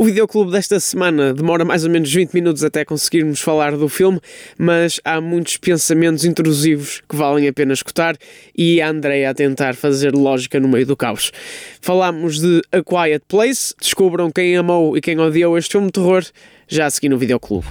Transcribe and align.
O 0.00 0.04
videoclube 0.04 0.52
desta 0.52 0.78
semana 0.78 1.34
demora 1.34 1.64
mais 1.64 1.82
ou 1.82 1.90
menos 1.90 2.14
20 2.14 2.32
minutos 2.32 2.62
até 2.62 2.84
conseguirmos 2.84 3.40
falar 3.40 3.76
do 3.76 3.88
filme, 3.88 4.20
mas 4.56 5.00
há 5.04 5.20
muitos 5.20 5.56
pensamentos 5.56 6.24
intrusivos 6.24 7.02
que 7.08 7.16
valem 7.16 7.48
a 7.48 7.52
pena 7.52 7.72
escutar 7.72 8.16
e 8.56 8.80
a 8.80 8.90
Andrea 8.90 9.28
a 9.28 9.34
tentar 9.34 9.74
fazer 9.74 10.14
lógica 10.14 10.60
no 10.60 10.68
meio 10.68 10.86
do 10.86 10.96
caos. 10.96 11.32
Falámos 11.80 12.38
de 12.38 12.62
A 12.70 12.80
Quiet 12.80 13.24
Place, 13.26 13.74
descubram 13.76 14.30
quem 14.30 14.56
amou 14.56 14.96
e 14.96 15.00
quem 15.00 15.18
odiou 15.18 15.58
este 15.58 15.72
filme 15.72 15.88
de 15.88 15.94
terror 15.94 16.24
já 16.68 16.86
a 16.86 16.90
seguir 16.90 17.08
no 17.08 17.18
videoclube. 17.18 17.66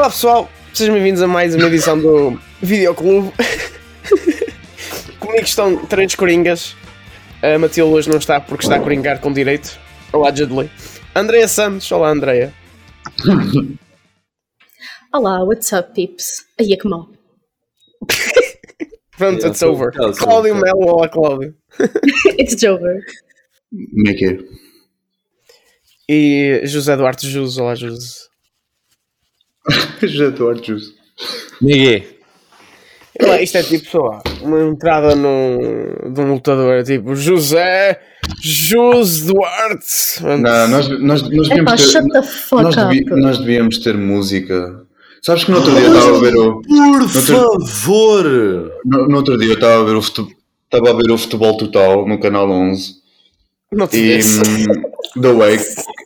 Olá 0.00 0.08
pessoal, 0.08 0.48
sejam 0.72 0.94
bem-vindos 0.94 1.20
a 1.20 1.26
mais 1.26 1.54
uma 1.54 1.66
edição 1.66 2.00
do 2.00 2.40
Videoclube. 2.62 3.34
Comigo 5.20 5.44
estão 5.44 5.84
três 5.84 6.14
coringas. 6.14 6.74
A 7.42 7.58
Matilde 7.58 7.92
hoje 7.92 8.08
não 8.08 8.16
está 8.16 8.40
porque 8.40 8.64
está 8.64 8.76
a 8.76 8.80
coringar 8.80 9.20
com 9.20 9.30
direito. 9.30 9.78
Allegedly. 10.10 10.70
Andreia 11.14 11.46
Santos, 11.46 11.92
olá 11.92 12.08
Andreia. 12.08 12.50
Olá, 15.12 15.44
what's 15.44 15.70
up, 15.72 15.92
peeps? 15.92 16.46
Aí 16.58 16.72
é 16.72 16.78
que 16.78 16.88
mal. 16.88 17.06
Pronto, 19.18 19.46
it's 19.46 19.62
over. 19.62 19.92
Cláudio 19.92 20.54
Melo, 20.54 20.94
olá 20.94 21.10
Cláudio. 21.10 21.54
It's 22.40 22.64
over. 22.64 23.04
Como 23.70 24.08
é 24.08 24.14
que 24.14 24.24
é? 24.24 24.38
E 26.08 26.62
José 26.64 26.96
Duarte 26.96 27.28
Jus, 27.28 27.58
olá 27.58 27.74
José. 27.74 28.19
Já 30.02 30.28
estou 30.28 30.50
Arjus. 30.50 30.94
Miguel. 31.60 32.02
Olá, 33.22 33.42
Isto 33.42 33.58
é 33.58 33.62
tipo, 33.62 33.98
lá, 34.02 34.22
uma 34.40 34.62
entrada 34.62 35.14
num, 35.14 35.58
de 36.14 36.20
um 36.22 36.32
lutador, 36.34 36.82
tipo 36.84 37.14
José 37.14 38.00
Jus 38.42 39.26
Duarte. 39.26 40.22
Não, 40.22 40.68
nós, 40.68 40.88
nós, 40.88 41.22
nós 41.22 41.22
devíamos 41.48 41.72
ter. 41.72 41.78
shut 41.78 42.08
the 42.12 42.22
fuck 42.22 42.62
Nós, 42.62 42.76
up. 42.78 42.88
devi- 42.88 43.20
nós 43.20 43.38
devíamos 43.38 43.78
ter 43.78 43.94
música. 43.98 44.86
Sabes 45.22 45.44
que 45.44 45.50
no 45.50 45.58
outro 45.58 45.72
dia 45.74 45.82
eu 45.82 45.94
estava 45.94 46.16
a 46.16 46.20
ver 46.20 46.34
o. 46.36 46.62
Por 46.62 47.08
favor! 47.10 48.24
No, 48.86 49.08
no 49.08 49.16
outro 49.18 49.36
dia 49.36 49.48
eu 49.50 49.54
estava 49.54 49.82
a 49.82 49.84
ver 49.84 49.96
o 49.96 50.02
futebol. 50.02 50.32
Estava 50.72 50.90
a 50.90 51.02
ver 51.02 51.10
o 51.10 51.18
futebol 51.18 51.56
total 51.58 52.06
no 52.06 52.18
canal 52.20 52.48
11 52.48 52.94
Não 53.72 53.86
te 53.88 53.96
e 53.98 54.20
hum, 54.20 55.20
The 55.20 55.32
Wake. 55.32 55.64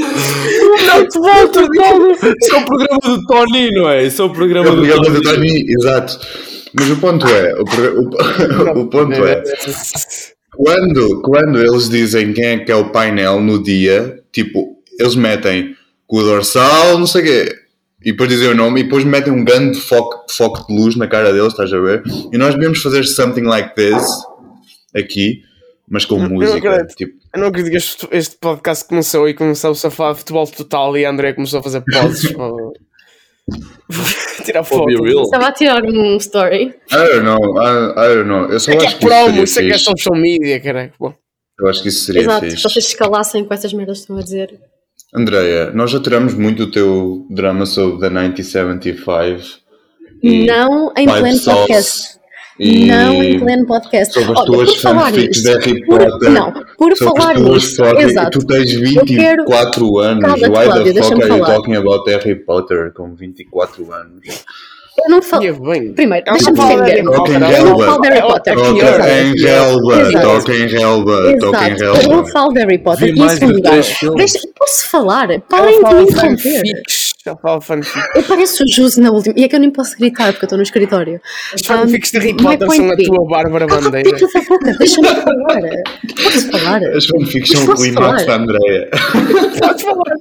Não 0.00 1.08
te 1.08 1.18
volto, 1.18 1.60
Isso 2.40 2.54
é 2.54 2.58
o 2.58 2.64
programa 2.64 3.00
do 3.04 3.26
Tony, 3.26 3.70
não 3.72 3.88
é? 3.88 4.04
Isso 4.04 4.22
é 4.22 4.24
o 4.24 4.30
programa 4.30 4.68
É 4.68 4.72
o 4.72 4.74
do 4.76 4.82
programa 4.82 5.10
do 5.10 5.22
Tony. 5.22 5.36
Tony, 5.36 5.64
exato. 5.68 6.18
Mas 6.74 6.90
o 6.90 6.96
ponto 6.96 7.26
é, 7.28 7.54
o, 7.54 7.64
pro- 7.64 8.00
o, 8.00 8.80
o 8.82 8.86
ponto 8.88 9.12
é, 9.24 9.42
quando, 10.56 11.20
quando 11.22 11.60
eles 11.60 11.88
dizem 11.88 12.32
quem 12.32 12.44
é 12.46 12.58
que 12.58 12.70
é 12.72 12.76
o 12.76 12.90
painel 12.90 13.40
no 13.40 13.62
dia, 13.62 14.20
tipo, 14.32 14.76
eles 14.98 15.14
metem 15.14 15.74
com 16.06 16.18
o 16.18 16.22
dorsal, 16.22 16.98
não 16.98 17.06
sei 17.06 17.22
o 17.22 17.24
quê, 17.24 17.54
e 18.04 18.10
depois 18.12 18.28
dizem 18.28 18.48
o 18.48 18.54
nome, 18.54 18.80
e 18.80 18.84
depois 18.84 19.04
metem 19.04 19.32
um 19.32 19.44
grande 19.44 19.80
foco, 19.80 20.26
foco 20.30 20.66
de 20.66 20.74
luz 20.78 20.96
na 20.96 21.06
cara 21.06 21.32
deles, 21.32 21.48
estás 21.52 21.72
a 21.72 21.80
ver? 21.80 22.02
E 22.32 22.36
nós 22.38 22.54
devíamos 22.54 22.82
fazer 22.82 23.04
something 23.04 23.42
like 23.42 23.74
this, 23.74 24.04
aqui, 24.94 25.42
mas 25.88 26.04
com 26.04 26.18
não 26.18 26.28
música. 26.30 26.70
acredito. 26.70 26.96
Tipo, 26.96 27.18
Eu 27.34 27.40
não 27.40 27.48
acredito 27.48 27.70
que 27.72 27.76
este, 27.78 28.08
este 28.12 28.36
podcast 28.36 28.84
começou 28.88 29.28
e 29.28 29.34
começou-se 29.34 29.86
a 29.86 29.90
falar 29.90 30.12
de 30.12 30.18
futebol 30.20 30.46
total 30.46 30.96
e 30.96 31.04
a 31.04 31.10
André 31.10 31.32
começou 31.32 31.60
a 31.60 31.62
fazer 31.62 31.82
poses. 31.82 32.32
para- 32.32 32.52
Tirar 34.44 34.64
foto. 34.64 34.90
Estava 35.06 35.48
a 35.48 35.52
tirar 35.52 35.84
um 35.84 36.16
story. 36.16 36.64
I 36.90 36.96
don't 36.96 37.22
know, 37.24 37.38
I, 37.62 37.92
I 37.92 38.14
don't 38.14 38.28
know. 38.28 38.46
Eu 38.50 38.58
só 38.60 38.72
É 38.72 38.76
que 38.76 38.86
acho 38.86 38.96
é 38.96 38.98
que 38.98 39.04
isso 39.04 39.14
promo, 39.24 39.42
isso 39.44 39.60
é 39.60 39.62
que 39.62 39.72
é 39.72 39.78
social 39.78 40.16
media, 40.16 40.60
caralho. 40.60 40.92
Eu 41.60 41.68
acho 41.68 41.82
que 41.82 41.88
isso 41.88 42.04
seria 42.06 42.22
Exato, 42.22 42.44
se 42.46 42.50
fixe. 42.52 42.62
vocês 42.62 42.84
escalassem 42.86 43.44
com 43.44 43.54
essas 43.54 43.72
merdas 43.72 43.98
que 43.98 44.02
estão 44.02 44.16
a 44.18 44.22
dizer. 44.22 44.58
Andreia, 45.14 45.70
nós 45.72 45.90
já 45.90 46.00
tiramos 46.00 46.34
muito 46.34 46.64
o 46.64 46.70
teu 46.70 47.26
drama 47.30 47.66
sobre 47.66 48.00
The 48.00 48.10
1975 48.10 49.62
e 50.22 50.46
Não 50.46 50.92
em 50.96 51.06
pleno 51.06 51.40
podcast. 51.44 52.18
E 52.58 52.86
Não 52.86 53.22
em 53.22 53.38
pleno 53.40 53.66
podcast. 53.66 54.14
sobre 54.14 54.32
as 54.38 54.44
tuas 54.44 54.70
por 54.72 54.80
falar 54.80 55.10
fanfics 55.10 55.42
de 55.42 55.48
Harry 55.50 55.84
Potter. 55.86 56.30
não, 56.30 56.52
por 56.78 56.96
sobre 56.96 57.20
falar 57.22 57.38
nisso, 57.38 57.84
exato. 57.84 58.38
Tu 58.38 58.46
tens 58.46 58.72
Eu 58.72 59.04
quero- 59.04 59.44
24 59.44 59.98
anos. 59.98 60.32
Why 60.34 60.40
Cláudio, 60.50 60.94
the 60.94 61.02
fuck 61.02 61.22
are 61.22 61.38
you 61.38 61.44
talking 61.44 61.74
about 61.76 62.10
Harry 62.10 62.34
Potter 62.36 62.92
com 62.94 63.14
24 63.14 63.92
anos? 63.92 64.44
Eu 64.96 65.10
não 65.10 65.20
falo. 65.20 65.42
Primeiro, 65.96 66.24
deixa-me 66.24 66.56
defender. 66.56 66.84
Harry 66.84 67.02
Potter, 67.02 67.16
Talking 67.16 67.34
ela- 67.34 67.52
Eu 67.52 67.64
não 67.64 67.70
Helba. 67.72 67.84
falo 67.86 68.00
de 68.00 68.08
Harry 68.08 68.22
Potter. 68.28 68.54
relva, 68.54 68.70
toca 71.40 71.68
em 71.68 71.72
Exato, 71.74 72.00
eu 72.02 72.08
não 72.16 72.26
falo 72.26 72.52
de 72.52 72.60
Harry 72.60 72.78
Potter. 72.78 73.14
Três 73.14 73.88
filmes. 73.88 74.32
deixa- 74.32 74.48
posso 74.56 74.88
falar? 74.88 75.28
Parem 75.50 75.82
de 75.82 75.94
me 75.94 76.02
interromper. 76.02 76.62
Fala 77.40 77.58
de 77.58 77.64
fanfics. 77.66 78.02
Eu 78.14 78.22
pareço 78.24 78.62
o 78.64 78.68
Jus 78.68 78.96
na 78.98 79.10
última. 79.10 79.34
E 79.38 79.44
é 79.44 79.48
que 79.48 79.56
eu 79.56 79.60
nem 79.60 79.70
posso 79.70 79.96
gritar 79.96 80.32
porque 80.32 80.44
eu 80.44 80.46
estou 80.46 80.58
no 80.58 80.62
escritório. 80.62 81.20
As 81.54 81.62
fanfics 81.64 82.10
de 82.10 82.18
Harry 82.18 82.36
Potter 82.36 82.70
são 82.70 82.90
a 82.90 82.96
tua 82.96 83.28
Bárbara 83.28 83.66
Cala 83.66 83.80
a 83.80 83.84
Bandeira. 83.84 84.10
pica 84.12 84.26
da 84.32 84.40
boca, 84.46 84.74
deixa-me 84.78 85.08
falar. 85.08 85.70
Posso 86.22 86.50
falar? 86.50 86.82
As 86.84 87.06
fanfics 87.06 87.50
são 87.50 87.64
o 87.64 87.74
clímax 87.76 88.26
da 88.26 88.36
Andreia. 88.36 88.90
Podes 89.60 89.82
falar. 89.82 90.16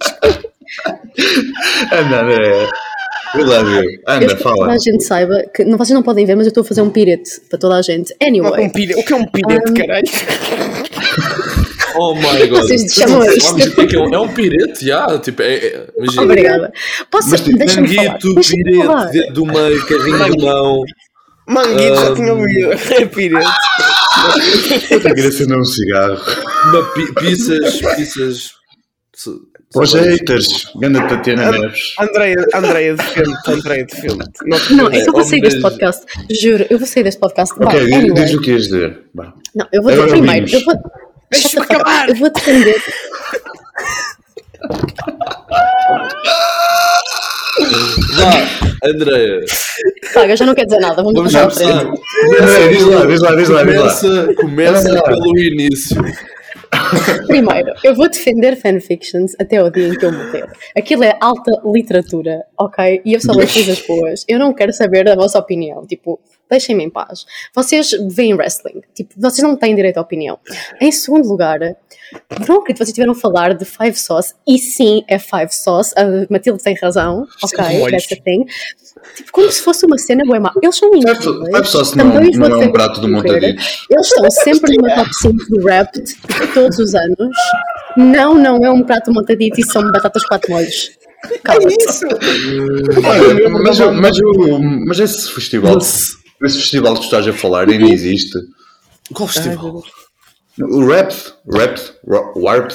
Anda, 1.91 2.21
Andreia. 2.21 2.69
We 3.35 3.43
love 3.43 3.71
you. 3.71 3.83
Eu 3.83 3.99
Anda, 4.07 4.37
fala. 4.37 4.73
a 4.73 4.77
gente 4.77 5.03
saiba 5.03 5.43
que 5.53 5.63
não, 5.65 5.75
vocês 5.77 5.95
não 5.95 6.03
podem 6.03 6.23
ver, 6.25 6.35
mas 6.35 6.45
eu 6.45 6.49
estou 6.49 6.61
a 6.61 6.65
fazer 6.65 6.81
um 6.83 6.89
pirete 6.91 7.41
para 7.49 7.57
toda 7.57 7.75
a 7.77 7.81
gente. 7.81 8.15
Anyway, 8.21 8.65
um 8.65 8.67
O 8.67 8.71
que 9.03 9.13
é 9.13 9.15
um 9.15 9.25
pirete, 9.25 9.73
caralho? 9.73 10.07
Oh 11.95 12.15
my 12.15 12.47
god. 12.47 12.61
Vocês 12.61 12.93
chamam 12.93 13.23
isto. 13.25 13.41
sabes 13.49 13.67
o 13.77 13.87
que 13.87 13.95
é 13.95 13.99
um- 13.99 14.13
É 14.13 14.19
um 14.19 14.27
pirete, 14.27 14.85
já. 14.85 15.19
Tipo, 15.19 15.41
é, 15.41 15.53
é, 15.55 15.87
imagina. 15.97 16.21
obrigada. 16.23 16.73
Posso, 17.11 17.29
Mas, 17.31 17.41
tipo, 17.41 17.57
deixa-me 17.57 17.93
falar. 17.95 18.19
Falar. 18.19 18.19
pirete, 19.09 19.11
dedo 19.27 19.33
do 19.33 19.45
meio, 19.45 19.85
carrinho 19.87 20.31
de 20.37 20.45
mão. 20.45 20.83
Manguito, 21.47 21.95
já 21.95 22.07
Ah, 22.11 22.15
tinha 22.15 22.33
ouvido. 22.33 22.71
É 22.71 23.05
pirete. 23.05 23.51
Eu 24.91 24.99
queria 25.01 25.27
acender 25.27 25.57
um 25.57 25.65
cigarro. 25.65 26.17
Uma 26.65 26.83
pi- 26.93 27.13
pizzas, 27.15 27.79
pizzas. 27.95 28.51
os 29.75 29.93
haters, 29.93 30.65
ganda 30.79 31.01
Tatiana 31.07 31.51
Neves. 31.51 31.93
Andreia, 31.99 32.45
Andreia 32.53 32.95
defende-te, 32.95 33.51
Andreia. 33.51 33.87
Não 34.45 34.59
te 34.59 34.73
Não, 34.73 34.89
é 34.89 35.01
eu 35.05 35.11
vou 35.11 35.23
sair 35.23 35.41
deste 35.41 35.59
podcast. 35.61 36.05
Juro, 36.31 36.65
eu 36.69 36.77
vou 36.77 36.87
sair 36.87 37.03
deste 37.03 37.19
podcast. 37.19 37.53
Ok, 37.59 37.79
diz, 37.85 37.93
anyway. 37.93 38.13
diz 38.23 38.33
o 38.35 38.41
que 38.41 38.51
ias 38.51 38.63
dizer. 38.63 38.99
Não, 39.13 39.67
eu 39.73 39.81
vou 39.83 39.91
dizer 39.91 40.07
primeiro. 40.09 40.47
Eu 40.49 40.61
vou. 40.63 40.75
Deixa-me 41.41 41.65
acabar. 41.65 42.09
Eu 42.09 42.15
vou 42.15 42.29
defender. 42.31 42.81
Vá, 48.15 48.87
Andréia. 48.89 49.39
Paga, 50.13 50.35
já 50.35 50.45
não 50.45 50.55
quer 50.55 50.65
dizer 50.65 50.79
nada. 50.79 50.95
Vamos, 51.03 51.13
Vamos 51.13 51.33
passar 51.33 51.47
à 51.47 51.49
começar. 51.51 51.79
frente. 51.85 52.41
André, 52.41 52.67
diz 52.69 52.83
lá, 52.85 53.05
diz 53.05 53.21
lá, 53.21 53.35
diz 53.35 53.49
lá, 53.49 53.63
diz 53.63 53.75
lá. 53.75 53.81
Começa, 53.81 54.33
começa 54.35 55.03
pelo 55.03 55.37
início. 55.39 56.01
Primeiro, 57.27 57.71
eu 57.83 57.93
vou 57.95 58.09
defender 58.09 58.55
fanfictions 58.55 59.33
até 59.39 59.63
o 59.63 59.69
dia 59.69 59.87
em 59.89 59.97
que 59.97 60.05
eu 60.05 60.11
morrer. 60.11 60.45
Aquilo 60.75 61.03
é 61.03 61.15
alta 61.21 61.51
literatura, 61.65 62.43
ok? 62.57 63.01
E 63.05 63.13
eu 63.13 63.21
só 63.21 63.31
leio 63.31 63.51
coisas 63.51 63.79
boas. 63.87 64.25
Eu 64.27 64.39
não 64.39 64.53
quero 64.53 64.73
saber 64.73 65.07
a 65.07 65.15
vossa 65.15 65.37
opinião. 65.39 65.85
Tipo, 65.85 66.19
deixem-me 66.49 66.83
em 66.83 66.89
paz. 66.89 67.25
Vocês 67.55 67.91
veem 68.11 68.33
wrestling. 68.33 68.81
Tipo, 68.93 69.13
vocês 69.17 69.41
não 69.47 69.55
têm 69.55 69.75
direito 69.75 69.97
à 69.97 70.01
opinião. 70.01 70.37
Em 70.79 70.91
segundo 70.91 71.27
lugar, 71.27 71.59
não 72.47 72.57
acredito 72.57 72.65
que 72.65 72.77
vocês 72.85 72.93
tiveram 72.93 73.13
a 73.13 73.15
falar 73.15 73.53
de 73.55 73.65
Five 73.65 73.95
Sauce. 73.97 74.33
E 74.47 74.57
sim, 74.59 75.03
é 75.07 75.17
Five 75.17 75.49
Sauce. 75.53 75.93
A 75.97 76.03
Matilde 76.31 76.61
tem 76.61 76.75
razão, 76.75 77.25
ok? 77.43 77.79
molhos. 77.79 77.91
That's 77.91 78.07
the 78.07 78.15
thing. 78.23 78.45
Tipo, 79.15 79.31
como 79.31 79.51
se 79.51 79.61
fosse 79.61 79.85
uma 79.85 79.97
cena 79.97 80.23
boa 80.25 80.39
má. 80.39 80.51
Eles 80.61 80.75
são 80.77 80.91
Five 80.91 81.09
incríveis. 81.11 81.55
Five 81.55 81.67
Sauce 81.67 81.97
não, 81.97 82.11
Também 82.11 82.29
os 82.29 82.37
não 82.37 82.61
é 82.61 82.65
um 82.65 82.71
prato 82.71 83.01
de 83.01 83.07
morrer. 83.07 83.33
montaditos. 83.33 83.85
Eles 83.89 84.07
estão 84.07 84.31
sempre 84.31 84.77
meu 84.81 84.95
top 84.95 85.13
5 85.15 85.45
do 85.49 85.65
rap 85.65 85.91
de 86.01 86.47
todos 86.53 86.77
os 86.79 86.93
anos. 86.95 87.35
Não, 87.97 88.35
não 88.35 88.63
é 88.63 88.69
um 88.71 88.83
prato 88.83 89.11
montadito 89.11 89.59
e 89.59 89.63
são 89.65 89.81
batatas 89.91 90.23
quatro 90.25 90.51
molhos. 90.51 90.91
Cala-te. 91.43 91.75
Isso! 91.79 92.05
Olha, 93.05 93.49
mas, 93.49 93.79
o- 93.79 93.93
mas, 93.93 94.17
o- 94.19 94.59
mas 94.87 94.99
esse 94.99 95.31
festival, 95.31 95.77
esse 96.45 96.57
festival 96.59 96.93
que 96.93 97.01
tu 97.01 97.05
estás 97.05 97.27
a 97.27 97.33
falar 97.33 97.69
ainda 97.69 97.85
existe. 97.85 98.37
Qual 99.13 99.27
festival? 99.27 99.83
O 100.61 100.85
Rap, 100.85 101.11
Rap, 101.51 101.79
Warp, 102.35 102.71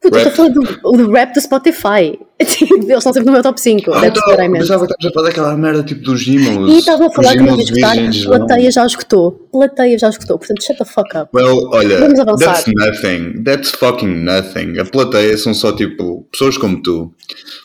Puta, 0.00 0.18
Rap. 0.18 0.28
estou 0.28 0.46
a 0.46 0.48
falar 0.48 0.48
do, 0.48 0.96
do 0.96 1.12
rap 1.12 1.34
do 1.34 1.40
Spotify. 1.40 2.18
Eles 2.82 2.98
estão 2.98 3.12
sempre 3.12 3.26
no 3.26 3.32
meu 3.32 3.42
top 3.42 3.60
5. 3.60 3.92
Ah, 3.92 4.00
That's 4.00 4.20
então, 4.20 4.52
pensava 4.52 4.86
que 4.86 4.92
estavas 4.92 5.06
a 5.06 5.12
falar 5.12 5.28
daquela 5.28 5.56
merda 5.56 5.82
tipo 5.82 6.02
dos 6.02 6.20
Gimos. 6.20 6.70
E 6.72 6.78
estava 6.78 7.06
a 7.06 7.10
falar 7.10 7.32
que 7.32 7.42
não 7.42 7.56
ia 7.56 7.62
escutar. 7.62 7.96
Plateia 8.26 8.70
já 8.70 8.86
escutou. 8.86 9.32
Plateia 9.52 9.98
já 9.98 10.08
escutou. 10.08 10.38
Portanto, 10.38 10.62
shut 10.64 10.78
the 10.78 10.84
fuck 10.84 11.16
up. 11.16 11.30
Well, 11.34 11.68
olha, 11.72 11.98
Vamos 11.98 12.18
avançar. 12.18 12.54
that's 12.54 12.72
nothing. 12.74 13.42
That's 13.44 13.70
fucking 13.70 14.24
nothing. 14.24 14.78
A 14.78 14.84
plateia 14.84 15.36
são 15.36 15.54
só 15.54 15.72
tipo 15.72 16.26
pessoas 16.32 16.56
como 16.58 16.82
tu. 16.82 17.12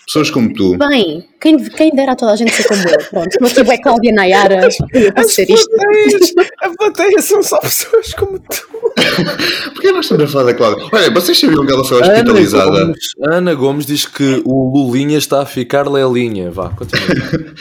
Pessoas 0.06 0.30
como 0.30 0.54
tu. 0.54 0.78
Bem, 0.78 1.26
quem, 1.42 1.58
quem 1.58 1.92
dera 1.94 2.14
a 2.14 2.16
toda 2.16 2.32
a 2.32 2.36
gente 2.36 2.52
ser 2.54 2.68
como 2.68 2.82
eu. 2.88 2.98
Pronto, 3.10 3.46
estou 3.46 3.64
aqui 3.64 3.72
é 3.72 3.78
Cláudia 3.78 4.14
Nayara. 4.14 4.68
As 5.16 5.34
ser 5.34 5.50
isto. 5.50 5.70
plateias, 5.70 6.34
a 6.62 6.70
plateia 6.70 7.22
são 7.22 7.44
só 7.44 7.60
pessoas 7.60 8.14
como 8.14 8.40
tu. 8.40 8.68
Porquê 9.74 9.92
nós 9.92 10.06
estamos 10.06 10.24
a 10.24 10.28
falar 10.28 10.46
da 10.46 10.54
Cláudia? 10.54 10.88
Olha, 10.92 11.12
vocês 11.12 11.40
sabiam 11.40 11.66
que 11.66 11.72
ela 11.74 11.84
foi 11.84 12.02
Ana 12.02 12.14
hospitalizada? 12.14 12.86
Gomes, 12.86 12.98
Ana 13.22 13.54
Gomes 13.54 13.86
diz 13.86 14.06
que 14.06 14.42
o 14.46 14.67
Lulinha 14.70 15.18
está 15.18 15.42
a 15.42 15.46
ficar 15.46 15.88
lelinha. 15.88 16.50
Vá, 16.52 16.70
continua. 16.70 17.54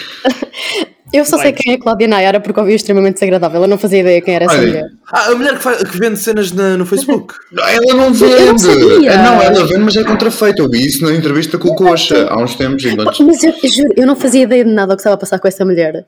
Eu 1.13 1.25
só 1.25 1.39
sei 1.39 1.53
quem 1.53 1.73
é 1.75 1.79
Cláudia 1.79 2.09
Nayara 2.09 2.41
porque 2.41 2.59
ouvi 2.59 2.73
o 2.73 2.77
extremamente 2.77 3.15
desagradável. 3.15 3.63
Eu 3.63 3.69
não 3.69 3.79
fazia 3.79 4.01
ideia 4.01 4.21
quem 4.21 4.35
era 4.35 4.45
essa 4.47 4.55
Olha, 4.57 4.67
mulher. 4.67 4.85
Ah, 5.11 5.31
a 5.31 5.35
mulher 5.35 5.57
que, 5.57 5.63
faz- 5.63 5.83
que 5.83 5.99
vende 5.99 6.19
cenas 6.19 6.51
na- 6.53 6.77
no 6.77 6.85
Facebook. 6.85 7.35
Ela 7.57 7.95
não 7.95 8.13
vende. 8.13 8.33
Eu 8.35 8.47
não 8.53 8.59
sabia. 8.59 9.13
Ah, 9.15 9.23
Não, 9.23 9.43
ela 9.43 9.67
vende, 9.67 9.79
mas 9.85 9.97
é 9.97 10.05
contrafeito. 10.05 10.63
Eu 10.63 10.69
vi 10.69 10.85
isso 10.85 11.05
na 11.05 11.15
entrevista 11.15 11.57
com 11.59 11.69
o 11.69 11.75
Coxa 11.77 12.27
há 12.29 12.37
uns 12.43 12.55
tempos. 12.57 12.85
Enquanto... 12.85 13.25
Mas 13.25 13.43
eu, 13.43 13.53
eu 13.63 13.69
juro, 13.71 13.89
eu 13.97 14.07
não 14.07 14.17
fazia 14.17 14.43
ideia 14.43 14.65
de 14.65 14.71
nada 14.73 14.93
o 14.93 14.97
que 14.97 15.01
estava 15.01 15.15
a 15.15 15.19
passar 15.19 15.39
com 15.39 15.47
essa 15.49 15.65
mulher. 15.65 16.05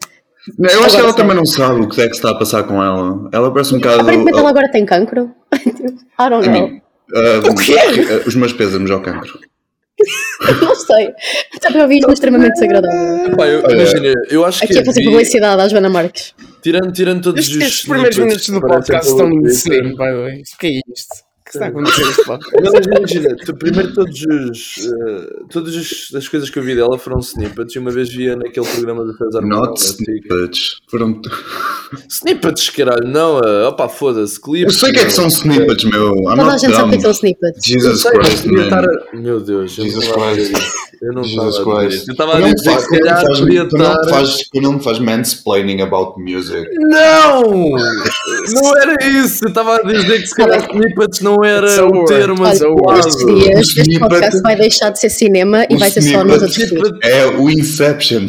Não, 0.59 0.69
Eu 0.69 0.83
acho 0.85 0.97
que 0.97 1.01
ela 1.01 1.13
sei. 1.13 1.17
também 1.23 1.37
não 1.37 1.47
sabe 1.47 1.81
o 1.81 1.89
que 1.89 2.01
é 2.03 2.09
que 2.09 2.17
está 2.17 2.31
a 2.31 2.35
passar 2.35 2.65
com 2.65 2.83
ela. 2.83 3.29
Ela 3.33 3.53
parece 3.53 3.75
um 3.75 3.79
bocado. 3.79 4.01
Aparentemente 4.01 4.39
ela 4.39 4.51
agora 4.51 4.69
tem 4.71 4.85
cancro. 4.85 5.31
I 5.55 6.29
don't 6.29 6.45
I 6.47 6.51
know. 6.51 6.69
mean, 6.69 6.81
uh, 7.15 8.27
Os 8.29 8.35
meus 8.35 8.53
pésamos 8.53 8.91
ao 8.91 9.01
cancro. 9.01 9.39
Não 10.63 10.75
sei. 10.75 11.13
Também 11.61 11.83
ouvi 11.83 11.97
isto 11.97 12.07
no 12.07 12.15
extremamente 12.15 12.55
desagradável. 12.55 13.37
Pá, 13.37 13.47
eu, 13.47 13.61
imagina, 13.71 14.13
eu 14.31 14.45
acho 14.45 14.61
que 14.61 14.65
Aqui 14.67 14.79
a 14.79 14.85
fazer 14.85 15.05
publicidade 15.05 15.63
à 15.63 15.69
Joana 15.69 15.89
Marques. 15.89 16.35
tirando, 16.63 16.93
tirando 16.93 17.23
todos 17.23 17.41
Estes, 17.41 17.57
os 17.57 17.63
estes 17.63 17.89
primeiros 17.89 18.17
minutos 18.19 18.49
do 18.49 18.61
podcast 18.61 19.11
estão 19.11 19.31
de 19.31 19.51
cinema, 19.55 19.91
by 19.91 19.97
the 19.97 20.23
way. 20.23 20.43
O 20.55 20.59
que 20.59 20.67
é 20.67 20.93
isto? 20.93 21.28
O 21.49 21.51
que 21.51 21.57
está 21.57 21.65
a 21.65 21.69
acontecer 21.69 22.05
neste 22.05 22.25
podcast? 22.27 22.71
Mas 22.73 22.87
imagina, 22.87 23.37
tu, 23.45 23.57
primeiro 23.57 23.95
todos 23.95 24.21
os, 24.21 24.87
eh, 24.87 25.29
todas 25.51 25.75
as- 25.75 26.15
as 26.15 26.29
coisas 26.29 26.51
que 26.51 26.59
eu 26.59 26.63
vi 26.63 26.75
dela 26.75 26.99
foram 26.99 27.21
snippets 27.21 27.75
e 27.75 27.79
uma 27.79 27.91
vez 27.91 28.13
via 28.13 28.37
naquele 28.37 28.67
programa 28.67 29.05
do 29.05 29.17
César 29.17 29.41
Not 29.41 29.81
snippets. 29.81 30.79
Foram... 30.91 31.21
Snippets, 32.09 32.69
caralho, 32.71 33.07
não, 33.09 33.41
eh, 33.41 33.67
opa, 33.67 33.89
foda-se, 33.89 34.39
clipes. 34.41 34.75
Eu 34.75 34.81
sei 34.81 34.91
o 34.91 34.93
que 34.93 35.01
é 35.01 35.05
que 35.07 35.11
são 35.13 35.27
snippets, 35.29 35.85
meu. 35.85 36.15
I'm 36.17 36.37
Toda 36.37 36.53
a 36.55 36.59
gente 36.59 36.75
sabe 36.75 36.87
o 36.87 36.89
que 36.91 36.95
é 36.95 36.97
que 36.99 37.03
são 37.03 37.11
snippets. 37.13 37.65
Jesus 37.67 38.05
Eu 38.05 38.11
sei, 38.11 38.19
mas 38.19 38.29
Christ, 38.29 38.47
man. 38.47 38.63
estar 38.65 38.85
a- 38.85 39.17
Meu 39.17 39.41
Deus, 39.41 39.79
eu 39.79 39.85
não 39.85 39.91
Jesus 39.91 40.09
Christ. 40.13 40.53
Eu 41.01 41.13
não 41.13 41.23
Jesus 41.23 41.57
estava 41.59 41.81
a 41.81 41.87
dizer. 41.87 42.05
Eu 42.09 42.13
estava 42.13 42.33
a 42.35 42.39
não 42.41 42.53
dizer 42.53 42.65
que 42.65 42.71
faz- 42.75 42.85
se 42.85 42.91
não 42.91 42.99
calhar 42.99 43.23
faz- 43.25 43.39
podia 43.39 43.69
tu 43.69 43.77
não 43.79 43.87
estar. 43.93 44.09
faz- 44.11 44.39
Tu 44.53 44.61
não 44.61 44.81
faz 44.81 44.99
mansplaining 44.99 45.81
about 45.81 46.21
music. 46.21 46.69
Não! 46.77 47.43
Não 48.53 48.77
era 48.77 48.97
isso! 49.07 49.45
Eu 49.45 49.49
estava 49.49 49.77
a 49.77 49.83
dizer 49.83 50.21
que 50.21 50.27
se 50.27 50.35
calhar 50.35 50.59
snippets 50.75 51.21
não 51.21 51.37
era 51.45 51.69
So 51.69 51.87
o 51.87 52.05
termo 52.05 52.45
dias, 52.45 52.61
O 52.63 52.77
este 53.61 53.99
podcast 53.99 54.41
vai 54.43 54.57
deixar 54.57 54.91
de 54.91 55.01
ser 55.01 55.11
cinema 55.11 55.67
e 55.69 55.77
vai 55.77 55.91
ser 55.91 56.03
só 56.03 56.25
nós 56.25 56.43
a 56.43 56.47
snippet- 56.47 56.71
discutir. 56.83 56.99
É 57.09 57.27
o 57.27 57.51
Inception. 57.51 58.23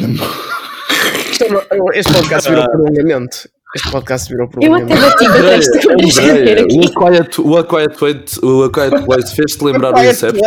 É 1.40 1.76
uma- 1.76 1.94
Este 1.94 2.12
podcast 2.12 2.48
virou 2.50 2.64
prolongamento. 2.70 3.48
Este 3.74 3.90
podcast 3.92 4.28
virou 4.28 4.48
Eu 4.60 4.74
até 4.74 4.84
prolongamento. 4.84 5.10
bati 5.10 5.24
para 5.26 5.50
esta 5.52 5.78
o 6.74 6.84
A 6.84 6.92
Quiet, 6.92 7.40
o 7.40 7.56
A 7.56 7.64
Quiet 7.64 7.96
Place, 7.96 8.44
o 8.44 8.64
A 8.64 8.70
Quiet 8.72 9.04
Place 9.04 9.34
fez-te 9.36 9.64
lembrar 9.64 9.94
o 9.94 10.02
Inception. 10.04 10.40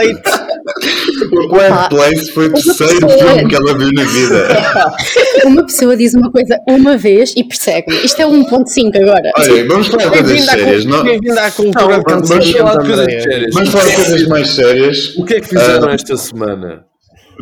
O 1.21 1.89
Place 1.89 2.31
foi 2.31 2.47
o 2.47 2.53
terceiro 2.53 3.07
pessoa- 3.07 3.33
filme 3.33 3.47
que 3.49 3.55
ela 3.55 3.77
viu 3.77 3.89
na 3.93 4.03
vida. 4.03 4.47
Uma 5.45 5.65
pessoa 5.65 5.95
diz 5.97 6.13
uma 6.13 6.31
coisa 6.31 6.57
uma 6.67 6.97
vez 6.97 7.33
e 7.35 7.43
persegue-me. 7.43 8.03
Isto 8.05 8.21
é 8.21 8.25
1.5 8.25 8.95
agora. 9.01 9.31
Olha, 9.37 9.67
vamos 9.67 9.87
falar 9.87 10.03
de 10.03 10.09
coisas 10.09 10.27
Bem-vindo 10.31 10.49
à, 10.51 10.53
sérias. 10.53 10.85
bem-vindo 11.03 11.39
à 11.39 11.51
cultura 11.51 11.85
Não, 11.97 12.21
de 12.21 12.27
vamos 12.29 12.51
falar 12.51 12.77
de 12.77 12.85
coisas 12.87 13.23
sérias. 13.23 13.53
Vamos 13.53 13.69
falar 13.69 13.85
de 13.85 13.95
coisas 13.95 14.27
mais 14.27 14.49
sérias. 14.49 15.13
O 15.17 15.25
que 15.25 15.33
é 15.35 15.41
que 15.41 15.47
fizeram 15.49 15.89
Ah, 15.89 15.93
esta 15.93 16.17
semana? 16.17 16.85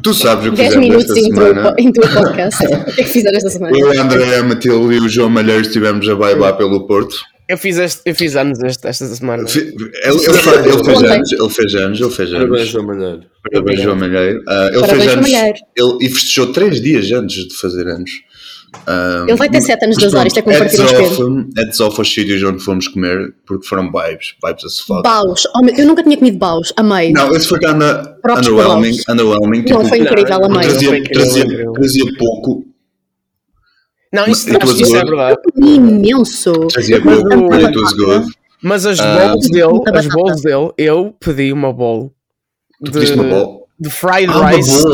Tu 0.03 0.13
sabes 0.13 0.47
o 0.47 0.51
que 0.51 0.57
10 0.57 0.67
fizemos 0.73 0.87
minutos 0.89 1.17
esta 1.17 1.21
semana. 1.29 1.75
o- 1.77 1.81
into 1.81 2.01
o 2.01 2.09
podcast. 2.13 2.65
O 2.65 2.85
que 2.95 3.01
é 3.01 3.03
que 3.03 3.09
fizeram 3.09 3.37
esta 3.37 3.49
semana? 3.49 3.77
Eu, 3.77 3.91
a 3.91 4.03
André, 4.03 4.37
a 4.37 4.43
Matilde 4.43 4.95
e 4.95 4.99
o 4.99 5.09
João 5.09 5.29
Malheiro 5.29 5.61
estivemos 5.61 6.07
a 6.09 6.15
bailar 6.15 6.53
pelo 6.57 6.87
Porto. 6.87 7.15
Eu 7.51 7.57
fiz, 7.57 7.77
este, 7.77 8.01
eu 8.05 8.15
fiz 8.15 8.35
anos 8.35 8.59
este, 8.63 8.87
esta 8.87 9.05
semana. 9.07 9.43
Ele, 9.43 9.75
ele 10.05 10.37
fa- 10.37 10.55
ele 10.55 10.79
fez 10.83 11.03
anos, 11.03 11.31
ele 11.31 11.49
fez 11.49 11.73
anos, 11.75 11.99
ele 11.99 12.09
fez 12.11 12.31
Parabéns, 12.31 12.59
anos. 12.61 12.69
João 12.69 12.85
Malheiro. 12.87 13.21
Parabéns, 13.51 13.81
João 13.81 13.95
Malheiro. 13.97 14.43
Ah, 14.47 14.69
ele 14.71 14.79
Parabéns, 14.81 15.03
fez 15.03 15.13
anos 15.15 15.59
ele, 15.75 15.97
e 16.01 16.09
festejou 16.09 16.53
três 16.53 16.81
dias 16.81 17.11
antes 17.11 17.47
de 17.47 17.55
fazer 17.55 17.87
anos. 17.87 18.09
Ah, 18.87 19.25
Ele 19.27 19.35
vai 19.35 19.49
ter 19.49 19.59
7 19.59 19.83
anos 19.83 19.97
de 19.97 20.05
mas 20.05 20.13
azar, 20.15 20.27
isto 20.27 20.39
é 20.39 20.41
como 20.43 20.57
partir 20.57 20.79
um 20.79 20.85
heads 20.85 21.01
espelho. 21.11 21.37
off, 21.41 21.49
heads 21.57 21.79
off 21.81 21.99
aos 21.99 22.13
sítios 22.13 22.41
onde 22.43 22.63
fomos 22.63 22.87
comer, 22.87 23.33
porque 23.45 23.67
foram 23.67 23.91
vibes, 23.91 24.33
vibes 24.41 24.63
as 24.63 24.79
fuck. 24.79 25.03
Baus. 25.03 25.43
Oh, 25.53 25.65
eu 25.77 25.85
nunca 25.85 26.01
tinha 26.03 26.15
comido 26.17 26.37
baus. 26.37 26.71
Amei. 26.77 27.11
Não, 27.11 27.35
esse 27.35 27.47
foi 27.49 27.59
cá 27.59 27.73
na 27.73 27.95
Próprios 28.21 28.47
underwhelming, 28.47 28.97
underwhelming. 29.09 29.57
Não, 29.57 29.65
tipo, 29.65 29.85
foi 29.89 29.97
incrível, 29.97 30.45
amei. 30.45 30.61
Trazia, 30.69 31.03
trazia, 31.03 31.45
trazia 31.73 32.05
pouco, 32.17 32.65
Não, 34.13 34.27
isso, 34.27 34.49
It 34.49 34.63
acho 34.63 34.73
isso 34.81 34.95
é 34.95 34.99
good. 34.99 35.09
verdade. 35.09 35.37
Comi 35.53 35.75
imenso. 35.75 36.51
trazia 36.67 36.99
Mas 37.03 37.19
pouco, 37.21 37.37
o- 37.37 37.49
but 37.49 37.63
it 37.65 37.77
was 37.79 37.93
good. 37.93 38.33
Mas 38.63 38.85
as 38.85 38.99
Ah, 38.99 39.29
bowls 39.29 39.49
dele, 39.49 39.81
as 39.93 40.07
bowls 40.07 40.41
dele, 40.41 40.69
eu 40.77 41.15
pedi 41.19 41.51
uma 41.53 41.71
bowl 41.73 42.11
Tu 42.83 42.91
de, 42.91 43.13
uma 43.13 43.23
bola. 43.23 43.47
de 43.79 43.89
fried 43.89 44.31
Ah, 44.31 44.37
uma 44.39 44.49
rice. 44.51 44.85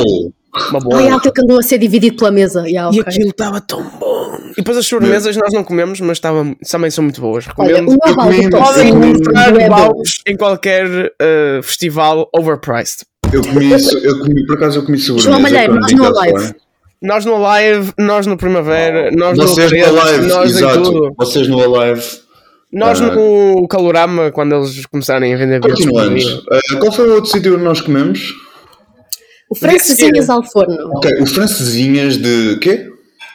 Uma 0.71 0.79
bowl. 0.79 0.95
Ai, 0.95 1.09
aquilo 1.09 1.33
que 1.33 1.41
andou 1.41 1.59
a 1.59 1.61
ser 1.61 1.77
dividido 1.77 2.15
pela 2.15 2.31
mesa. 2.31 2.67
Yeah, 2.67 2.95
E 2.95 3.01
ok. 3.01 3.11
aquilo 3.13 3.29
estava 3.29 3.59
tão 3.59 3.83
bom. 3.99 4.37
E 4.51 4.55
depois 4.57 4.77
as 4.77 4.87
sobremesas 4.87 5.35
nós 5.35 5.51
não 5.53 5.63
comemos, 5.63 5.99
mas 5.99 6.17
estava, 6.17 6.45
também 6.71 6.89
são 6.89 7.03
muito 7.03 7.19
boas. 7.21 7.45
Recomendo. 7.45 7.91
Eu 7.91 8.15
Podem 8.15 8.39
eu 8.89 8.97
encontrar 9.03 9.59
é 9.59 9.69
baus 9.69 10.21
em 10.25 10.35
qualquer 10.37 11.13
eh, 11.19 11.59
festival 11.61 12.29
overpriced. 12.35 13.03
Eu 13.33 13.41
comi 13.41 13.73
isso, 13.75 13.97
eu 13.97 14.17
comi, 14.19 14.45
por 14.45 14.55
acaso 14.55 14.79
eu 14.79 14.85
comi 14.85 14.97
sobremesa. 14.97 15.29
João 15.29 15.41
Malheiro, 15.41 15.75
nós 15.75 15.91
no 15.91 16.01
cá 16.13 16.21
Alive. 16.21 16.39
fora. 16.39 16.55
Nós 17.01 17.25
no 17.25 17.37
Live, 17.39 17.93
nós 17.97 18.25
no 18.25 18.37
Primavera, 18.37 19.11
nós 19.11 19.37
no 19.37 19.47
Vocês 19.47 19.71
no 19.71 19.77
Preto, 19.77 19.99
Alive, 19.99 20.27
nós 20.27 20.51
em 20.51 20.55
exato. 20.57 20.83
tudo. 20.83 21.13
Vocês 21.17 21.47
no 21.47 21.61
Alive. 21.75 22.03
Nós 22.73 22.99
Ah. 22.99 23.11
no 23.15 23.67
Calorama, 23.67 24.31
quando 24.31 24.55
eles 24.55 24.85
começarem 24.87 25.33
a 25.33 25.37
vender 25.37 25.61
Continuamos. 25.61 26.43
Ah, 26.51 26.59
qual 26.79 26.91
foi 26.91 27.07
o 27.07 27.13
outro 27.15 27.29
sítio 27.31 27.53
onde 27.55 27.63
nós 27.63 27.81
comemos? 27.81 28.33
O 29.49 29.55
francesinhas 29.55 30.29
ao 30.29 30.43
forno. 30.43 30.75
Ok, 30.97 31.21
o 31.21 31.25
francesinhas 31.25 32.17
de 32.17 32.57
quê? 32.59 32.89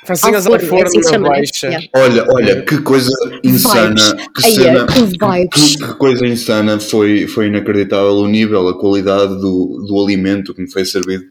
Francinhas 0.04 0.47
Ao 0.47 0.52
forno, 0.59 0.66
é 0.66 0.69
forno 0.69 0.87
assim 1.00 1.12
na 1.12 1.19
né? 1.19 1.28
baixa. 1.28 1.66
Yeah. 1.69 1.87
Olha, 1.97 2.26
olha, 2.28 2.62
que 2.62 2.78
coisa 2.83 3.11
insana. 3.45 3.95
Vibes. 3.95 4.26
Que 4.35 4.42
cena. 4.52 4.87
que. 4.87 5.49
Que, 5.49 5.78
que 5.78 5.95
coisa 5.95 6.26
insana. 6.26 6.81
Foi, 6.81 7.26
foi 7.28 7.47
inacreditável 7.47 8.12
o 8.16 8.26
nível, 8.26 8.69
a 8.69 8.78
qualidade 8.78 9.37
do, 9.40 9.85
do 9.88 10.02
alimento 10.04 10.52
que 10.52 10.61
me 10.61 10.71
foi 10.71 10.85
servido. 10.85 11.25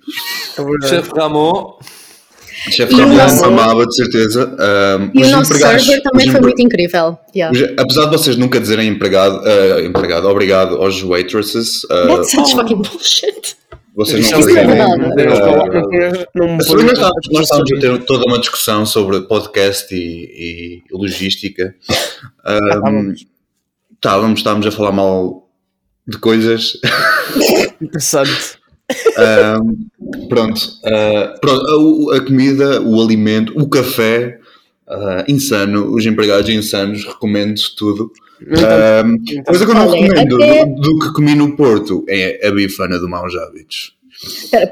Chefe 0.87 1.11
Ramon, 1.15 1.73
Chefe 1.83 1.89
E 1.89 2.10
o 2.67 2.97
Ramon 2.97 3.15
nosso- 3.15 3.45
amava, 3.45 3.85
de 3.87 3.95
certeza. 3.95 4.55
Ah, 4.59 5.09
E 5.13 5.23
o 5.23 5.29
nosso 5.29 5.51
empregados- 5.53 5.85
server 5.85 6.01
também 6.03 6.29
foi 6.31 6.41
muito 6.41 6.61
incrível. 6.61 7.17
Yeah. 7.35 7.57
os- 7.57 7.73
Apesar 7.79 8.05
de 8.05 8.11
vocês 8.17 8.37
nunca 8.37 8.59
dizerem 8.59 8.87
empregado, 8.89 9.41
ah, 9.45 9.81
empregado 9.81 10.27
obrigado 10.27 10.75
aos 10.75 11.01
waitresses, 11.01 11.81
ah, 11.89 12.07
That's 12.07 12.31
such 12.31 12.55
fucking 12.55 12.75
bullshit. 12.81 13.55
vocês 13.95 14.29
não 14.31 14.39
é 14.39 14.41
fazem. 14.43 14.65
Não 14.65 14.73
Ah, 14.83 14.97
nós 14.97 16.67
estávamos, 16.93 17.29
nós 17.31 17.43
estávamos 17.43 17.71
a 17.71 17.79
ter 17.79 18.05
toda 18.05 18.25
uma 18.25 18.39
discussão 18.39 18.85
sobre 18.85 19.21
podcast 19.21 19.93
e, 19.93 20.81
e 20.87 20.95
logística. 20.95 21.73
Um, 22.47 23.13
estávamos, 23.95 24.39
estávamos 24.39 24.67
a 24.67 24.71
falar 24.71 24.91
mal 24.91 25.47
de 26.07 26.17
coisas. 26.17 26.73
Interessante. 27.81 28.59
Um, 29.17 29.87
pronto, 30.29 30.59
uh, 30.85 31.39
pronto 31.39 32.11
a, 32.11 32.17
a 32.17 32.21
comida, 32.21 32.81
o 32.81 33.01
alimento, 33.01 33.53
o 33.57 33.67
café, 33.69 34.39
uh, 34.87 35.23
insano, 35.31 35.93
os 35.93 36.05
empregados 36.05 36.49
insanos, 36.49 37.05
recomendo 37.05 37.59
tudo. 37.77 38.11
Um, 38.41 39.43
coisa 39.43 39.65
que 39.65 39.71
eu 39.71 39.75
não 39.75 39.87
Olha, 39.87 40.01
recomendo 40.01 40.35
até- 40.35 40.65
do, 40.65 40.75
do 40.81 40.99
que 40.99 41.13
comi 41.13 41.35
no 41.35 41.55
Porto 41.55 42.03
é 42.09 42.47
a 42.47 42.51
bifana 42.51 42.97
do 42.99 43.07
Maus 43.07 43.35
Hábitos. 43.35 43.95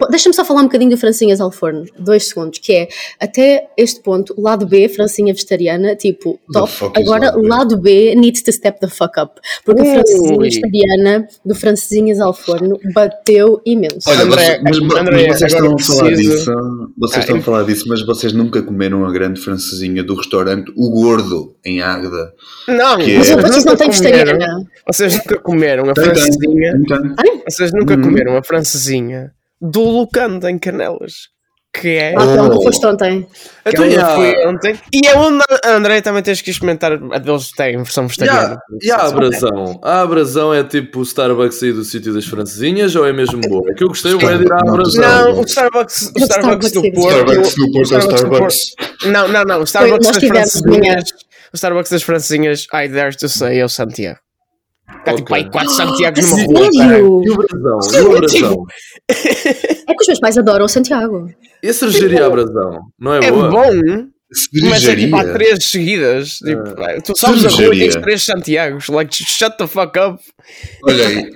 Deixa-me 0.09 0.35
só 0.35 0.45
falar 0.45 0.61
um 0.61 0.65
bocadinho 0.65 0.91
do 0.91 0.97
Francinhas 0.97 1.41
ao 1.41 1.51
forno, 1.51 1.85
dois 1.97 2.27
segundos, 2.27 2.59
que 2.59 2.71
é, 2.73 2.87
até 3.19 3.67
este 3.77 3.99
ponto, 4.01 4.33
lado 4.39 4.65
B, 4.67 4.87
Francinha 4.89 5.33
vegetariana, 5.33 5.95
tipo, 5.95 6.39
top, 6.51 6.71
agora 6.95 7.27
lado 7.31 7.41
B? 7.41 7.47
lado 7.47 7.77
B 7.77 8.15
needs 8.15 8.41
to 8.43 8.51
step 8.51 8.79
the 8.79 8.87
fuck 8.87 9.19
up, 9.19 9.39
porque 9.65 9.81
a 9.81 9.85
Ui. 9.85 9.91
Francinha 9.93 10.37
vegetariana 10.37 11.27
do 11.45 11.55
Francinhas 11.55 12.19
ao 12.19 12.33
forno 12.33 12.79
bateu 12.93 13.59
imenso. 13.65 14.07
Olha, 14.07 14.23
André, 14.23 14.43
vocês, 14.45 14.61
mas, 14.63 14.79
mas 14.79 14.97
André, 15.01 15.27
vocês 15.27 15.53
agora 15.53 15.75
estão 15.75 15.75
a 15.75 15.97
falar 15.97 16.09
preciso- 16.09 16.31
disso, 16.37 16.51
vocês 16.97 17.17
Ah, 17.17 17.19
estão 17.21 17.35
a 17.35 17.39
eu- 17.39 17.43
falar 17.43 17.63
disso, 17.63 17.85
mas 17.87 18.05
vocês 18.05 18.33
nunca 18.33 18.61
comeram 18.61 19.05
a 19.05 19.11
grande 19.11 19.39
francesinha 19.41 20.03
do 20.03 20.15
restaurante 20.15 20.71
O 20.75 20.89
Gordo, 20.91 21.55
em 21.65 21.81
Águeda. 21.81 22.33
Não, 22.67 22.97
Que 22.97 23.17
Mas 23.17 23.29
é- 23.29 23.35
vocês 23.35 23.41
vocês 23.49 23.65
não 23.65 23.75
têm 23.75 23.89
vegetariana. 23.89 24.63
Vocês 24.85 25.13
nunca 25.15 25.39
comeram 25.39 25.89
a 25.89 25.95
francesinha. 25.95 26.73
Vocês 27.47 27.71
nunca 27.73 27.95
Uhum. 27.95 28.01
comeram 28.03 28.37
a 28.37 28.43
francesinha 28.43 29.31
do 29.61 29.81
Lucanda 29.83 30.49
em 30.49 30.57
Canelas. 30.57 31.13
Que 31.71 31.89
é. 31.89 32.15
ah, 32.17 32.23
então, 32.23 32.47
Oh. 32.47 32.49
tu 32.49 32.63
foste 32.63 32.83
ontem. 32.87 33.21
que 33.63 33.69
Então, 33.69 33.85
eu 33.85 33.91
já, 33.91 34.15
fui 34.15 34.47
ontem. 34.47 34.79
E 34.91 35.05
é 35.05 35.15
onde 35.15 35.43
a 35.63 35.69
André 35.75 36.01
também 36.01 36.23
tens 36.23 36.41
que 36.41 36.49
experimentar. 36.49 36.93
A 36.93 37.19
deles 37.19 37.51
têm 37.51 37.77
versão 37.77 38.07
vegetariana. 38.07 38.57
já 38.81 38.95
a 38.97 39.07
abrasão. 39.07 39.79
A 39.83 40.01
abrasão 40.01 40.51
é 40.51 40.63
tipo 40.63 40.99
o 40.99 41.03
Starbucks 41.03 41.61
aí 41.61 41.71
do 41.71 41.83
sítio 41.83 42.11
das 42.11 42.25
francesinhas 42.25 42.95
ou 42.95 43.05
é 43.05 43.13
mesmo 43.13 43.39
boa? 43.41 43.61
É 43.69 43.75
que 43.75 43.83
eu 43.83 43.87
gostei 43.89 44.15
bué 44.15 44.35
de 44.39 44.45
ir 44.45 44.51
à 44.51 44.61
abrasão. 44.67 45.01
Não, 45.03 45.39
o 45.41 45.43
Starbucks, 45.43 46.01
o 46.07 46.19
O 46.19 46.23
Starbucks 46.23 46.71
do 46.71 46.81
Porto. 46.91 47.15
Starbucks 47.17 47.55
no 47.57 47.71
Porto 47.71 47.93
é 47.93 47.97
o 47.97 47.99
do 47.99 48.15
Starbucks. 48.15 48.57
Não, 49.05 49.27
não, 49.27 49.43
não. 49.43 49.59
O 49.59 49.63
Starbucks 49.63 50.07
das 50.07 50.23
francesinhas. 50.23 51.03
O 51.53 51.55
Starbucks 51.55 51.91
das 51.91 52.01
francesinhas, 52.01 52.65
I 52.73 52.87
dare 52.87 53.15
to 53.15 53.29
say, 53.29 53.59
é 53.59 53.65
o 53.65 53.69
Santiago. 53.69 54.17
Há 55.05 55.13
tipo 55.13 55.33
Ok. 55.33 55.35
aí 55.37 55.49
quatro 55.51 55.71
Santiagos 55.73 56.33
A 56.33 56.37
numa 56.37 56.59
rua. 56.59 56.71
sério? 56.73 57.21
E 57.23 57.29
o 57.29 57.33
abrasão? 57.33 57.81
Sim, 57.81 57.97
E 57.97 58.01
o 58.01 58.21
tipo-? 58.21 58.65
É 59.07 59.93
que 59.93 60.01
os 60.01 60.07
meus 60.07 60.19
pais 60.19 60.37
adoram 60.37 60.65
o 60.65 60.69
Santiago. 60.69 61.29
E 61.63 61.67
a 61.69 61.73
cervejaria 61.73 62.25
abrasão? 62.25 62.79
Não 62.99 63.13
é 63.15 63.25
É 63.25 63.31
boa? 63.31 63.49
bom, 63.49 63.71
mas 64.69 64.85
é 64.87 64.95
tipo 64.95 65.15
há 65.15 65.23
três 65.33 65.63
seguidas. 65.65 66.37
Tipo, 66.37 66.63
tu 67.05 67.17
sabes 67.17 67.45
a 67.45 67.49
rua 67.49 67.75
e 67.75 67.79
tens 67.79 67.95
três 67.95 68.23
Santiagos. 68.23 68.87
Like, 68.89 69.15
shut 69.15 69.57
the 69.57 69.67
fuck 69.67 69.97
up. 69.99 70.21
Olha 70.83 71.07
aí, 71.07 71.29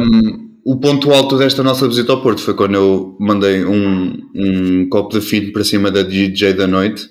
um, 0.00 0.46
o 0.64 0.76
ponto 0.80 1.12
alto 1.12 1.36
desta 1.38 1.62
nossa 1.62 1.86
visita 1.86 2.12
ao 2.12 2.22
Porto 2.22 2.40
foi 2.40 2.54
quando 2.54 2.74
eu 2.74 3.16
mandei 3.20 3.64
um, 3.64 4.16
um 4.34 4.88
copo 4.88 5.10
de 5.18 5.20
fino 5.24 5.52
para 5.52 5.62
cima 5.64 5.90
da 5.90 6.02
DJ 6.02 6.54
da 6.54 6.66
noite. 6.66 7.04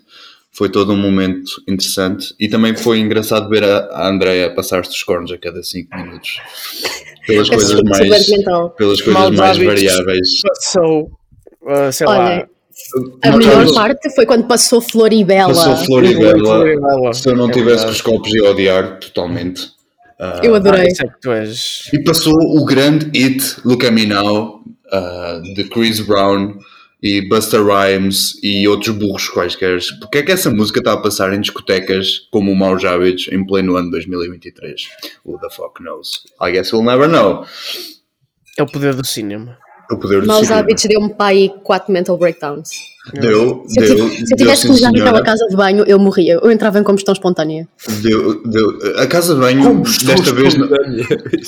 Foi 0.56 0.70
todo 0.70 0.94
um 0.94 0.98
momento 0.98 1.52
interessante 1.68 2.34
e 2.40 2.48
também 2.48 2.76
foi 2.76 3.00
engraçado 3.00 3.50
ver 3.50 3.64
a, 3.64 3.90
a 3.92 4.08
Andrea 4.10 4.54
passar-se 4.56 4.92
os 4.92 5.04
cornos 5.04 5.32
a 5.32 5.38
cada 5.38 5.62
5 5.62 5.96
minutos. 5.98 6.40
Pelas 7.28 7.50
coisas 7.50 7.82
mais, 7.84 8.26
pelas 8.78 9.02
coisas 9.02 9.32
mais 9.32 9.58
variáveis. 9.58 10.42
Passou, 10.48 11.12
uh, 11.64 11.92
sei 11.92 12.08
lá. 12.08 12.26
Olha, 12.26 12.50
a 13.24 13.32
Não, 13.32 13.38
melhor 13.38 13.74
parte 13.74 14.14
foi 14.16 14.26
quando 14.26 14.48
passou 14.48 14.80
Floribela. 14.80 15.54
Passou 15.54 15.76
Floribela. 15.86 16.38
Floribela. 16.40 17.14
Se 17.14 17.30
eu 17.30 17.36
não 17.36 17.50
É 17.50 17.52
tivesse 17.52 17.86
com 17.86 17.92
os 17.92 18.02
copos 18.02 18.34
ia 18.34 18.50
odiar 18.50 19.00
totalmente. 19.00 19.72
Ah, 20.20 20.40
Eu 20.44 20.56
adorei. 20.56 20.88
Ah, 21.28 21.34
é. 21.34 21.52
E 21.94 22.04
passou 22.04 22.34
o 22.34 22.64
grande 22.64 23.10
hit 23.18 23.58
Look 23.66 23.86
at 23.86 23.92
Me 23.92 24.06
Now 24.06 24.62
uh, 24.94 25.54
de 25.54 25.66
Chris 25.66 26.00
Brown 26.00 26.58
e 27.02 27.22
Busta 27.28 27.58
Rhymes 27.62 28.42
e 28.44 28.68
outros 28.68 28.96
burros 28.96 29.28
quaisquer. 29.30 29.80
Porque 30.00 30.20
é 30.20 30.24
que 30.24 30.32
essa 30.32 30.50
música 30.50 30.80
está 30.80 30.94
a 30.94 30.98
passar 30.98 31.34
em 31.34 31.42
discotecas 31.42 32.28
como 32.32 32.52
o 32.52 32.56
Maus 32.56 32.84
Hábitos 32.84 33.28
em 33.32 33.46
pleno 33.46 33.76
ano 33.76 33.92
2023? 33.92 34.82
Who 35.26 35.40
the 35.40 35.50
fuck 35.50 35.82
knows? 35.82 36.24
I 36.42 36.52
guess 36.52 36.74
we'll 36.74 36.86
never 36.86 37.08
know. 37.08 37.46
É 38.58 38.64
o 38.64 38.66
poder 38.66 38.96
do 38.96 39.06
cinema. 39.06 39.58
O 39.92 39.98
poder 40.00 40.22
do 40.22 40.28
Maus 40.28 40.48
cinema. 40.48 40.62
hábitos 40.62 40.86
deu-me 40.86 41.14
para 41.14 41.28
aí 41.28 41.52
4 41.64 41.92
mental 41.92 42.18
breakdowns. 42.18 42.70
Deu, 43.14 43.64
Se 43.68 43.80
eu, 43.80 43.96
deu, 43.96 44.10
se 44.10 44.34
eu 44.34 44.38
tivesse 44.38 44.66
que 44.66 44.72
usar 44.74 44.90
senhora. 44.90 45.12
naquela 45.12 45.24
casa 45.24 45.46
de 45.48 45.56
banho, 45.56 45.84
eu 45.86 46.00
morria. 46.00 46.40
Eu 46.42 46.52
entrava 46.52 46.80
em 46.80 46.84
combustão 46.84 47.14
espontânea. 47.14 47.68
Deu, 48.02 48.42
deu. 48.44 48.80
A 48.98 49.06
casa 49.06 49.36
de 49.36 49.40
banho, 49.42 49.84
desta 50.04 50.34
vez, 50.34 50.56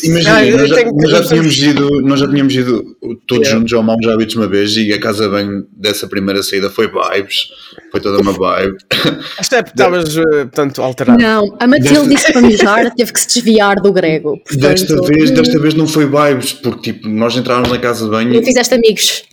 Imagina, 0.03 0.37
Ah, 0.37 0.45
nós, 0.57 0.69
já, 0.69 0.83
nós 0.91 1.09
já 1.11 1.23
tínhamos 1.23 1.57
ido, 1.57 2.01
nós 2.01 2.19
já 2.19 2.27
tínhamos 2.27 2.53
ido 2.55 2.83
todos 3.27 3.47
Yeah. 3.47 3.59
juntos 3.59 3.73
ao 3.73 3.83
Maus 3.83 4.05
Hábitos 4.07 4.35
uma 4.35 4.47
vez 4.47 4.75
e 4.75 4.91
a 4.93 4.99
casa 4.99 5.29
bem 5.29 5.63
dessa 5.71 6.07
primeira 6.07 6.41
saída 6.43 6.69
foi 6.69 6.87
vibes, 6.87 7.47
foi 7.91 8.01
toda 8.01 8.19
uma 8.21 8.33
vibe. 8.33 8.77
Isto 9.39 9.55
é 9.55 9.61
porque 9.63 9.79
estavas, 9.79 10.17
uh, 10.17 10.21
portanto, 10.23 10.81
alterado. 10.81 11.21
Não, 11.21 11.55
a 11.59 11.67
Matilde 11.67 12.09
disse 12.09 12.31
para 12.33 12.41
mijar, 12.41 12.93
teve 12.95 13.11
que 13.13 13.19
se 13.19 13.27
desviar 13.27 13.75
do 13.81 13.91
grego. 13.93 14.37
Portanto, 14.47 14.59
Desta 14.61 15.01
vez, 15.03 15.31
desta 15.31 15.59
vez 15.59 15.73
não 15.73 15.87
foi 15.87 16.05
vibes, 16.05 16.53
porque 16.53 16.93
tipo, 16.93 17.07
nós 17.07 17.35
entrávamos 17.37 17.69
na 17.71 17.77
casa 17.79 18.05
de 18.05 18.11
banho 18.11 18.33
não 18.33 18.39
e 18.41 18.45
fizeste 18.45 18.73
amigos. 18.73 19.23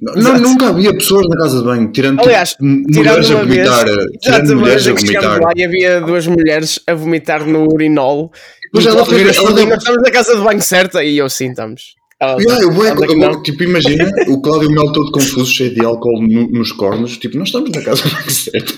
Não, 0.00 0.38
nunca 0.38 0.68
havia 0.68 0.92
pessoas 0.92 1.26
na 1.28 1.36
casa 1.36 1.58
de 1.58 1.64
banho, 1.64 1.92
tirando 1.92 2.20
Aliás, 2.20 2.56
tirando 2.56 2.94
mulheres 2.96 3.30
a 3.30 3.34
uma 3.36 3.44
vez, 3.44 3.68
vomitar, 3.68 3.86
já 3.86 4.06
tirando 4.20 4.46
te 4.48 4.54
mulheres 4.54 4.86
a 4.88 4.92
vomitar. 4.94 5.40
lá 5.42 5.52
e 5.56 5.64
havia 5.64 6.00
duas 6.00 6.26
mulheres 6.26 6.80
a 6.86 6.94
vomitar 6.94 7.46
no 7.46 7.72
urinol. 7.72 8.32
E 8.76 8.86
ela 8.86 9.04
foi- 9.06 9.20
ela 9.22 9.52
deu- 9.52 9.66
nós 9.68 9.78
estamos 9.78 10.02
na 10.02 10.10
casa 10.10 10.36
de 10.36 10.42
banho 10.42 10.60
certa 10.62 11.04
e 11.04 11.16
eu 11.18 11.30
sim, 11.30 11.50
estamos. 11.50 11.94
Ela- 12.20 12.40
Yeah, 12.40 12.62
eu, 12.64 12.72
eu- 13.10 13.16
não. 13.18 13.42
tipo, 13.42 13.62
imagina 13.62 14.10
o 14.28 14.40
Cláudio 14.42 14.70
Mel 14.70 14.92
todo 14.92 15.12
confuso, 15.12 15.46
cheio 15.52 15.72
de 15.74 15.84
álcool 15.84 16.20
no- 16.22 16.48
nos 16.50 16.72
cornos. 16.72 17.16
Tipo, 17.18 17.38
nós 17.38 17.48
estamos 17.48 17.70
na 17.70 17.82
casa 17.82 18.02
bem 18.02 18.30
certo. 18.30 18.74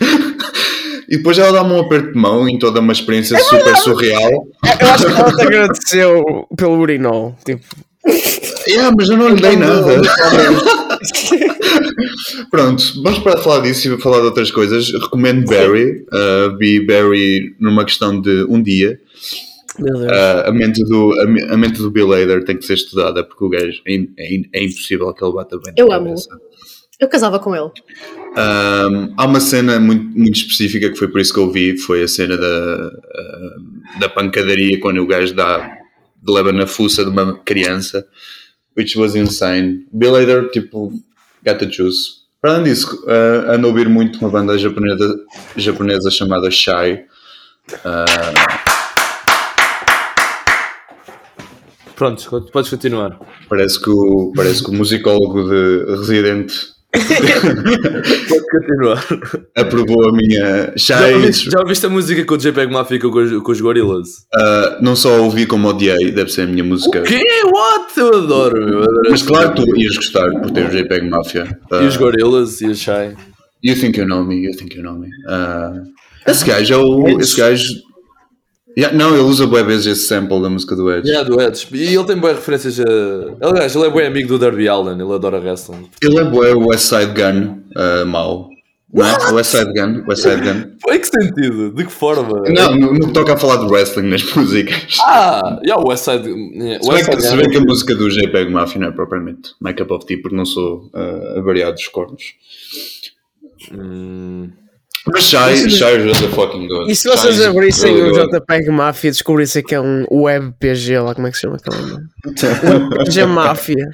E 1.09 1.17
depois 1.19 1.39
ela 1.39 1.53
dá-me 1.53 1.73
um 1.73 1.81
aperto 1.81 2.13
de 2.13 2.19
mão 2.19 2.49
em 2.49 2.59
toda 2.59 2.81
uma 2.81 2.93
experiência 2.93 3.39
super 3.39 3.77
surreal. 3.79 4.47
Eu 4.81 4.89
acho 4.89 5.07
que 5.07 5.13
ela 5.13 5.33
te 5.37 5.43
agradeceu 5.43 6.25
pelo 6.57 6.79
urinol. 6.79 7.37
Tipo, 7.45 7.63
Yeah, 8.69 8.95
mas 8.97 9.09
eu 9.09 9.17
não 9.17 9.29
lhe 9.29 9.41
dei 9.41 9.57
nada. 9.57 10.03
Pronto, 12.51 13.03
vamos 13.03 13.19
para 13.21 13.39
falar 13.39 13.61
disso 13.61 13.93
e 13.93 14.01
falar 14.01 14.21
de 14.21 14.27
outras 14.27 14.51
coisas. 14.51 14.91
Recomendo 14.93 15.47
Barry. 15.47 16.05
Uh, 16.13 16.57
vi 16.59 16.85
Barry 16.85 17.55
numa 17.61 17.85
questão 17.85 18.21
de 18.21 18.45
um 18.49 18.63
dia. 18.63 18.99
Uh, 19.79 20.49
a, 20.49 20.53
mente 20.53 20.83
do, 20.85 21.13
a, 21.13 21.55
a 21.55 21.57
mente 21.57 21.79
do 21.79 21.91
Bill 21.91 22.13
Hader 22.13 22.45
tem 22.45 22.57
que 22.57 22.65
ser 22.65 22.75
estudada 22.75 23.23
porque 23.23 23.45
o 23.45 23.51
gajo 23.51 23.83
é, 23.87 23.95
é 24.19 24.41
é 24.55 24.65
impossível 24.65 25.13
que 25.13 25.25
ele 25.25 25.35
bata 25.35 25.59
bem. 25.59 25.75
Eu 25.77 25.93
amo. 25.93 26.07
cabeça. 26.07 26.31
Eu 26.99 27.09
casava 27.09 27.39
com 27.39 27.55
ele. 27.55 27.71
Um, 28.37 29.15
há 29.17 29.27
uma 29.27 29.41
cena 29.41 29.79
muito, 29.79 30.19
muito 30.19 30.37
específica 30.37 30.91
que 30.91 30.97
foi 30.97 31.09
por 31.09 31.21
isso 31.21 31.33
que 31.33 31.39
eu 31.39 31.51
vi, 31.51 31.79
foi 31.79 32.03
a 32.03 32.09
cena 32.09 32.37
da, 32.37 32.89
uh, 32.89 34.01
da 34.01 34.09
pancadaria 34.09 34.81
quando 34.81 35.03
o 35.03 35.07
gajo 35.07 35.35
dá, 35.35 35.79
leva 36.27 36.53
na 36.53 36.67
fuça 36.67 37.05
de 37.05 37.11
uma 37.11 37.39
criança, 37.39 38.07
which 38.77 38.97
was 38.97 39.15
insane. 39.15 39.87
Bill 39.93 40.15
Hader, 40.15 40.51
tipo, 40.51 40.93
got 41.45 41.59
the 41.59 41.67
juice. 41.67 42.27
Para 42.41 42.53
além 42.53 42.65
disso, 42.65 43.03
uh, 43.07 43.51
ando 43.51 43.67
a 43.67 43.71
ouvir 43.71 43.89
muito 43.89 44.19
uma 44.21 44.29
banda 44.29 44.57
japonesa, 44.59 45.19
japonesa 45.57 46.11
chamada 46.11 46.51
Shy. 46.51 47.05
Uh, 47.85 48.77
Pronto, 51.97 52.51
podes 52.53 52.69
continuar. 52.69 53.19
parece, 53.49 53.81
que 53.83 53.89
o, 53.89 54.33
parece 54.37 54.63
que 54.63 54.71
o 54.71 54.75
musicólogo 54.75 55.49
de 55.49 55.97
Resident 55.97 56.53
Podes 56.97 58.51
continuar. 58.51 59.05
aprovou 59.55 60.09
a 60.09 60.13
minha 60.13 60.73
Já 60.77 60.99
Shy. 61.09 61.15
ouviste, 61.15 61.51
já 61.51 61.61
ouviste 61.61 61.87
a 61.87 61.89
música 61.89 62.25
que 62.25 62.33
o 62.33 62.37
JPEG 62.39 62.73
Mafia 62.73 62.99
com 62.99 63.11
com 63.43 63.53
os 63.53 63.61
Gorillaz? 63.61 64.09
Uh, 64.35 64.83
não 64.83 64.97
só 64.97 65.21
ouvi 65.23 65.47
como 65.47 65.69
odiei, 65.69 66.11
deve 66.11 66.31
ser 66.33 66.43
a 66.43 66.47
minha 66.47 66.65
música. 66.65 67.01
O 67.01 67.03
quê? 67.03 67.21
What? 67.45 67.99
Eu 68.01 68.17
adoro, 68.19 68.65
meu. 68.67 68.83
Adoro 68.83 69.11
Mas 69.11 69.23
claro 69.23 69.53
que 69.53 69.61
música. 69.61 69.75
tu 69.77 69.81
ias 69.83 69.97
gostar 69.97 70.31
por 70.41 70.51
ter 70.51 70.67
o 70.67 70.71
JPEG 70.71 71.09
Mafia. 71.09 71.59
Uh, 71.71 71.83
E 71.83 71.87
os 71.87 71.97
Gorillaz 71.97 72.61
e 72.61 72.67
os 72.67 72.79
Shy. 72.79 73.15
you 73.63 73.75
think 73.75 73.99
you 73.99 74.07
know 74.07 74.25
me, 74.25 74.37
you 74.47 74.53
think 74.57 74.77
you 74.77 74.83
know 74.83 74.95
me. 74.99 75.09
Uh, 75.29 75.83
esse 76.27 76.45
gajo 76.45 76.75
é 76.75 76.77
o. 76.77 77.21
Esse 77.21 77.37
gajo. 77.37 77.69
Yeah, 78.79 78.97
não, 78.97 79.15
ele 79.15 79.23
usa 79.23 79.47
bué 79.47 79.63
vezes 79.63 79.87
esse 79.87 80.07
sample 80.07 80.43
da 80.43 80.51
música 80.51 80.77
do 80.77 80.93
Edge. 80.93 81.09
Yeah, 81.09 81.27
do 81.27 81.41
Edge. 81.41 81.67
E 81.73 81.95
ele 81.95 82.05
tem 82.05 82.17
boas 82.17 82.37
referências 82.37 82.79
a. 82.79 83.47
Aliás, 83.49 83.75
ele 83.75 83.87
é 83.87 83.91
bem 83.91 84.07
amigo 84.07 84.29
do 84.29 84.39
Darby 84.39 84.69
Allen, 84.69 85.01
ele 85.01 85.15
adora 85.15 85.41
wrestling. 85.41 85.89
Ele 86.03 86.19
é 86.19 86.25
bué 86.25 86.55
o 86.55 86.69
West 86.69 86.85
Side 86.85 87.13
Gun 87.15 87.63
uh, 87.75 88.07
mau. 88.07 88.51
Não 88.93 89.05
é? 89.05 89.33
West 89.33 89.51
Side 89.51 89.73
Gun, 89.73 90.05
West 90.09 90.23
Side 90.23 90.43
Gun. 90.43 90.77
Em 90.93 91.01
que 91.01 91.07
sentido? 91.07 91.71
De 91.73 91.85
que 91.85 91.93
forma? 91.93 92.43
Não, 92.49 92.77
no, 92.77 92.95
no 92.95 93.07
que 93.09 93.13
toca 93.13 93.35
a 93.35 93.37
falar 93.37 93.57
de 93.57 93.71
wrestling 93.71 94.09
nas 94.09 94.23
músicas. 94.37 94.99
Ah, 95.03 95.59
yeah, 95.65 95.83
o 95.83 95.89
West 95.89 96.05
Side. 96.05 96.29
yeah, 96.29 96.83
Se 96.83 96.89
bem, 96.89 96.97
West 96.99 97.11
que, 97.11 97.21
se 97.21 97.37
bem 97.37 97.51
que 97.51 97.57
a 97.57 97.61
música 97.61 97.95
do 97.95 98.09
JPEG 98.09 98.51
Mafia 98.51 98.81
não 98.81 98.89
é 98.89 98.93
propriamente 98.93 99.55
my 99.61 99.75
cup 99.75 99.91
of 99.91 100.07
tea, 100.07 100.21
porque 100.21 100.37
não 100.37 100.45
sou 100.45 100.91
uh, 100.95 101.39
avariado 101.39 101.75
dos 101.75 101.89
cornos. 101.89 102.23
Hum, 103.73 104.51
Mas 105.13 105.25
Shy, 105.25 105.71
Shy 105.71 106.11
is 106.11 106.23
a 106.23 106.29
fucking 106.29 106.67
god. 106.69 106.91
E 106.91 106.97
se 106.97 107.09
vocês 107.09 107.39
is 107.39 107.45
abrissem 107.45 107.95
really 107.95 108.11
o. 108.19 108.29
JPEG 108.29 108.71
Mafia 108.71 109.09
e 109.09 109.13
descobrissem 109.13 109.63
que 109.63 109.75
é 109.75 109.81
um 109.81 110.05
WebPG 110.11 110.99
lá, 110.99 111.15
como 111.15 111.27
é 111.27 111.31
que 111.31 111.37
se 111.37 111.43
chama 111.43 111.57
aquele 111.57 111.77
nome? 111.77 112.05
WebPG 112.99 113.25
Mafia. 113.27 113.89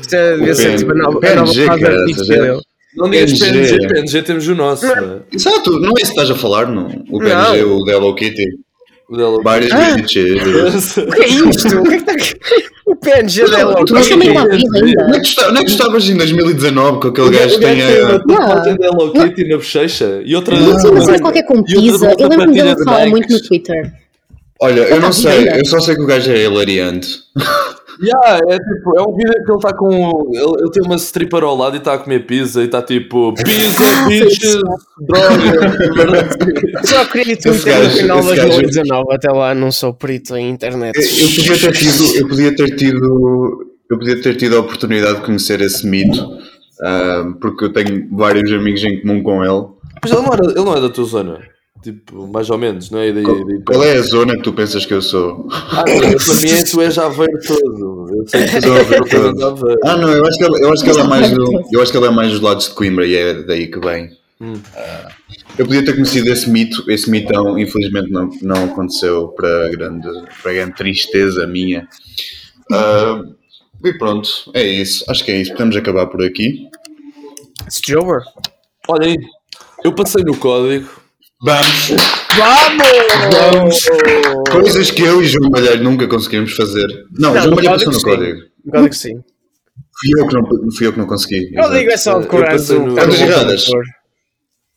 Isto 0.00 0.14
é, 0.14 0.36
devia 0.36 0.54
ser 0.54 0.78
tipo 0.78 0.92
a 0.92 0.94
nova, 0.94 1.18
a 1.26 1.34
nova 1.34 1.52
PNG, 1.52 1.66
fase 1.66 2.28
dele. 2.28 2.60
não 2.96 3.10
digas 3.10 3.38
PNG. 3.38 3.76
PNG, 3.76 3.88
PNG 3.88 4.22
temos 4.22 4.48
o 4.48 4.54
nosso. 4.54 4.86
né? 4.86 5.20
Exato, 5.32 5.70
não 5.80 5.88
é 5.90 5.92
isso 6.02 6.12
que 6.14 6.20
estás 6.20 6.30
a 6.30 6.34
falar, 6.34 6.66
não. 6.66 6.86
O 7.10 7.18
PNG, 7.18 7.62
Não. 7.62 7.78
o 7.78 7.90
Hello 7.90 8.14
Kitty. 8.14 8.46
O 9.08 9.42
Várias 9.42 9.72
Ah. 9.72 9.94
O 9.98 11.10
que 11.12 11.22
é 11.22 11.28
isto? 11.28 11.78
O 11.78 11.82
que 11.82 11.94
é 11.94 11.96
que 11.98 12.10
está 12.10 12.12
aqui? 12.12 12.34
O 12.84 12.96
PNG 12.96 13.48
da 13.48 13.60
Hello 13.60 13.74
Mas 13.90 14.08
também 14.08 14.28
está 14.30 14.44
vivo 14.46 14.64
Não 14.72 14.78
é 14.78 14.84
ainda. 15.06 15.20
que 15.20 15.26
está- 15.26 15.52
não 15.52 15.60
é 15.60 15.64
que 15.64 15.70
estavas 15.70 16.08
em 16.08 16.16
2019 16.16 17.00
com 17.00 17.08
aquele 17.08 17.30
gajo 17.30 17.54
que 17.54 17.60
tem 17.60 17.82
a. 17.82 18.18
tatuagem 18.18 18.76
da 18.76 18.86
Hello 18.86 19.12
Kitty 19.12 19.48
na 19.48 19.56
bochecha 19.56 20.22
e 20.24 20.34
outra. 20.34 20.58
Não 20.58 20.76
tinha 20.78 20.92
uma 20.92 21.00
cena 21.02 21.20
qualquer 21.20 21.42
com 21.44 21.58
e 21.60 21.64
pizza. 21.64 22.14
Eu 22.18 22.28
lembro-me 22.28 22.54
dele 22.54 22.74
de 22.74 22.84
falar 22.84 23.06
muito 23.06 23.32
no 23.32 23.40
Twitter. 23.42 23.92
Olha, 24.60 24.80
eu 24.80 24.96
não 25.00 25.08
Tá 25.08 25.12
sei, 25.12 25.48
eu 25.48 25.64
só 25.64 25.80
sei 25.80 25.94
que 25.96 26.02
o 26.02 26.06
gajo 26.06 26.30
é 26.30 26.44
hilariante. 26.44 27.08
Yeah, 28.00 28.40
é 28.48 28.58
tipo, 28.58 28.98
é 28.98 29.02
um 29.02 29.14
vídeo 29.16 29.32
que 29.44 29.50
ele 29.50 29.56
está 29.56 29.76
com. 29.76 30.30
Ele, 30.32 30.60
ele 30.60 30.70
tem 30.70 30.82
uma 30.84 30.94
stripper 30.96 31.42
ao 31.44 31.56
lado 31.56 31.74
e 31.76 31.78
está 31.78 31.94
a 31.94 31.98
comer 31.98 32.26
pizza 32.26 32.62
e 32.62 32.66
está 32.66 32.80
tipo 32.82 33.34
pizza, 33.34 33.84
bitches, 34.08 34.58
droga. 35.00 36.82
Só 36.86 37.02
acredito 37.02 37.48
Esse 37.48 37.68
muito 37.70 37.84
no 37.84 37.90
final 37.90 38.20
de 38.20 38.26
esse 38.26 38.36
gajo- 38.36 38.48
2019. 38.48 39.14
Até 39.14 39.30
lá 39.30 39.54
não 39.54 39.70
sou 39.72 39.92
perito 39.92 40.36
em 40.36 40.50
internet. 40.50 40.96
Eu, 40.96 41.04
eu 41.04 41.28
podia 41.36 41.58
ter 41.58 41.72
tido, 41.72 42.16
eu 42.16 42.28
podia 42.28 42.56
ter 42.56 42.76
tido, 42.76 43.66
eu 43.90 43.98
podia 43.98 44.22
ter 44.22 44.36
tido 44.36 44.56
a 44.56 44.60
oportunidade 44.60 45.18
de 45.20 45.24
conhecer 45.26 45.60
esse 45.60 45.86
mito, 45.86 46.18
ah, 46.82 47.24
porque 47.40 47.64
eu 47.64 47.72
tenho 47.72 48.08
vários 48.12 48.50
amigos 48.52 48.82
em 48.84 49.00
comum 49.00 49.22
com 49.22 49.44
ele. 49.44 49.66
Mas 50.02 50.10
ele 50.12 50.22
não, 50.22 50.32
era, 50.32 50.44
ele 50.46 50.54
não 50.64 50.76
é 50.76 50.80
da 50.80 50.88
tua 50.88 51.04
zona. 51.04 51.38
Tipo, 51.82 52.28
mais 52.28 52.48
ou 52.48 52.56
menos, 52.56 52.90
não 52.90 53.00
é? 53.00 53.10
Daí, 53.10 53.24
Qual, 53.24 53.44
daí, 53.44 53.62
qual 53.62 53.82
é 53.82 53.96
a 53.96 54.02
zona 54.02 54.36
que 54.36 54.42
tu 54.42 54.52
pensas 54.52 54.86
que 54.86 54.94
eu 54.94 55.02
sou? 55.02 55.48
Ah, 55.50 55.84
não, 55.88 55.98
para 55.98 56.34
mim 56.36 56.50
é 56.50 56.62
tu 56.62 56.80
és 56.80 56.96
Aveiro 56.96 57.40
todo. 57.44 58.06
Eu 58.14 58.28
sei 58.28 58.44
que 58.44 58.60
tu 58.60 58.62
Sou 58.62 58.76
és 58.76 58.92
Aveiro 58.92 59.08
todo. 59.08 59.78
Ah, 59.84 59.96
não, 59.96 60.08
eu 60.12 60.24
acho 60.24 60.38
que 60.38 60.44
ele, 60.44 60.64
eu 60.64 60.72
acho 60.72 60.84
que 60.84 60.90
ele 60.90 61.00
é 61.00 61.04
mais 61.04 61.30
do, 61.32 61.62
eu 61.72 61.82
acho 61.82 61.90
que 61.90 61.98
ele 61.98 62.06
é 62.06 62.10
mais 62.10 62.30
dos 62.30 62.40
lados 62.40 62.68
de 62.68 62.74
Coimbra 62.74 63.04
e 63.04 63.16
é 63.16 63.42
daí 63.42 63.66
que 63.66 63.80
vem. 63.80 64.10
Hum. 64.40 64.54
Ah, 64.76 65.08
eu 65.58 65.66
podia 65.66 65.84
ter 65.84 65.94
conhecido 65.94 66.30
esse 66.30 66.48
mito, 66.48 66.88
esse 66.88 67.10
mitão, 67.10 67.58
infelizmente 67.58 68.10
não, 68.10 68.30
não 68.42 68.64
aconteceu 68.66 69.28
para 69.28 69.68
grande, 69.70 70.08
para 70.40 70.52
grande 70.52 70.74
tristeza 70.76 71.48
minha. 71.48 71.88
Ah, 72.70 73.22
e 73.84 73.92
pronto, 73.98 74.30
é 74.54 74.64
isso. 74.64 75.04
Acho 75.08 75.24
que 75.24 75.32
é 75.32 75.40
isso. 75.40 75.50
Podemos 75.50 75.74
acabar 75.74 76.06
por 76.06 76.24
aqui. 76.24 76.68
It's 77.62 77.80
Jover. 77.84 78.22
Olha 78.86 79.08
aí, 79.08 79.16
eu 79.84 79.92
passei 79.92 80.22
no 80.22 80.36
código. 80.36 81.01
Vamos! 81.42 81.88
Vamos! 83.32 83.84
Coisas 84.50 84.90
que 84.90 85.02
eu 85.02 85.20
e 85.22 85.26
João 85.26 85.50
Malheiro 85.50 85.82
nunca 85.82 86.06
conseguimos 86.06 86.52
fazer. 86.52 86.86
Não, 87.18 87.34
Não, 87.34 87.40
João 87.42 87.50
no 87.50 87.56
Malheiro 87.56 87.76
passou 87.84 87.92
no 87.92 87.98
sim. 88.00 88.04
código. 88.06 88.38
O 88.66 88.70
código 88.70 88.94
sim. 88.94 89.12
Fui 90.00 90.20
eu 90.22 90.26
que 90.28 90.34
não, 90.34 90.42
fui 90.76 90.86
eu 90.86 90.92
que 90.92 90.98
não 90.98 91.06
consegui. 91.06 91.50
É 91.56 91.96
só 91.96 92.12
Eu 92.14 92.20
decorar 92.20 92.52
passei 92.52 92.76
o 92.76 92.86
no- 92.86 92.94
carro 92.94 93.08
Quantas 93.08 93.18
do 93.18 93.24
erradas? 93.32 93.64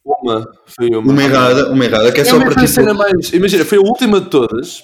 Uma, 0.05 0.47
foi 0.65 0.89
uma. 0.89 1.11
Uma 1.11 1.23
errada, 1.23 1.69
uma 1.71 1.85
errada, 1.85 2.11
que 2.11 2.21
é 2.21 2.25
só 2.25 2.37
Não, 2.37 2.45
mas 2.45 2.53
para 2.53 2.63
a 2.63 2.67
tipo. 3.21 3.35
Imagina, 3.35 3.65
foi 3.65 3.77
a 3.77 3.81
última 3.81 4.19
de 4.21 4.29
todas. 4.29 4.81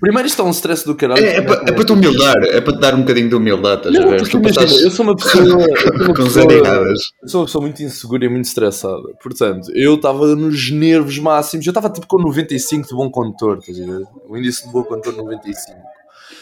Primeiro 0.00 0.26
isto 0.26 0.40
é 0.40 0.44
um 0.44 0.50
stress 0.50 0.84
do 0.86 0.94
caralho. 0.94 1.22
É, 1.24 1.36
é, 1.36 1.42
para, 1.42 1.62
é 1.68 1.72
para 1.72 1.84
te 1.84 1.92
humildar, 1.92 2.36
é 2.44 2.60
para 2.60 2.72
te 2.74 2.80
dar 2.80 2.94
um 2.94 3.00
bocadinho 3.00 3.28
de 3.28 3.34
humildade, 3.34 3.88
estás 3.88 3.96
a 3.96 4.00
Não, 4.00 4.08
ver? 4.10 4.16
porque 4.18 4.30
Tu 4.30 4.38
imagina, 4.38 4.64
estás 4.64 4.82
eu 4.82 4.90
sou 4.90 5.04
uma 5.06 5.16
pessoa. 5.16 5.44
eu 5.44 5.50
sou 5.50 6.04
uma 6.04 6.14
pessoa-. 6.14 6.52
Eu 7.22 7.28
sou 7.28 7.40
uma 7.40 7.46
pessoa 7.46 7.62
muito 7.62 7.82
insegura 7.82 8.24
e 8.24 8.28
muito 8.28 8.44
estressada. 8.46 9.02
Portanto, 9.22 9.70
eu 9.74 9.94
estava 9.96 10.34
nos 10.34 10.70
nervos 10.70 11.18
máximos. 11.18 11.66
Eu 11.66 11.70
estava 11.70 11.90
tipo 11.90 12.06
com 12.06 12.18
95 12.22 12.88
de 12.88 12.94
bom 12.94 13.10
condutor, 13.10 13.58
estás 13.58 13.80
a 13.80 13.84
ver? 13.98 14.06
O 14.28 14.36
índice 14.36 14.66
de 14.66 14.72
bom 14.72 14.82
condutor 14.82 15.14
95. 15.16 15.76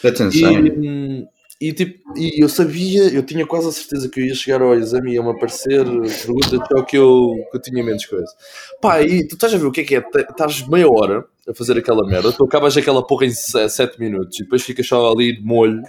That's 0.03 0.35
E, 0.37 0.45
hum, 0.47 1.27
e, 1.61 1.75
tipo, 1.75 2.17
e 2.17 2.43
eu 2.43 2.49
sabia, 2.49 3.13
eu 3.13 3.23
tinha 3.23 3.47
quase 3.47 3.69
a 3.69 3.73
certeza 3.73 4.09
que 4.09 4.19
eu 4.19 4.25
ia 4.25 4.35
chegar 4.35 4.63
ao 4.63 4.75
exame 4.75 5.11
e 5.11 5.15
iam-me 5.17 5.33
aparecer 5.33 5.85
perguntas 5.85 6.69
só 6.73 6.83
que 6.83 6.97
eu, 6.97 7.35
que 7.51 7.57
eu 7.59 7.61
tinha 7.61 7.85
menos 7.85 8.07
coisa. 8.07 8.33
Pá, 8.81 9.03
e 9.03 9.29
tu 9.29 9.35
estás 9.35 9.53
a 9.53 9.59
ver 9.59 9.67
o 9.67 9.71
que 9.71 9.83
é 9.83 9.85
que 9.85 9.97
é? 9.97 10.05
Estás 10.31 10.67
meia 10.67 10.89
hora 10.91 11.23
a 11.47 11.53
fazer 11.53 11.77
aquela 11.77 12.07
merda, 12.07 12.33
tu 12.33 12.45
acabas 12.45 12.77
aquela 12.79 13.07
porra 13.07 13.27
em 13.27 13.31
7 13.31 14.01
minutos 14.01 14.41
e 14.41 14.45
depois 14.45 14.63
ficas 14.63 14.87
só 14.87 15.13
ali 15.13 15.37
de 15.37 15.45
molho. 15.45 15.83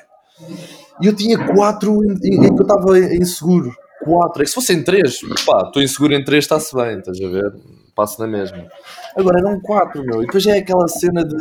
E 1.01 1.07
eu 1.07 1.15
tinha 1.15 1.37
4 1.37 2.03
em, 2.03 2.19
que 2.19 2.61
eu 2.61 2.61
estava 2.61 2.99
inseguro. 2.99 3.71
4. 4.03 4.43
É 4.43 4.45
se 4.45 4.53
fossem 4.53 4.83
3, 4.83 5.21
pá, 5.45 5.63
estou 5.67 5.81
inseguro 5.81 6.13
em 6.13 6.23
3, 6.23 6.43
está-se 6.43 6.75
bem, 6.75 6.99
estás 6.99 7.17
a 7.21 7.27
ver? 7.29 7.53
Passo 7.95 8.19
na 8.19 8.27
mesma. 8.27 8.67
Agora 9.15 9.39
eram 9.39 9.59
4, 9.61 10.03
meu. 10.03 10.21
E 10.21 10.25
depois 10.25 10.45
é 10.47 10.57
aquela 10.57 10.87
cena 10.89 11.23
de 11.23 11.35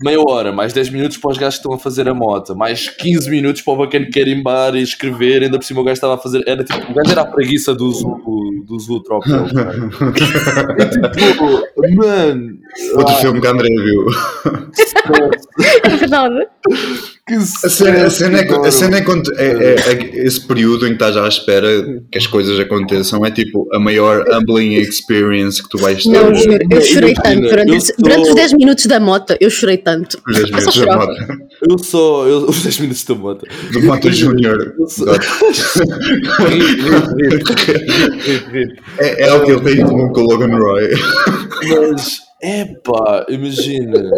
meia 0.00 0.20
hora, 0.20 0.52
mais 0.52 0.72
10 0.72 0.90
minutos 0.90 1.16
para 1.16 1.30
os 1.30 1.38
gajos 1.38 1.54
que 1.54 1.60
estão 1.60 1.74
a 1.74 1.78
fazer 1.78 2.08
a 2.08 2.14
moto, 2.14 2.56
mais 2.56 2.88
15 2.88 3.28
minutos 3.30 3.62
para 3.62 3.72
o 3.72 3.76
bacana 3.76 4.08
carimbar 4.12 4.74
e 4.74 4.82
escrever, 4.82 5.42
ainda 5.42 5.58
por 5.58 5.64
cima 5.64 5.80
o 5.80 5.84
gajo 5.84 5.94
estava 5.94 6.14
a 6.14 6.18
fazer. 6.18 6.42
Era 6.46 6.64
tipo, 6.64 6.90
o 6.90 6.94
gajo 6.94 7.10
era 7.10 7.22
a 7.22 7.26
preguiça 7.26 7.74
do 7.74 7.90
Zulu, 7.90 8.64
do 8.64 8.78
Zulu 8.78 9.02
Tropel. 9.02 9.46
É 10.78 11.08
tipo, 11.10 11.44
mano. 11.96 12.58
Outro 12.96 13.14
filme 13.16 13.40
que 13.40 13.46
André 13.46 13.68
viu. 13.68 14.06
É 15.84 15.96
verdade. 15.96 16.46
Que 17.38 17.66
A 17.66 17.70
cena, 17.70 18.06
a 18.06 18.10
cena 18.10 18.38
é, 18.40 18.66
a 18.68 18.70
cena 18.70 18.96
é 18.98 19.00
quando 19.02 19.32
é, 19.38 19.46
é- 19.46 19.92
é 19.92 20.26
esse 20.26 20.40
período 20.46 20.84
em 20.86 20.90
que 20.90 20.94
estás 20.94 21.16
à 21.16 21.26
espera 21.28 21.68
que 22.10 22.18
as 22.18 22.26
coisas 22.26 22.58
aconteçam 22.60 23.24
é 23.24 23.30
tipo 23.30 23.68
a 23.74 23.78
maior 23.78 24.24
humbling 24.32 24.74
experience 24.74 25.62
que 25.62 25.68
tu 25.68 25.78
vais 25.78 26.02
ter. 26.02 26.10
Não, 26.10 26.34
juro, 26.34 26.58
eu 26.70 26.80
chorei 26.80 27.12
Imagina, 27.12 27.22
tanto. 27.22 27.48
Durante, 27.48 27.68
eu 27.70 27.76
esse- 27.76 27.86
sou- 27.88 27.96
durante 27.98 28.28
os 28.28 28.34
10 28.34 28.52
minutos 28.54 28.86
da 28.86 29.00
moto, 29.00 29.36
eu 29.40 29.50
chorei 29.50 29.76
tanto. 29.78 30.18
Os 30.28 30.34
10 30.36 30.50
Eu 30.50 30.58
só 30.60 30.80
minutos 30.80 30.80
da 30.80 30.96
moto. 30.96 31.42
Eu 31.70 31.78
sou. 31.78 32.28
Eu, 32.28 32.38
os 32.48 32.62
10 32.62 32.78
minutos 32.80 33.04
da 33.04 33.14
moto. 33.14 33.46
Do 33.72 33.82
Moto 33.82 34.12
Júnior. 34.12 34.74
Eu 34.78 34.86
sou-. 34.88 35.06
É, 38.98 39.24
é 39.24 39.28
algo 39.28 39.44
que 39.46 39.52
ele 39.52 39.60
tem 39.60 39.80
em 39.80 39.86
comum 39.86 40.12
com 40.12 40.20
o 40.20 40.24
Logan 40.24 40.56
Roy. 40.56 40.90
Mas, 41.68 42.18
epá, 42.42 43.26
imagina. 43.28 44.10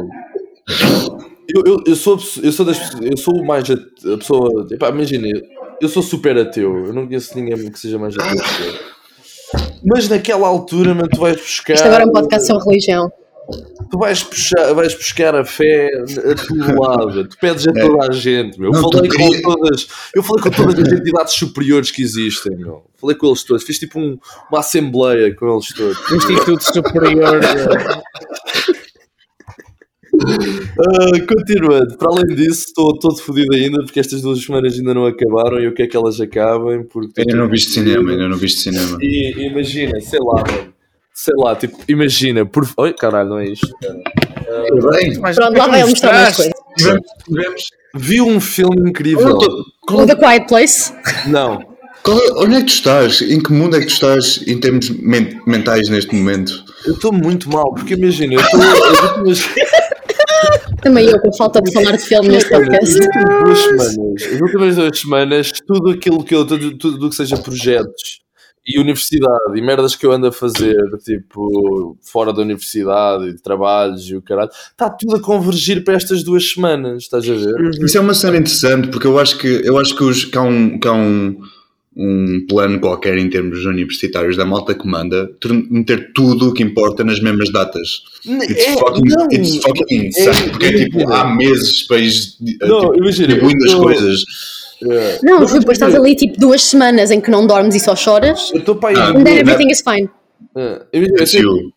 Eu, 1.48 1.62
eu, 1.66 1.83
eu, 1.87 1.96
sou, 1.96 2.18
eu, 2.42 2.52
sou 2.52 2.64
das, 2.64 2.78
pessoas- 2.78 3.02
eu 3.04 3.16
sou 3.16 3.44
mais 3.44 3.68
a, 3.70 3.74
a 3.74 4.16
pessoa. 4.18 4.66
Epá, 4.70 4.88
imagina, 4.88 5.28
eu 5.80 5.88
sou 5.88 6.02
super 6.02 6.37
ateu. 6.38 6.87
Eu 6.87 6.92
não 6.92 7.07
conheço 7.07 7.37
ninguém 7.37 7.70
que 7.70 7.78
seja 7.78 7.98
mais 7.98 8.16
ateu 8.18 8.42
que 8.42 8.62
eu. 8.62 8.94
Mas 9.85 10.09
naquela 10.09 10.48
altura, 10.48 10.94
mano, 10.94 11.09
tu 11.09 11.20
vais 11.20 11.37
buscar. 11.37 11.74
Isto 11.74 11.87
agora 11.87 12.04
é 12.04 12.07
um 12.07 12.12
podcast 12.12 12.46
sobre 12.46 12.64
religião. 12.64 13.12
Tu 13.90 13.98
vais, 13.98 14.22
puxar, 14.22 14.72
vais 14.72 14.94
buscar 14.94 15.35
a 15.35 15.44
fé 15.44 15.90
a 15.94 16.35
todo 16.48 16.80
lado. 16.80 17.28
Tu 17.28 17.37
pedes 17.38 17.68
a 17.68 17.70
É. 17.70 17.74
toda 17.87 18.09
a 18.09 18.12
gente, 18.12 18.59
meu. 18.59 18.72
Eu 18.72 18.80
Não, 18.80 18.90
falei 18.90 19.11
queria- 19.11 19.42
com 19.42 19.52
todas. 19.54 19.87
Eu 20.14 20.22
falei 20.22 20.42
com 20.42 20.50
todas 20.50 20.78
as 20.78 20.92
entidades 20.92 21.35
superiores 21.35 21.90
que 21.90 22.00
existem, 22.02 22.57
meu. 22.57 22.87
Falei 22.96 23.14
com 23.14 23.26
eles 23.26 23.44
todos. 23.44 23.62
Fiz 23.62 23.78
tipo 23.78 24.00
um- 24.00 24.18
uma 24.50 24.61
assembleia 24.61 25.35
com 25.37 25.52
eles 25.52 25.68
todos. 25.74 26.11
O 26.11 26.16
Instituto 26.16 26.62
Superior. 26.64 27.40
Ah, 30.79 31.20
continuando, 31.27 31.96
para 31.96 32.09
além 32.11 32.35
disso, 32.37 32.66
estou 32.68 32.98
todo 32.98 33.16
fodido 33.18 33.55
ainda 33.55 33.83
porque 33.85 34.00
estas 34.00 34.22
duas 34.22 34.42
semanas 34.42 34.74
ainda 34.79 34.94
não 34.94 35.07
acabaram 35.07 35.61
e 35.61 35.64
eu 35.64 35.74
quero 35.74 35.88
que 35.88 35.96
elas 35.96 36.20
acabem. 36.20 36.83
Porque 36.85 37.20
Ainda 37.20 37.37
não 37.37 37.48
viste 37.48 37.70
cinema, 37.72 38.11
ainda 38.11 38.29
não 38.29 38.37
viste 38.37 38.61
cinema. 38.61 38.98
E 39.00 39.46
imagina, 39.50 40.00
sei 40.00 40.18
lá, 40.20 40.42
mano. 40.46 40.74
Sei 41.12 41.35
lá, 41.37 41.55
tipo, 41.55 41.79
imagina, 41.88 42.44
por. 42.44 42.68
Oi, 42.77 42.92
caralho, 42.92 43.29
não 43.29 43.38
é 43.38 43.46
isto. 43.48 43.68
cara. 43.81 43.94
Bem, 44.92 45.18
mas 45.20 45.37
Pronto, 45.37 45.57
lá 45.57 45.68
vai 45.68 45.81
ele 45.81 45.90
mostrar 45.90 46.12
mostraste. 46.12 46.37
coisas. 46.37 46.55
tivemos, 46.77 47.03
tivemos. 47.24 47.62
Vi 47.94 48.20
um 48.20 48.40
filme 48.40 48.90
incrível. 48.90 49.38
O 49.88 50.07
The 50.07 50.16
Quiet 50.16 50.48
Place. 50.48 50.92
Não, 51.29 51.61
Qual 52.03 52.18
é- 52.18 52.33
onde 52.44 52.57
é 52.57 52.59
que 52.61 52.66
tu 52.66 52.72
estás? 52.72 53.22
Em 53.22 53.40
que 53.40 53.53
mundo 53.53 53.77
é 53.77 53.81
que 53.81 53.87
tu 53.87 53.92
estás 53.92 54.42
em 54.46 54.59
termos 54.59 54.90
men- 54.90 55.40
mentais 55.46 55.88
neste 55.88 56.14
momento? 56.14 56.64
eu 56.85 56.92
estou 56.94 57.12
muito 57.12 57.48
mal, 57.48 57.72
porque 57.72 57.94
imagina, 57.94 58.35
eu 58.35 58.40
estou. 58.40 58.61
Também 60.84 61.06
eu, 61.06 61.18
com 61.20 61.32
falta 61.32 61.62
de 61.62 61.72
falar 61.72 61.96
de 61.96 62.04
filme 62.04 62.28
neste 62.28 62.50
podcast. 62.50 62.98
As 62.98 63.06
últimas 63.06 63.42
duas 63.42 63.58
semanas, 63.58 64.22
as 64.22 64.40
últimas 64.40 64.76
duas 64.76 64.98
semanas, 64.98 65.52
tudo 65.66 65.90
aquilo 65.90 66.24
que 66.24 66.34
eu, 66.34 66.46
tudo, 66.46 66.78
tudo 66.78 67.08
que 67.08 67.16
seja 67.16 67.36
projetos 67.38 68.22
e 68.66 68.78
universidade 68.78 69.56
e 69.56 69.60
merdas 69.60 69.94
que 69.94 70.06
eu 70.06 70.12
ando 70.12 70.26
a 70.26 70.32
fazer, 70.32 70.76
tipo, 71.04 71.98
fora 72.02 72.32
da 72.32 72.42
universidade 72.42 73.28
e 73.28 73.34
de 73.34 73.42
trabalhos 73.42 74.08
e 74.08 74.16
o 74.16 74.22
caralho, 74.22 74.50
está 74.50 74.88
tudo 74.88 75.16
a 75.16 75.20
convergir 75.20 75.84
para 75.84 75.94
estas 75.94 76.22
duas 76.22 76.50
semanas, 76.50 77.02
estás 77.02 77.28
a 77.28 77.34
ver? 77.34 77.70
Isso 77.82 77.98
é 77.98 78.00
uma 78.00 78.14
cena 78.14 78.38
interessante 78.38 78.88
porque 78.88 79.06
eu 79.06 79.18
acho 79.18 79.36
que, 79.36 79.62
eu 79.64 79.78
acho 79.78 79.94
que, 79.94 80.04
os, 80.04 80.24
que 80.24 80.38
há, 80.38 80.42
um, 80.42 80.78
que 80.78 80.88
há 80.88 80.92
um, 80.92 81.38
um 81.96 82.44
plano 82.48 82.80
qualquer 82.80 83.16
em 83.18 83.28
termos 83.30 83.64
universitários 83.64 84.37
da 84.37 84.44
malta 84.44 84.74
que 84.74 84.87
manda 84.87 85.28
ter- 85.40 85.52
meter 85.70 86.12
tudo 86.12 86.48
o 86.48 86.52
que 86.52 86.62
importa 86.62 87.04
nas 87.04 87.20
mesmas 87.20 87.52
datas. 87.52 88.02
It's 88.26 88.66
É, 88.66 88.72
fucking, 88.72 89.02
não. 89.09 89.26
it's 89.30 89.57
fucking 89.59 90.07
insane. 90.07 90.46
É, 90.46 90.50
porque 90.50 90.66
é 90.66 90.72
tipo, 90.72 91.00
imagina. 91.00 91.16
há 91.22 91.35
meses 91.37 91.83
para 91.87 91.98
ir 91.98 92.12
Não, 92.62 92.92
tipo, 92.92 93.04
distribuindo 93.04 93.64
as 93.64 93.72
eu- 93.72 93.80
coisas. 93.80 94.24
É. 94.90 95.18
Não, 95.22 95.38
depois 95.61 95.76
estás 95.78 95.94
ali 95.94 96.14
tipo 96.16 96.38
duas 96.38 96.62
semanas 96.62 97.11
em 97.11 97.20
que 97.20 97.30
não 97.30 97.46
dormes 97.46 97.74
e 97.74 97.80
só 97.80 97.94
choras. 97.94 98.50
Eu 98.52 98.59
estou 98.61 98.74
para 98.76 98.88
aí. 98.90 98.96
Ah, 98.96 99.09
And 99.11 99.24
then 99.24 99.35
Não. 99.35 99.52
everything 99.52 99.70
is 99.70 99.80
fine. 99.80 100.09
É, 100.57 100.83
eu 100.92 101.02
you. 101.40 101.72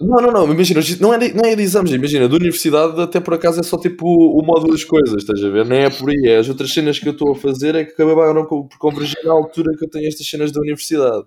Não, 0.00 0.16
não, 0.16 0.30
não, 0.30 0.52
imagina, 0.52 0.80
não 1.00 1.14
é, 1.14 1.18
de, 1.18 1.34
não 1.34 1.44
é 1.44 1.56
de 1.56 1.62
exames, 1.62 1.90
imagina, 1.90 2.28
da 2.28 2.36
universidade 2.36 3.00
até 3.00 3.18
por 3.18 3.34
acaso 3.34 3.60
é 3.60 3.62
só 3.62 3.78
tipo 3.78 4.06
o, 4.06 4.44
modo 4.44 4.70
das 4.70 4.84
coisas, 4.84 5.16
estás 5.16 5.42
a 5.42 5.48
ver? 5.48 5.64
Nem 5.64 5.84
é 5.84 5.90
por 5.90 6.10
aí, 6.10 6.28
é 6.28 6.36
as 6.36 6.48
outras 6.48 6.72
cenas 6.72 6.98
que 6.98 7.08
eu 7.08 7.12
estou 7.12 7.32
a 7.32 7.34
fazer 7.34 7.74
é 7.74 7.84
que 7.84 7.92
acabaram 7.92 8.44
por 8.44 8.68
convergir 8.78 9.24
na 9.24 9.32
altura 9.32 9.72
que 9.78 9.84
eu 9.84 9.88
tenho 9.90 10.06
estas 10.06 10.28
cenas 10.28 10.52
da 10.52 10.60
universidade. 10.60 11.24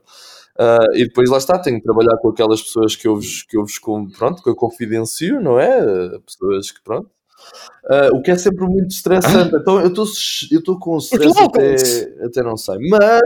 Ah, 0.58 0.86
e 0.94 1.06
depois 1.06 1.30
lá 1.30 1.38
está, 1.38 1.58
tenho 1.58 1.78
que 1.78 1.84
trabalhar 1.84 2.18
com 2.22 2.30
aquelas 2.30 2.62
pessoas 2.62 2.96
que 2.96 3.08
eu 3.08 3.16
vos, 3.16 3.44
que 3.44 3.58
eu 3.58 3.62
vos 3.62 3.80
pronto, 4.18 4.44
que 4.44 4.50
eu 4.50 4.56
confidencio, 4.56 5.42
não 5.42 5.60
é? 5.60 6.20
Pessoas 6.26 6.70
que, 6.70 6.84
pronto, 6.84 7.10
Uh, 7.86 8.16
o 8.16 8.22
que 8.22 8.32
é 8.32 8.38
sempre 8.38 8.66
muito 8.68 8.92
estressante. 8.92 9.56
Então 9.56 9.80
eu 9.80 9.88
estou 9.88 10.06
eu 10.52 10.60
estou 10.60 10.78
com 10.78 10.98
stress 10.98 11.40
até, 11.40 12.26
até 12.26 12.44
não 12.44 12.58
sei. 12.58 12.78
Mas 12.90 13.22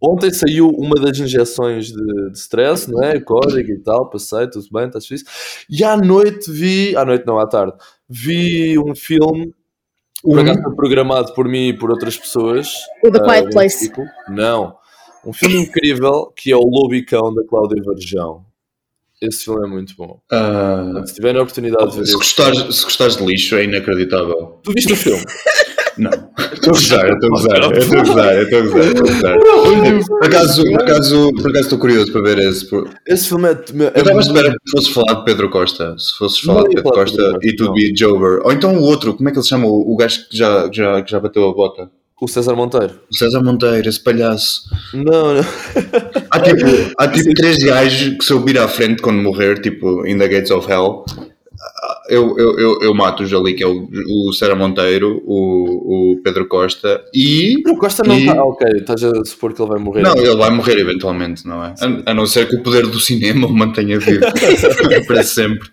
ontem 0.00 0.32
saiu 0.32 0.68
uma 0.70 0.94
das 0.96 1.18
injeções 1.18 1.92
de, 1.92 2.30
de 2.30 2.38
stress, 2.38 2.90
não 2.90 3.02
é? 3.02 3.20
Código 3.20 3.70
e 3.70 3.78
tal, 3.78 4.08
passei, 4.08 4.48
tudo 4.48 4.66
bem, 4.72 4.86
está 4.86 5.00
fixe. 5.00 5.24
E 5.68 5.84
à 5.84 5.96
noite 5.96 6.50
vi, 6.50 6.96
à 6.96 7.04
noite 7.04 7.26
não, 7.26 7.38
à 7.38 7.46
tarde, 7.46 7.74
vi 8.08 8.78
um 8.78 8.94
filme 8.94 9.52
por 10.22 10.40
acaso 10.40 10.62
foi 10.62 10.74
programado 10.74 11.32
por 11.32 11.48
mim 11.48 11.68
e 11.68 11.72
por 11.72 11.90
outras 11.90 12.16
pessoas. 12.16 12.72
O 13.04 13.10
The 13.10 13.20
Quiet 13.20 13.46
uh, 13.46 13.50
Place. 13.50 13.92
Não. 14.28 14.76
Um 15.24 15.32
filme 15.32 15.58
incrível 15.58 16.32
que 16.34 16.50
é 16.50 16.56
o 16.56 16.64
Lobicão 16.64 17.32
da 17.34 17.44
Cláudia 17.44 17.82
Varjão. 17.84 18.44
Esse 19.20 19.44
filme 19.44 19.66
é 19.66 19.68
muito 19.68 19.94
bom. 19.96 20.20
Uh, 20.32 21.06
se 21.06 21.14
tiverem 21.14 21.40
a 21.40 21.42
oportunidade 21.42 21.90
de 21.90 21.98
ver 21.98 22.06
se 22.06 22.14
gostares, 22.14 22.76
se 22.76 22.84
gostares 22.84 23.16
de 23.16 23.24
lixo, 23.24 23.56
é 23.56 23.64
inacreditável. 23.64 24.60
Tu 24.62 24.72
viste 24.72 24.92
o 24.92 24.96
filme? 24.96 25.22
Não. 25.98 26.10
Estou 26.52 26.70
a 26.70 26.76
gozar, 26.76 27.12
estou 27.12 27.28
a 27.28 27.30
gozar, 27.30 27.72
estou 27.72 27.98
a 27.98 28.02
gozar, 28.02 28.42
estou 28.42 28.58
a 28.58 29.12
gozar. 29.12 29.38
Por 30.06 30.26
acaso, 30.26 30.64
por 30.64 30.82
acaso, 30.82 31.32
por 31.32 31.50
acaso 31.50 31.64
estou 31.64 31.78
curioso 31.78 32.12
para 32.12 32.22
ver 32.22 32.38
esse. 32.38 32.68
Esse 33.06 33.28
filme 33.28 33.48
é. 33.48 33.52
é 33.52 33.92
eu 33.94 34.02
estava 34.02 34.18
a 34.18 34.20
esperar 34.20 34.52
que 34.52 34.70
fosses 34.70 34.88
falar 34.88 35.14
de 35.14 35.24
Pedro 35.24 35.50
Costa. 35.50 35.96
Se 35.98 36.16
fosses 36.16 36.40
falar 36.40 36.62
de 36.68 36.76
Pedro 36.76 36.92
Costa 36.92 37.38
e 37.42 37.56
tu 37.56 37.72
de 37.72 37.92
Jover. 37.96 38.40
Ou 38.44 38.52
então 38.52 38.76
o 38.76 38.82
outro, 38.82 39.14
como 39.14 39.28
é 39.28 39.32
que 39.32 39.38
ele 39.38 39.42
se 39.42 39.48
chama? 39.48 39.66
O 39.66 39.96
gajo 39.96 40.28
que 40.28 40.36
já, 40.36 40.70
já, 40.72 41.02
que 41.02 41.10
já 41.10 41.20
bateu 41.20 41.48
a 41.48 41.52
bota. 41.52 41.90
O 42.20 42.26
César 42.26 42.56
Monteiro. 42.56 42.94
O 43.08 43.14
César 43.14 43.40
Monteiro, 43.42 43.88
esse 43.88 44.02
palhaço. 44.02 44.62
Não, 44.92 45.34
não. 45.34 45.44
Há 46.30 46.40
tipo, 46.40 46.66
há 46.98 47.06
tipo 47.08 47.32
três 47.34 47.58
gajos 47.58 48.18
que 48.18 48.24
se 48.24 48.32
eu 48.32 48.44
vir 48.44 48.58
à 48.58 48.66
frente 48.66 49.00
quando 49.00 49.22
morrer, 49.22 49.60
tipo, 49.60 50.04
in 50.04 50.18
the 50.18 50.26
gates 50.26 50.50
of 50.50 50.68
hell, 50.68 51.04
eu, 52.08 52.38
eu, 52.38 52.58
eu, 52.58 52.78
eu 52.82 52.94
mato-os 52.94 53.32
ali, 53.32 53.54
que 53.54 53.62
é 53.62 53.66
o, 53.66 53.88
o 53.90 54.32
César 54.32 54.54
Monteiro, 54.54 55.22
o, 55.24 56.14
o 56.14 56.22
Pedro 56.22 56.46
Costa 56.46 57.04
e. 57.14 57.60
Pedro 57.62 57.78
Costa 57.78 58.02
não 58.06 58.18
está. 58.18 58.34
E... 58.34 58.38
Ok, 58.38 58.68
estás 58.76 59.04
a 59.04 59.24
supor 59.24 59.52
que 59.52 59.62
ele 59.62 59.68
vai 59.68 59.78
morrer. 59.78 60.02
Não, 60.02 60.16
ele 60.16 60.36
vai 60.36 60.50
morrer 60.50 60.78
eventualmente, 60.78 61.46
não 61.46 61.64
é? 61.64 61.74
A, 61.80 62.10
a, 62.10 62.14
não 62.14 62.26
ser 62.26 62.48
que 62.48 62.56
o 62.56 62.62
poder 62.62 62.86
do 62.86 62.98
cinema 62.98 63.46
o 63.46 63.52
mantenha 63.52 63.98
vivo 63.98 64.24
para 65.06 65.22
sempre. 65.22 65.68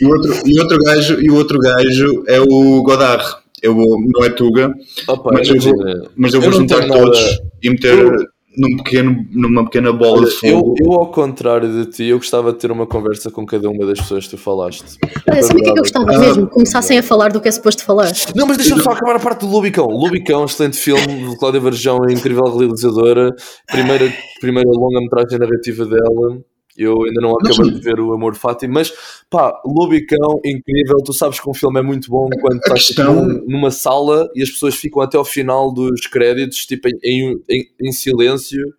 E 0.00 0.04
o 0.04 0.10
outro, 0.10 0.32
e 0.44 0.60
outro 0.60 0.78
gajo, 0.78 1.20
e 1.20 1.30
o 1.30 1.34
outro 1.36 1.58
gajo 1.58 2.24
é 2.26 2.40
o 2.40 2.82
Godard 2.82 3.46
eu 3.62 3.74
vou, 3.74 4.00
não 4.00 4.24
é 4.24 4.30
Tuga, 4.30 4.72
Opa, 5.08 5.30
mas, 5.32 5.48
eu 5.48 5.60
vou, 5.60 5.74
mas 6.14 6.34
eu 6.34 6.40
vou 6.40 6.52
juntar 6.52 6.86
todos 6.86 7.20
nada. 7.20 7.50
e 7.62 7.70
meter 7.70 7.98
eu, 7.98 8.12
num 8.56 8.76
pequeno, 8.78 9.26
numa 9.30 9.64
pequena 9.64 9.92
bola 9.92 10.18
olha, 10.18 10.26
de 10.26 10.36
fogo. 10.36 10.74
Eu, 10.78 10.86
eu, 10.86 10.92
ao 10.92 11.10
contrário 11.10 11.70
de 11.70 11.90
ti, 11.90 12.04
eu 12.04 12.16
gostava 12.16 12.52
de 12.52 12.58
ter 12.58 12.70
uma 12.70 12.86
conversa 12.86 13.30
com 13.30 13.44
cada 13.44 13.68
uma 13.68 13.84
das 13.86 14.00
pessoas 14.00 14.24
que 14.24 14.30
tu 14.30 14.38
falaste. 14.38 14.98
Olha, 15.30 15.42
sabe 15.42 15.60
o 15.60 15.62
que 15.62 15.70
é 15.70 15.72
que 15.72 15.78
eu 15.78 15.82
gostava 15.82 16.12
ah, 16.12 16.18
mesmo? 16.18 16.46
Começassem 16.48 16.98
a 16.98 17.02
falar 17.02 17.30
do 17.30 17.40
que 17.40 17.48
é 17.48 17.50
suposto 17.50 17.84
falar. 17.84 18.10
Não, 18.34 18.46
mas 18.46 18.56
deixa-me 18.56 18.82
só 18.82 18.90
acabar 18.90 19.16
a 19.16 19.20
parte 19.20 19.40
do 19.40 19.46
Lubicão. 19.46 19.86
Lubicão, 19.86 20.44
excelente 20.44 20.76
filme 20.78 21.30
de 21.30 21.38
Cláudia 21.38 21.60
Varjão, 21.60 21.98
incrível 22.08 22.44
realizadora, 22.44 23.34
primeira, 23.66 24.12
primeira 24.40 24.70
longa-metragem 24.70 25.38
narrativa 25.38 25.84
dela 25.84 26.40
eu 26.78 27.04
ainda 27.04 27.20
não 27.20 27.32
acabei 27.32 27.70
de 27.70 27.80
ver 27.80 28.00
o 28.00 28.12
Amor 28.12 28.34
Fátima, 28.34 28.74
mas 28.74 28.92
pá, 29.30 29.60
Lobicão, 29.64 30.40
incrível. 30.44 30.96
Tu 31.04 31.12
sabes 31.12 31.40
que 31.40 31.48
um 31.48 31.54
filme 31.54 31.80
é 31.80 31.82
muito 31.82 32.10
bom 32.10 32.28
quando 32.40 32.58
estás 32.58 32.86
tipo, 32.86 33.02
questão... 33.02 33.24
numa 33.46 33.70
sala 33.70 34.28
e 34.34 34.42
as 34.42 34.50
pessoas 34.50 34.74
ficam 34.74 35.02
até 35.02 35.16
ao 35.16 35.24
final 35.24 35.72
dos 35.72 36.06
créditos, 36.06 36.66
tipo 36.66 36.88
em, 36.88 37.40
em, 37.48 37.66
em 37.80 37.92
silêncio, 37.92 38.74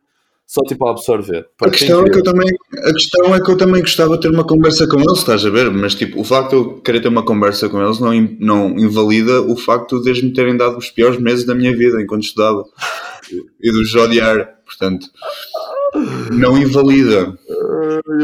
só 0.48 0.62
tipo 0.62 0.88
a 0.88 0.92
absorver. 0.92 1.46
a 1.62 1.70
questão, 1.70 2.06
é 2.06 2.10
que 2.10 2.20
eu 2.20 2.24
também, 2.24 2.48
a 2.78 2.94
questão 2.94 3.36
é 3.36 3.44
que 3.44 3.52
eu 3.52 3.58
também 3.58 3.82
gostava 3.82 4.16
de 4.16 4.22
ter 4.22 4.30
uma 4.30 4.46
conversa 4.46 4.88
com 4.88 4.98
eles, 4.98 5.18
estás 5.18 5.46
a 5.46 5.50
ver? 5.50 5.70
Mas 5.70 5.94
tipo, 5.94 6.22
o 6.22 6.24
facto 6.24 6.50
de 6.52 6.56
eu 6.56 6.82
querer 6.82 7.02
ter 7.02 7.10
uma 7.10 7.26
conversa 7.26 7.68
com 7.68 7.84
eles 7.84 8.00
não, 8.00 8.14
não 8.40 8.80
invalida 8.80 9.42
o 9.42 9.58
facto 9.58 10.02
de 10.02 10.10
eles 10.10 10.24
me 10.24 10.32
terem 10.32 10.56
dado 10.56 10.78
os 10.78 10.90
piores 10.90 11.20
meses 11.20 11.46
da 11.46 11.54
minha 11.54 11.76
vida 11.76 12.02
enquanto 12.02 12.24
estudava 12.24 12.64
e 13.62 13.72
de 13.72 13.82
os 13.82 13.94
odiar. 13.94 14.56
Portanto, 14.66 15.08
não 16.32 16.58
invalida. 16.58 17.38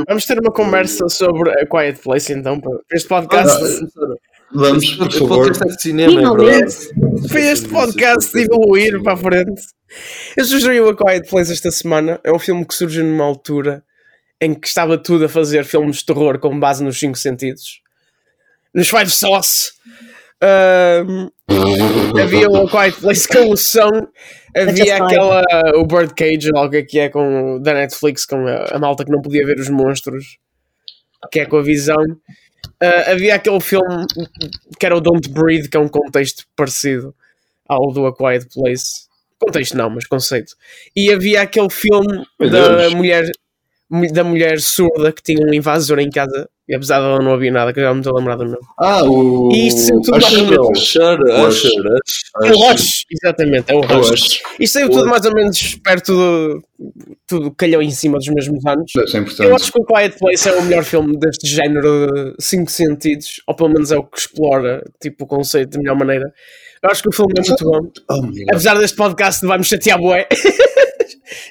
Vamos 0.08 0.26
ter 0.26 0.40
uma 0.40 0.52
conversa 0.52 1.08
sobre 1.10 1.52
a 1.52 1.66
Quiet 1.66 2.00
Place 2.02 2.32
então, 2.34 2.60
para 2.60 2.80
este 2.92 3.08
podcast. 3.08 3.86
Vamos, 4.54 4.96
por 4.96 5.12
favor. 5.12 5.52
Foi 7.30 7.42
este 7.42 7.68
podcast 7.68 8.32
de 8.32 8.44
evoluir 8.44 9.02
para 9.02 9.14
a 9.14 9.18
frente. 9.18 9.62
Eu 10.38 10.46
sugeri 10.46 10.80
a 10.80 10.96
Quiet 10.96 11.30
Place 11.30 11.52
esta 11.52 11.72
semana. 11.72 12.20
É 12.24 12.32
um 12.32 12.40
filme 12.40 12.66
que 12.66 12.74
surge 12.74 13.02
numa 13.02 13.26
altura 13.26 13.84
em 14.40 14.54
que 14.54 14.68
estava 14.68 14.98
tudo 14.98 15.26
a 15.26 15.30
fazer 15.30 15.66
filmes 15.66 15.98
de 15.98 16.06
terror 16.06 16.40
com 16.40 16.60
base 16.60 16.84
nos 16.84 17.00
cinco 17.00 17.18
sentidos. 17.18 17.82
Nos 18.74 18.90
Five 18.90 19.10
Sauce. 19.10 19.72
Um, 20.42 21.30
havia 22.20 22.50
o 22.50 22.68
Quiet 22.68 23.00
Place 23.00 23.28
com 23.28 23.52
o 23.52 23.58
som 23.58 23.90
Havia 24.56 25.04
aquela, 25.04 25.44
o 25.76 25.86
Birdcage, 25.86 26.50
algo 26.56 26.86
que 26.86 27.00
é 27.00 27.10
com, 27.10 27.60
da 27.62 27.74
Netflix, 27.74 28.26
com 28.26 28.48
a, 28.48 28.76
a, 28.76 28.80
malta 28.80 29.04
que 29.04 29.12
não 29.12 29.22
podia 29.22 29.46
ver 29.46 29.60
os 29.60 29.70
monstros, 29.70 30.38
que 31.32 31.40
é 31.40 31.46
com 31.46 31.58
a 31.58 31.64
visão. 31.64 32.04
Uh, 32.82 33.12
havia 33.12 33.36
aquele 33.36 33.60
filme 33.60 34.06
que 34.80 34.86
era 34.86 34.96
o 34.96 35.02
Don't 35.02 35.28
Breathe, 35.30 35.70
que 35.70 35.78
é 35.78 35.80
um 35.80 35.88
contexto 35.88 36.46
parecido 36.56 37.16
ao 37.68 37.92
do 37.92 38.06
A 38.06 38.16
Quiet 38.16 38.48
Place. 38.54 39.08
Contexto 39.40 39.76
não, 39.76 39.90
mas 39.90 40.06
conceito. 40.06 40.56
E 40.96 41.12
havia 41.12 41.42
aquele 41.42 41.70
filme 41.70 42.26
da 42.40 42.90
mulher, 42.92 43.30
da 44.14 44.24
mulher 44.24 44.60
surda 44.60 45.12
que 45.12 45.24
tinha 45.24 45.46
um 45.46 45.54
invasor 45.54 46.00
em 46.00 46.10
casa 46.10 46.50
e 46.68 46.76
apesar 46.76 47.00
de 47.00 47.06
ela 47.08 47.22
não 47.22 47.34
ouvir 47.34 47.52
nada, 47.52 47.74
que 47.74 47.80
eu 47.80 47.84
já 47.84 47.94
me 47.94 48.00
estou 48.00 48.16
a 48.16 48.20
lembrar 48.20 48.38
do 48.38 48.46
nome. 48.46 48.58
Ah, 48.80 49.04
o. 49.04 49.50
E 49.52 49.68
isto 49.68 49.82
saiu 49.82 50.02
tudo 50.02 50.12
mais 50.12 50.34
ou 50.34 50.46
menos. 50.48 50.80
Usher, 50.80 51.20
Usher, 51.48 51.84
É 52.42 52.52
o 52.52 52.58
Rush, 52.58 53.06
exatamente, 53.12 53.72
é 53.72 53.76
o 53.76 53.82
Rush. 53.82 54.42
Isto 54.60 54.74
saiu 54.74 54.90
tudo 54.90 55.08
mais 55.08 55.26
ou 55.26 55.34
menos 55.34 55.76
perto 55.84 56.14
do. 56.14 56.64
Tudo 57.28 57.52
calhou 57.52 57.82
em 57.82 57.92
cima 57.92 58.18
dos 58.18 58.28
mesmos 58.30 58.66
anos. 58.66 58.92
É 58.98 59.46
eu 59.46 59.56
acho 59.56 59.72
que 59.72 59.82
o 59.82 59.86
Quiet 59.86 60.18
Place 60.18 60.48
é 60.48 60.54
o 60.54 60.64
melhor 60.64 60.84
filme 60.84 61.18
deste 61.18 61.48
género 61.48 62.08
de 62.38 62.44
5 62.44 62.72
sentidos, 62.72 63.42
ou 63.46 63.56
pelo 63.56 63.70
menos 63.70 63.92
é 63.92 63.98
o 63.98 64.04
que 64.04 64.20
explora 64.20 64.84
tipo, 65.02 65.26
o 65.26 65.28
conceito 65.28 65.72
de 65.72 65.80
melhor 65.80 65.98
maneira. 65.98 66.32
Eu 66.82 66.90
acho 66.90 67.02
que 67.02 67.10
o 67.10 67.12
filme 67.12 67.34
é 67.38 67.42
muito 67.42 67.64
bom. 67.64 67.80
Oh, 68.10 68.22
apesar 68.50 68.78
deste 68.78 68.96
podcast, 68.96 69.46
vai-me 69.46 69.64
chatear, 69.64 70.00
bué. 70.00 70.28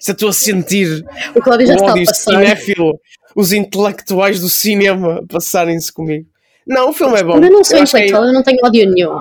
Se 0.01 0.11
eu 0.11 0.15
estou 0.15 0.29
a 0.29 0.33
sentir 0.33 1.05
o, 1.35 1.41
Cláudio 1.41 1.67
já 1.67 1.77
o 1.77 1.83
ódio 1.83 2.15
cinéfilo 2.15 3.01
os 3.35 3.53
intelectuais 3.53 4.41
do 4.41 4.49
cinema 4.49 5.25
passarem-se 5.29 5.93
comigo. 5.93 6.27
Não, 6.67 6.91
o 6.91 6.93
filme 6.93 7.19
é 7.19 7.25
bom. 7.25 7.37
Eu 7.37 7.51
não 7.51 7.65
sou 7.65 7.79
eu 7.79 7.85
intelectual, 7.85 8.25
é... 8.25 8.29
eu 8.29 8.33
não 8.33 8.43
tenho 8.43 8.59
ódio 8.63 8.91
nenhum. 8.91 9.13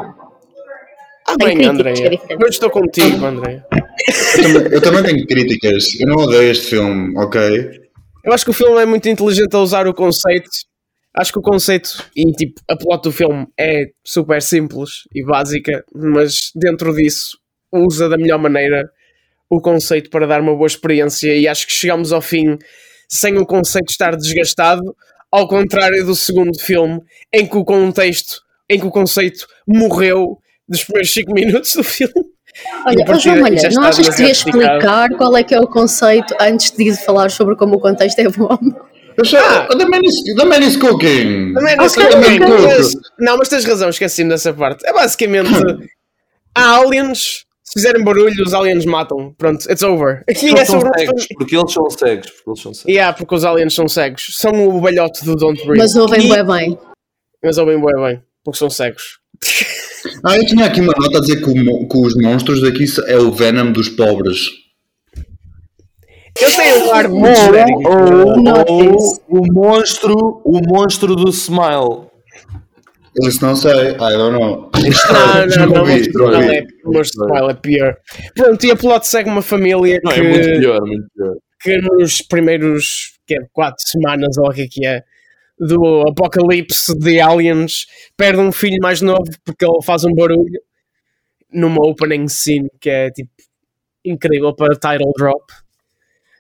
Ah, 1.28 1.36
bem, 1.38 1.66
André. 1.66 1.94
Eu 2.30 2.48
estou 2.48 2.70
contigo, 2.70 3.26
André. 3.26 3.64
Eu 4.38 4.44
também, 4.44 4.74
eu 4.74 4.82
também 4.82 5.04
tenho 5.04 5.28
críticas. 5.28 6.00
Eu 6.00 6.08
não 6.08 6.18
odeio 6.18 6.52
este 6.52 6.72
filme, 6.72 7.18
ok? 7.18 7.82
Eu 8.24 8.34
acho 8.34 8.44
que 8.44 8.52
o 8.52 8.54
filme 8.54 8.82
é 8.82 8.86
muito 8.86 9.08
inteligente 9.08 9.56
a 9.56 9.60
usar 9.60 9.88
o 9.88 9.94
conceito. 9.94 10.50
Acho 11.14 11.34
que 11.34 11.40
o 11.40 11.42
conceito 11.42 12.06
e 12.16 12.32
tipo, 12.32 12.62
a 12.70 12.76
plot 12.76 13.04
do 13.04 13.12
filme 13.12 13.46
é 13.60 13.86
super 14.04 14.42
simples 14.42 15.04
e 15.14 15.24
básica, 15.24 15.84
mas 15.94 16.52
dentro 16.56 16.94
disso 16.96 17.38
usa 17.72 18.08
da 18.08 18.18
melhor 18.18 18.40
maneira 18.40 18.90
o 19.50 19.60
conceito 19.60 20.10
para 20.10 20.26
dar 20.26 20.40
uma 20.40 20.56
boa 20.56 20.68
experiência 20.68 21.36
e 21.36 21.48
acho 21.48 21.68
que 21.68 21.74
chegamos 21.74 22.14
ao 22.14 22.22
fim 22.22 22.58
sem 23.12 23.38
o 23.38 23.46
conceito 23.46 23.90
estar 23.90 24.16
desgastado, 24.16 24.96
ao 25.30 25.46
contrário 25.48 26.06
do 26.06 26.16
segundo 26.16 26.58
filme, 26.58 27.02
em 27.34 27.46
que 27.46 27.58
o 27.58 27.66
contexto, 27.66 28.42
em 28.70 28.80
que 28.80 28.86
o 28.86 28.92
conceito 28.92 29.46
morreu 29.68 30.38
dos 30.68 30.86
primeiros 30.86 31.14
5 31.14 31.34
minutos 31.34 31.74
do 31.76 31.84
filme. 31.84 32.14
Olha, 32.86 33.20
João 33.20 33.42
Malha, 33.42 33.70
não 33.74 33.84
achas 33.84 34.10
que 34.10 34.16
devia 34.16 34.32
explicar 34.32 35.10
qual 35.18 35.36
é 35.36 35.44
que 35.44 35.54
é 35.54 35.60
o 35.60 35.68
conceito 35.68 36.34
antes 36.40 36.72
de 36.72 36.94
falar 36.98 37.30
sobre 37.32 37.56
como 37.56 37.76
o 37.76 37.80
contexto 37.80 38.20
é 38.20 38.30
bom? 38.30 38.58
Ah, 39.36 39.68
the, 39.78 39.86
man 39.86 40.00
is, 40.04 40.36
the 40.36 40.46
man 40.46 40.60
is 40.60 40.78
cooking. 40.78 41.54
The 41.54 41.62
man 41.62 41.86
is 41.86 41.96
cooking. 41.96 42.40
Mas, 42.40 42.94
não, 43.20 43.38
mas 43.38 43.50
tens 43.50 43.66
razão, 43.66 43.90
esqueci-me 43.90 44.30
dessa 44.30 44.54
parte. 44.54 44.86
É 44.88 44.94
basicamente 44.94 45.52
há 46.56 46.76
aliens 46.80 47.46
se 47.72 47.80
fizerem 47.80 48.04
barulho, 48.04 48.44
os 48.44 48.54
aliens 48.54 48.86
matam. 48.86 49.34
Pronto, 49.38 49.64
it's 49.72 49.82
over. 49.82 50.24
Porque 50.26 50.46
eles, 50.48 50.60
é 50.60 50.66
são 50.66 50.82
cegos, 50.82 51.28
porque 51.38 51.56
eles 51.56 51.72
são 51.72 51.90
cegos. 51.90 52.30
Porque 52.32 52.50
eles 52.50 52.62
são 52.62 52.74
cegos. 52.74 52.90
Yeah, 52.90 53.18
porque 53.18 53.36
os 53.36 53.46
aliens 53.46 53.74
são 53.74 53.88
cegos. 53.88 54.28
São 54.36 54.68
o 54.68 54.82
balhote 54.82 55.24
do 55.24 55.38
Don't 55.38 55.58
Breathe. 55.66 55.78
Mas 55.78 55.96
ouvem 55.96 56.34
e... 56.34 56.44
bem. 56.44 56.78
Mas 57.42 57.58
ouvem 57.58 57.80
bem 57.80 57.96
bem. 57.96 58.22
Porque 58.44 58.60
são 58.60 58.70
cegos. 58.70 59.20
Ah, 60.26 60.36
eu 60.36 60.44
tinha 60.48 60.66
aqui 60.66 60.82
uma 60.82 60.94
nota 60.98 61.20
a 61.20 61.22
dizer 61.22 61.44
que, 61.44 61.50
o, 61.52 61.88
que 61.88 61.98
os 61.98 62.16
monstros 62.16 62.60
daqui 62.60 62.86
é 63.06 63.18
o 63.18 63.32
Venom 63.32 63.72
dos 63.72 63.88
pobres. 63.88 64.50
Eu 66.40 66.56
tenho 66.56 66.88
um 66.88 66.92
ar 66.92 67.08
muito 67.08 67.40
ou, 68.68 68.98
o 69.30 69.54
monstro, 69.54 70.42
o 70.44 70.60
monstro 70.68 71.16
do 71.16 71.30
Smile. 71.30 72.10
Isso 73.20 73.46
não 73.46 73.56
sei, 73.56 73.92
I 73.92 73.98
don't 73.98 74.32
know. 74.32 74.72
Não, 74.74 75.68
não, 75.68 75.68
não, 75.68 75.68
não, 75.68 76.32
não 76.32 76.42
é, 76.42 76.66
mas 76.86 77.08
spoiler 77.08 77.50
é 77.50 77.54
pior. 77.54 77.98
Pronto, 78.36 78.66
e 78.66 78.72
a 78.72 78.76
plot 78.76 79.06
segue 79.06 79.30
uma 79.30 79.42
família 79.42 80.00
não, 80.04 80.12
que, 80.12 80.20
é 80.20 80.24
muito 80.24 80.60
pior, 80.60 80.82
muito 80.82 81.08
pior. 81.14 81.36
que 81.62 81.78
nos 81.78 82.22
primeiros 82.22 83.14
que 83.28 83.36
é, 83.36 83.40
quatro 83.52 83.84
semanas 83.86 84.38
ou 84.38 84.50
o 84.50 84.54
que 84.54 84.62
é 84.62 84.68
que 84.68 84.86
é 84.86 85.04
do 85.60 86.02
apocalipse 86.10 86.98
de 86.98 87.22
aliens, 87.22 87.86
perde 88.18 88.40
um 88.40 88.52
filho 88.52 88.78
mais 88.82 89.02
novo 89.02 89.30
porque 89.46 89.64
ele 89.64 89.82
faz 89.84 90.04
um 90.04 90.14
barulho 90.14 90.60
numa 91.52 91.86
opening 91.86 92.28
scene 92.28 92.70
que 92.80 92.90
é 92.90 93.12
tipo 93.12 93.32
incrível 94.04 94.56
para 94.56 94.74
title 94.74 95.12
drop. 95.16 95.44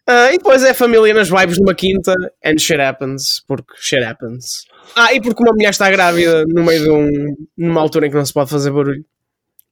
Uh, 0.09 0.33
e 0.33 0.37
depois 0.37 0.63
é 0.63 0.73
família 0.73 1.13
nas 1.13 1.29
vibes 1.29 1.59
numa 1.59 1.75
quinta 1.75 2.15
and 2.43 2.57
shit 2.57 2.81
happens, 2.81 3.43
porque 3.47 3.73
shit 3.77 4.03
happens. 4.03 4.65
Ah, 4.95 5.13
e 5.13 5.21
porque 5.21 5.41
uma 5.41 5.53
mulher 5.53 5.69
está 5.69 5.89
grávida 5.89 6.45
no 6.47 6.63
meio 6.63 6.83
de 6.83 6.89
um. 6.89 7.35
numa 7.57 7.81
altura 7.81 8.07
em 8.07 8.09
que 8.09 8.15
não 8.17 8.25
se 8.25 8.33
pode 8.33 8.49
fazer 8.49 8.71
barulho. 8.71 9.03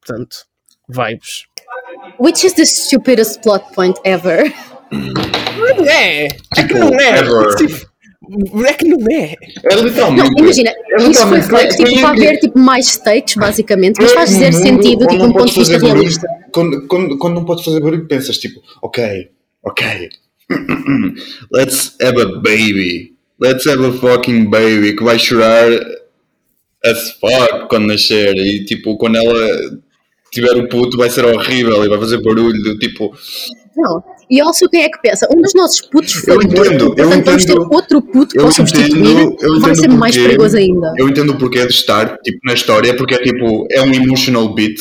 Portanto, 0.06 0.38
vibes. 0.88 1.44
Which 2.20 2.46
is 2.48 2.54
the 2.54 2.66
stupidest 2.66 3.42
plot 3.42 3.66
point 3.76 4.00
ever? 4.06 4.52
Não 4.92 5.86
é! 5.86 6.28
É 6.58 6.64
que 6.68 6.74
não 6.74 6.94
é! 7.00 7.56
Tipo, 7.58 7.90
É 8.66 8.74
que 8.74 8.88
não 8.88 8.98
é! 9.12 9.36
É 9.72 9.76
literalmente. 9.76 10.30
Não, 10.32 10.38
imagina, 10.46 10.72
isso 11.00 11.28
foi 11.28 11.42
feito 11.42 11.76
tipo, 11.76 11.90
é 11.90 12.00
para 12.02 12.10
haver 12.10 12.40
tipo, 12.40 12.60
mais 12.60 12.88
stakes, 12.88 13.36
basicamente, 13.36 13.98
mas 14.02 14.12
faz 14.14 14.30
dizer 14.30 14.52
mundo, 14.54 14.64
sentido 14.64 15.06
quando 15.06 15.10
tipo, 15.12 15.18
não 15.24 15.26
um 15.30 15.34
ponto 15.34 15.40
podes 15.40 15.54
de 15.54 15.60
vista 15.60 15.74
fazer 15.74 15.86
barulho- 15.88 16.02
realista. 16.02 16.28
Quando, 16.52 16.88
quando, 16.88 17.18
quando 17.18 17.34
não 17.36 17.46
podes 17.46 17.66
fazer 17.66 17.80
barulho, 17.82 18.08
pensas 18.08 18.38
tipo, 18.38 18.62
ok, 18.82 19.30
ok, 19.64 20.10
let's 21.52 21.96
have 22.02 22.20
a 22.22 22.26
baby. 22.42 23.16
Let's 23.42 23.66
have 23.68 23.84
a 23.86 23.94
fucking 23.94 24.50
baby 24.50 24.96
que 24.96 25.04
vai 25.04 25.18
chorar 25.18 25.68
as 26.84 27.12
fuck 27.12 27.68
quando 27.70 27.88
nascer. 27.88 28.36
E 28.36 28.66
tipo, 28.66 28.98
quando 28.98 29.18
ela 29.18 29.80
tiver 30.32 30.56
o 30.58 30.68
puto, 30.68 30.98
vai 30.98 31.10
ser 31.10 31.26
horrível 31.26 31.84
e 31.84 31.90
vai 31.90 31.98
fazer 32.00 32.22
barulho. 32.22 32.62
do 32.62 32.78
Tipo, 32.78 33.16
Não. 33.76 34.04
E 34.30 34.40
also 34.42 34.70
quem 34.70 34.84
é 34.84 34.90
que 34.90 35.02
pensa? 35.02 35.28
Um 35.32 35.42
dos 35.42 35.54
nossos 35.56 35.82
putos 35.82 36.14
foi 36.14 36.36
Eu 36.36 36.42
entendo, 36.44 36.84
eu 36.84 36.96
portanto 36.96 37.26
vamos 37.26 37.46
ter 37.46 37.52
entendo. 37.54 37.74
outro 37.74 38.02
puto 38.02 38.38
eu 38.38 38.44
para 38.44 38.52
substituir, 38.52 39.00
entendo, 39.00 39.38
eu 39.42 39.60
vai 39.60 39.72
entendo 39.72 39.92
ser 39.92 39.98
mais 39.98 40.16
perigoso 40.16 40.58
ainda. 40.58 40.94
Eu 40.98 41.10
entendo 41.10 41.34
o 41.34 41.38
porquê 41.38 41.66
de 41.66 41.74
estar 41.74 42.18
tipo, 42.20 42.38
na 42.46 42.54
história, 42.54 42.96
porque 42.96 43.16
é 43.16 43.18
tipo, 43.18 43.68
é 43.72 43.82
um 43.82 43.92
emotional 43.92 44.54
beat. 44.54 44.80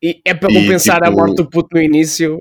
E 0.00 0.20
é 0.24 0.34
para 0.34 0.48
compensar 0.52 1.02
a 1.02 1.06
tipo, 1.06 1.18
morte 1.18 1.36
do 1.36 1.50
puto 1.50 1.68
no 1.72 1.82
início. 1.82 2.40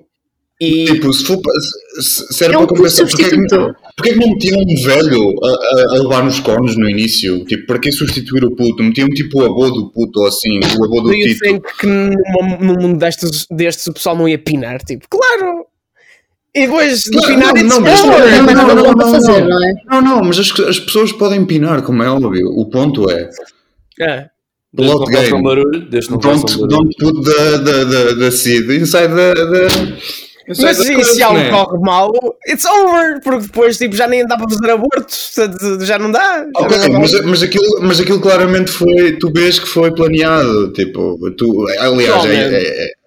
E 0.65 0.86
Tipo, 0.86 1.12
se, 1.13 1.26
for, 1.26 1.41
para- 1.41 1.60
se, 2.02 2.34
se 2.34 2.43
era 2.43 2.54
É 2.54 2.58
um 2.58 2.65
para 2.65 2.76
compensar, 2.76 3.08
porque 3.08 3.21
é, 3.23 3.26
que, 3.30 3.36
substituto. 3.36 3.76
porque 3.95 4.10
é 4.10 4.13
que 4.13 4.19
não 4.19 4.28
metiam 4.30 4.60
um 4.60 4.84
velho 4.84 5.34
a, 5.43 5.47
a, 5.47 5.86
a 5.97 6.02
levar 6.04 6.23
nos 6.23 6.39
cornos 6.39 6.76
no 6.78 6.89
início? 6.89 7.43
Tipo, 7.45 7.65
para 7.67 7.80
que 7.80 7.91
substituir 7.91 8.45
o 8.45 8.56
puto? 8.56 8.82
Metiam 8.84 9.08
tipo 9.10 9.39
o 9.41 9.45
avô 9.45 9.69
do 9.69 9.91
puto 9.91 10.19
ou 10.21 10.28
assim, 10.28 10.60
o 10.80 10.84
avô 10.86 11.02
do 11.02 11.13
you 11.13 11.28
Tito. 11.28 11.39
think 11.43 11.62
que 11.80 11.88
num 11.88 12.76
mundo 12.82 12.97
destes, 12.97 13.45
destes 13.52 13.88
o 13.88 13.93
pessoal 13.93 14.15
não 14.17 14.28
ia 14.28 14.38
pinar? 14.39 14.80
Tipo, 14.84 15.06
claro! 15.10 15.65
E 16.56 16.67
depois 16.67 16.99
de 17.02 17.12
Claro, 17.12 17.28
pinar, 17.34 17.54
não, 17.63 17.80
não. 17.80 17.82
Não, 19.89 20.02
não, 20.02 20.19
é? 20.19 20.21
Mas 20.28 20.38
as, 20.39 20.52
as 20.60 20.80
pessoas 20.80 21.12
podem 21.12 21.45
pinar, 21.45 21.82
como 21.82 22.04
é 22.04 22.10
óbvio. 22.10 22.47
O 22.56 22.69
ponto 22.69 23.10
é, 23.10 23.30
É. 23.99 24.28
Façam 24.76 25.06
game. 25.06 25.43
barulho, 25.43 25.88
Don't, 25.89 26.67
don't 26.67 26.95
put 26.99 27.23
the, 27.23 27.58
the, 27.60 27.86
the, 27.86 28.15
the 28.15 28.32
seed 28.32 28.69
inside 28.71 29.10
the... 29.13 29.34
the 29.34 30.23
Mas 30.48 30.78
se 30.78 31.24
algo 31.24 31.40
né? 31.40 31.50
corre 31.50 31.80
mal, 31.80 32.12
it's 32.48 32.66
over! 32.66 33.22
Porque 33.24 33.48
depois 33.48 33.78
tipo, 33.78 33.96
já 33.96 34.08
nem 34.08 34.26
dá 34.26 34.36
para 34.38 34.50
fazer 34.50 34.72
aborto, 34.72 35.14
portanto, 35.36 35.86
já 35.86 35.98
não 35.98 36.12
dá. 36.12 36.40
já 36.40 36.50
Ok, 36.56 36.78
não 36.78 36.92
dá. 36.92 37.00
mas, 37.00 37.22
mas, 37.26 37.44
aquilo, 37.44 37.82
mas 37.82 38.00
aquilo 38.00 38.20
claramente 38.20 38.70
foi. 38.72 39.18
Tu 39.20 39.32
vês 39.32 39.60
que 39.60 39.68
foi 39.68 39.94
planeado. 39.94 40.74
Tipo, 40.74 41.18
tu, 41.38 41.66
aliás, 41.80 42.26
é, 42.26 42.36
é, 42.36 42.88
é- 42.90 43.04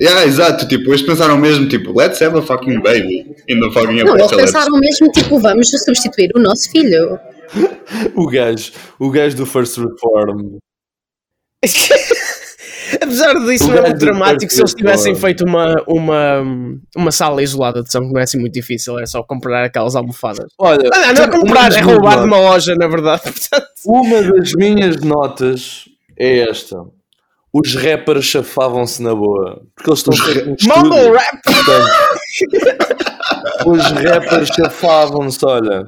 Yeah, 0.00 0.24
exato, 0.24 0.68
tipo, 0.68 0.90
eles 0.90 1.02
pensaram 1.02 1.36
mesmo, 1.36 1.68
tipo, 1.68 1.92
let's 1.98 2.22
have 2.22 2.38
a 2.38 2.42
fucking 2.42 2.80
baby 2.80 3.34
in 3.48 3.58
the 3.58 3.68
fucking 3.72 4.04
Não, 4.04 4.16
eles 4.16 4.30
pensaram 4.30 4.78
mesmo, 4.78 5.10
tipo, 5.10 5.40
vamos 5.40 5.68
substituir 5.70 6.30
o 6.36 6.40
nosso 6.40 6.70
filho. 6.70 7.18
O 8.14 8.26
gajo, 8.28 8.72
o 8.98 9.10
gajo 9.10 9.34
do 9.34 9.46
First 9.46 9.78
Reform. 9.78 10.58
Apesar 12.96 13.34
disso, 13.44 13.68
não 13.68 13.78
é 13.78 13.80
muito 13.82 13.98
dramático 13.98 14.52
se 14.52 14.60
eles 14.60 14.74
tivessem 14.74 15.14
feito 15.14 15.44
uma, 15.44 15.74
uma, 15.86 16.42
uma 16.96 17.10
sala 17.12 17.42
isolada 17.42 17.82
de 17.82 17.90
som, 17.90 18.00
que 18.00 18.12
não 18.12 18.20
é 18.20 18.24
assim 18.24 18.38
muito 18.38 18.54
difícil, 18.54 18.98
é 18.98 19.06
só 19.06 19.22
comprar 19.22 19.64
aquelas 19.64 19.94
almofadas. 19.96 20.50
Olha, 20.58 20.88
Ah, 20.92 21.12
não, 21.12 21.22
é 21.24 21.28
comprar, 21.28 21.72
é 21.72 21.80
roubar 21.80 22.18
de 22.20 22.24
uma 22.26 22.38
loja, 22.38 22.74
na 22.74 22.86
verdade. 22.88 23.22
Uma 23.86 24.22
das 24.22 24.52
minhas 24.54 25.00
notas 25.00 25.84
é 26.18 26.48
esta. 26.50 26.76
Os 27.52 27.74
rappers 27.74 28.24
chafavam-se 28.26 29.02
na 29.02 29.14
boa. 29.14 29.62
Porque 29.74 29.90
eles 29.90 29.98
estão 30.00 30.12
estúdio. 30.12 30.56
Mumble 30.68 31.12
rap! 31.16 31.38
Portanto, 31.44 31.88
os 33.66 33.82
rappers 34.02 34.48
chafavam-se, 34.48 35.44
olha. 35.46 35.86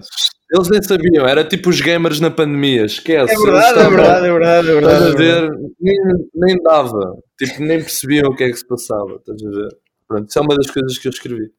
Eles 0.52 0.68
nem 0.68 0.82
sabiam, 0.82 1.26
era 1.28 1.44
tipo 1.44 1.70
os 1.70 1.80
gamers 1.80 2.18
na 2.18 2.30
pandemia, 2.30 2.84
esquece. 2.84 3.32
É 3.32 3.36
verdade, 3.36 3.66
é 3.66 3.68
estavam- 3.68 3.90
verdade, 3.96 4.26
é 4.26 4.32
verdade, 4.32 4.68
é 4.70 4.78
Estás 4.78 5.02
verdade. 5.04 5.22
a 5.22 5.26
é 5.26 5.40
verdade. 5.40 5.58
ver? 5.58 5.70
Nem, 5.80 5.96
nem 6.34 6.62
dava. 6.62 7.16
Tipo, 7.38 7.62
nem 7.62 7.78
percebiam 7.78 8.30
o 8.30 8.34
que 8.36 8.44
é 8.44 8.50
que 8.50 8.56
se 8.56 8.66
passava. 8.66 9.14
Estás 9.14 9.40
a 9.46 9.50
ver? 9.50 9.68
Pronto, 10.08 10.28
isso 10.28 10.38
é 10.38 10.42
uma 10.42 10.56
das 10.56 10.70
coisas 10.70 10.98
que 10.98 11.06
eu 11.06 11.10
escrevi 11.10 11.50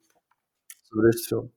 sobre 0.90 1.10
este 1.10 1.30
filme. 1.30 1.50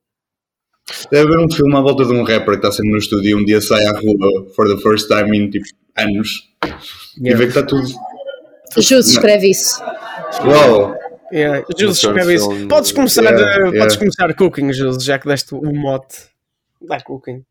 Deve 1.11 1.27
haver 1.33 1.45
um 1.45 1.51
filme 1.51 1.75
à 1.77 1.81
volta 1.81 2.05
de 2.05 2.13
um 2.13 2.23
rapper 2.23 2.51
que 2.51 2.67
está 2.67 2.71
sempre 2.71 2.93
no 2.93 2.99
estúdio 2.99 3.31
e 3.31 3.35
um 3.35 3.45
dia 3.45 3.61
sai 3.61 3.85
à 3.87 3.93
rua 3.93 4.53
for 4.55 4.69
the 4.69 4.81
first 4.81 5.09
time 5.09 5.37
in 5.37 5.51
tipo 5.51 5.65
anos 5.97 6.51
e 7.19 7.27
Yeah. 7.29 7.39
vê 7.39 7.51
que 7.51 7.59
está 7.59 7.63
tudo. 7.63 7.89
Jus 8.77 9.09
escreve 9.09 9.51
isso. 9.51 9.81
Uau! 10.47 10.95
Yeah, 11.33 11.65
Jus, 11.77 11.99
short 11.99 12.19
escreve 12.19 12.35
isso. 12.35 12.69
Podes 12.69 12.93
começar, 12.93 13.23
yeah, 13.25 13.39
uh, 13.43 13.59
yeah. 13.67 13.79
podes 13.79 13.97
começar 13.97 14.35
cooking, 14.35 14.73
Jus, 14.73 15.03
já 15.03 15.19
que 15.19 15.27
deste 15.27 15.55
o 15.55 15.73
mote. 15.75 16.17
Cooking. 17.05 17.45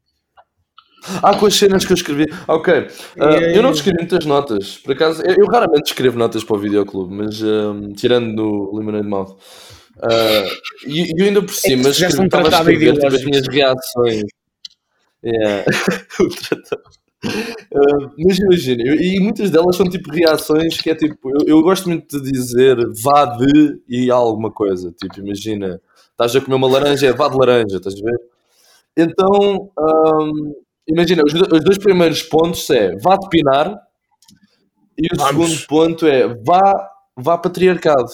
Ah, 1.21 1.37
com 1.37 1.45
as 1.47 1.55
cenas 1.55 1.85
que 1.85 1.91
eu 1.91 1.95
escrevi. 1.95 2.25
Ok. 2.47 2.73
Ah, 3.19 3.31
Yeah, 3.31 3.57
eu 3.57 3.63
não 3.63 3.71
escrevi 3.71 3.97
muitas 3.99 4.25
notas. 4.25 4.77
Por 4.77 4.93
acaso, 4.93 5.21
eu, 5.23 5.35
eu 5.37 5.45
raramente 5.47 5.91
escrevo 5.91 6.17
notas 6.17 6.43
para 6.43 6.55
o 6.55 6.59
videoclube, 6.59 7.13
mas 7.13 7.43
ahm, 7.43 7.91
tirando 7.93 8.33
no 8.33 8.77
Lemonade 8.77 9.07
Mouth. 9.07 9.37
Ah, 10.01 10.45
e 10.87 11.21
eu 11.21 11.25
ainda 11.25 11.41
por 11.41 11.53
cima 11.53 11.83
tu 11.83 11.93
fizeste 11.93 12.19
um 12.19 12.25
estava 12.25 12.47
a 12.47 12.51
escrever 12.51 12.93
tipo, 12.93 13.07
as 13.07 13.23
minhas 13.23 13.47
reações. 13.47 14.23
Yeah. 15.23 15.65
Ah, 17.25 18.11
mas 18.17 18.37
imagina, 18.37 18.83
e 18.83 19.17
muitas 19.21 19.49
delas 19.49 19.77
são 19.77 19.89
tipo 19.89 20.11
reações 20.11 20.77
que 20.81 20.89
é 20.89 20.95
tipo, 20.95 21.29
eu, 21.29 21.47
eu 21.47 21.61
gosto 21.61 21.87
muito 21.87 22.21
de 22.21 22.31
dizer 22.31 22.75
vá 23.01 23.25
de 23.25 23.81
e 23.87 24.11
alguma 24.11 24.51
coisa. 24.51 24.91
Tipo, 24.91 25.21
imagina, 25.21 25.79
estás 26.11 26.35
a 26.35 26.41
comer 26.41 26.55
uma 26.55 26.67
laranja, 26.67 27.07
é 27.07 27.13
vá 27.13 27.29
de 27.29 27.37
laranja, 27.37 27.77
estás 27.77 27.95
a 27.95 28.03
ver? 28.03 28.19
Então, 28.97 29.71
ahm, 29.77 30.53
imagina, 30.87 31.23
os, 31.25 31.33
os 31.33 31.63
dois 31.63 31.77
primeiros 31.77 32.21
pontos 32.23 32.69
é 32.69 32.95
vá 32.97 33.15
de 33.17 33.27
pinar 33.29 33.75
e 34.97 35.07
o 35.13 35.17
Vamos. 35.17 35.49
segundo 35.51 35.67
ponto 35.67 36.05
é 36.07 36.27
vá, 36.27 36.89
vá 37.17 37.37
patriarcado, 37.37 38.09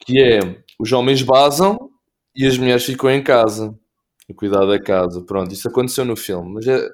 que 0.00 0.20
é 0.20 0.40
os 0.78 0.92
homens 0.92 1.22
basam 1.22 1.90
e 2.36 2.46
as 2.46 2.58
mulheres 2.58 2.84
ficam 2.84 3.10
em 3.10 3.22
casa 3.22 3.74
a 4.30 4.34
cuidar 4.34 4.66
da 4.66 4.80
casa. 4.80 5.24
Pronto, 5.24 5.52
isso 5.52 5.68
aconteceu 5.68 6.04
no 6.04 6.16
filme, 6.16 6.54
mas 6.54 6.66
é 6.66 6.86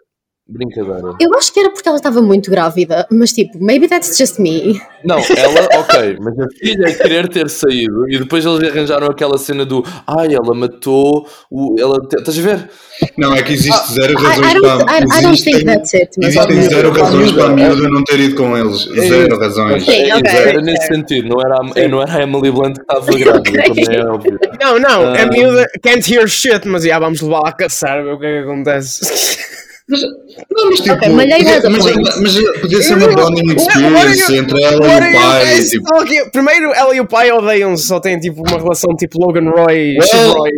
brincadeira. 0.51 1.15
Eu 1.21 1.35
acho 1.37 1.53
que 1.53 1.61
era 1.61 1.71
porque 1.71 1.89
ela 1.89 1.97
estava 1.97 2.21
muito 2.21 2.51
grávida, 2.51 3.07
mas 3.11 3.33
tipo, 3.33 3.63
maybe 3.63 3.89
that's 3.89 4.17
just 4.19 4.39
me. 4.39 4.81
Não, 5.05 5.17
ela, 5.19 5.69
ok, 5.81 6.19
mas 6.21 6.39
a 6.39 6.47
filha 6.59 6.95
querer 6.95 7.29
ter 7.29 7.49
saído 7.49 8.09
e 8.11 8.19
depois 8.19 8.45
eles 8.45 8.69
arranjaram 8.71 9.07
aquela 9.07 9.39
cena 9.39 9.65
do 9.65 9.85
ai, 10.07 10.35
ela 10.35 10.55
matou 10.55 11.27
o. 11.51 11.77
Ela, 11.79 11.97
estás 12.17 12.39
a 12.39 12.43
ver? 12.43 12.69
Não, 13.17 13.35
é 13.35 13.43
que 13.43 13.55
existe 13.55 13.93
zero 13.95 14.13
I, 14.13 14.23
razões 14.23 14.51
I 14.51 14.55
don't, 14.61 14.85
para. 14.85 14.99
I, 14.99 15.03
I 15.03 15.23
don't 15.23 15.29
existem- 15.33 15.53
think 15.55 15.65
that's 15.65 15.95
it. 15.95 16.11
Mas 16.19 16.35
Existem 16.37 16.63
zero 16.63 16.93
Para 16.93 17.03
razões 17.05 17.33
para 17.33 17.45
a 17.45 17.49
miúda, 17.49 17.89
não 17.89 18.05
ter 18.05 18.21
ido 18.21 18.35
com 18.37 18.57
eles. 18.59 18.81
Zero 18.83 19.39
razões. 19.39 19.85
Sim, 19.85 19.93
É, 20.11 20.17
ok, 20.17 20.31
era 20.31 20.61
nesse 20.61 20.87
sentido, 20.89 21.29
não 21.29 21.41
era, 21.41 21.57
a, 21.57 21.89
não 21.89 22.03
era 22.03 22.13
a 22.19 22.23
Emily 22.23 22.51
Blunt 22.51 22.75
que 22.77 22.83
estava 22.83 23.07
grávida, 23.19 23.41
Ok. 23.71 23.85
como 23.87 23.91
é 23.97 24.07
óbvio. 24.07 24.39
Não, 24.61 24.79
não, 24.79 25.07
a 25.15 25.23
Ah. 25.23 25.27
miúda 25.27 25.67
can't 25.83 26.13
hear 26.13 26.29
shit, 26.29 26.67
mas 26.69 26.83
já 26.85 26.99
vamos 26.99 27.23
levá-la 27.23 27.49
a 27.49 27.53
caçar, 27.53 28.03
ver 28.05 28.13
o 28.13 28.19
que 28.19 28.27
é 28.27 28.43
que 28.43 28.49
acontece. 28.49 29.39
Não, 29.91 30.71
mas 30.71 30.81
tipo. 30.81 30.95
Ok, 30.95 31.09
Malheiro 31.11 31.49
has 31.49 31.65
a 31.65 31.71
mas, 31.71 31.85
mas, 31.85 32.21
mas 32.21 32.61
podia 32.61 32.83
ser 32.83 32.95
uma 32.97 33.09
bonding 33.09 33.55
experience 33.57 34.37
entre 34.37 34.63
ela 34.63 34.77
e 34.77 35.17
o 35.17 35.21
pai. 35.21 35.65
Tipo, 35.65 36.31
Primeiro, 36.31 36.73
ela 36.73 36.95
e 36.95 37.01
o 37.01 37.07
pai 37.07 37.33
odeiam-se, 37.33 37.85
só 37.87 37.99
têm 38.01 38.19
tipo 38.21 38.41
uma 38.49 38.59
relação 38.59 38.95
tipo 38.97 39.19
Logan 39.25 39.51
Roy 39.51 39.97
e 39.97 39.99
Roy. 39.99 40.51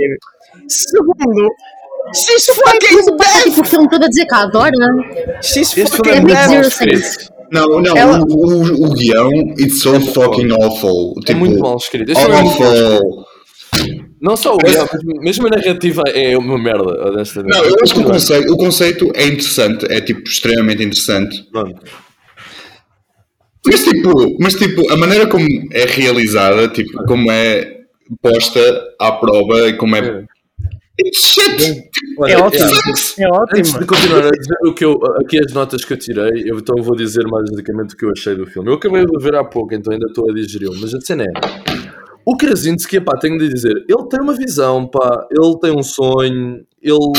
Segundo, 0.68 1.48
she's 2.14 2.46
Mas 2.64 2.80
fucking 2.80 2.98
está 2.98 3.42
tipo 3.42 3.60
o 3.60 3.64
filme 3.64 3.88
todo 3.88 4.04
a 4.04 4.08
dizer 4.08 4.26
que 4.26 4.34
a 4.34 4.38
adora. 4.42 4.70
She's 5.42 5.72
fucking 5.72 6.10
é 6.30 6.60
escrito. 6.60 6.98
sense. 7.02 7.30
não, 7.50 7.80
não, 7.80 7.96
Ela- 7.96 8.20
o, 8.20 8.34
o, 8.34 8.86
o 8.86 8.94
guião, 8.94 9.30
it's 9.58 9.80
so 9.82 10.00
fucking 10.00 10.50
awful. 10.52 11.14
É 11.18 11.26
Tipo, 11.26 11.40
muito 11.40 11.58
mal 11.60 11.76
escrito. 11.76 12.12
É 12.12 12.14
muito 12.14 12.30
mal 12.30 12.46
escrito. 12.46 12.64
awful. 12.72 13.31
Não 14.22 14.36
só 14.36 14.54
o 14.54 14.58
guião, 14.58 14.86
mesmo 15.20 15.48
a 15.48 15.50
narrativa 15.50 16.02
é 16.06 16.38
uma 16.38 16.56
merda, 16.56 17.08
honestamente. 17.10 17.52
Não, 17.56 17.64
eu 17.64 17.74
acho 17.82 17.92
que 17.92 18.00
o 18.00 18.04
conceito, 18.04 18.52
o 18.52 18.56
conceito 18.56 19.12
é 19.16 19.26
interessante, 19.26 19.84
é 19.92 20.00
tipo 20.00 20.22
extremamente 20.22 20.82
interessante. 20.84 21.42
Pronto. 21.50 21.80
Mas 23.66 23.84
tipo, 23.84 24.36
mas 24.40 24.54
tipo, 24.54 24.92
a 24.92 24.96
maneira 24.96 25.26
como 25.26 25.46
é 25.72 25.84
realizada, 25.86 26.68
tipo, 26.68 27.04
como 27.04 27.30
é 27.32 27.80
posta 28.20 28.60
à 29.00 29.12
prova 29.12 29.68
e 29.68 29.72
como 29.74 29.96
é. 29.96 30.24
Shit! 31.14 31.82
Olha, 32.18 32.32
É 32.34 32.38
ótimo. 32.38 32.64
é, 32.64 33.22
É 33.22 33.26
Antes 33.26 33.70
ótimo. 33.70 33.78
de 33.80 33.86
continuar 33.86 34.26
a 34.26 34.30
dizer 34.30 34.56
o 34.66 34.74
que 34.74 34.84
eu, 34.84 35.00
aqui 35.20 35.38
as 35.38 35.52
notas 35.52 35.84
que 35.84 35.92
eu 35.94 35.96
tirei, 35.96 36.44
eu 36.46 36.58
então 36.58 36.76
vou 36.82 36.94
dizer 36.94 37.24
mais 37.26 37.48
basicamente 37.50 37.94
o 37.94 37.96
que 37.96 38.04
eu 38.04 38.10
achei 38.10 38.34
do 38.36 38.46
filme. 38.46 38.68
Eu 38.68 38.74
acabei 38.74 39.04
de 39.04 39.18
ver 39.24 39.34
há 39.34 39.42
pouco, 39.42 39.74
então 39.74 39.92
ainda 39.92 40.06
estou 40.06 40.30
a 40.30 40.34
digerir, 40.34 40.68
mas 40.80 40.94
a 40.94 41.00
cena 41.00 41.24
é. 41.24 41.71
O 42.24 42.36
Krasinski, 42.36 43.00
pá, 43.00 43.18
tenho 43.18 43.38
de 43.38 43.48
dizer, 43.48 43.74
ele 43.88 44.08
tem 44.08 44.20
uma 44.20 44.34
visão, 44.34 44.86
pá, 44.86 45.26
ele 45.30 45.58
tem 45.60 45.76
um 45.76 45.82
sonho, 45.82 46.64
ele. 46.80 47.12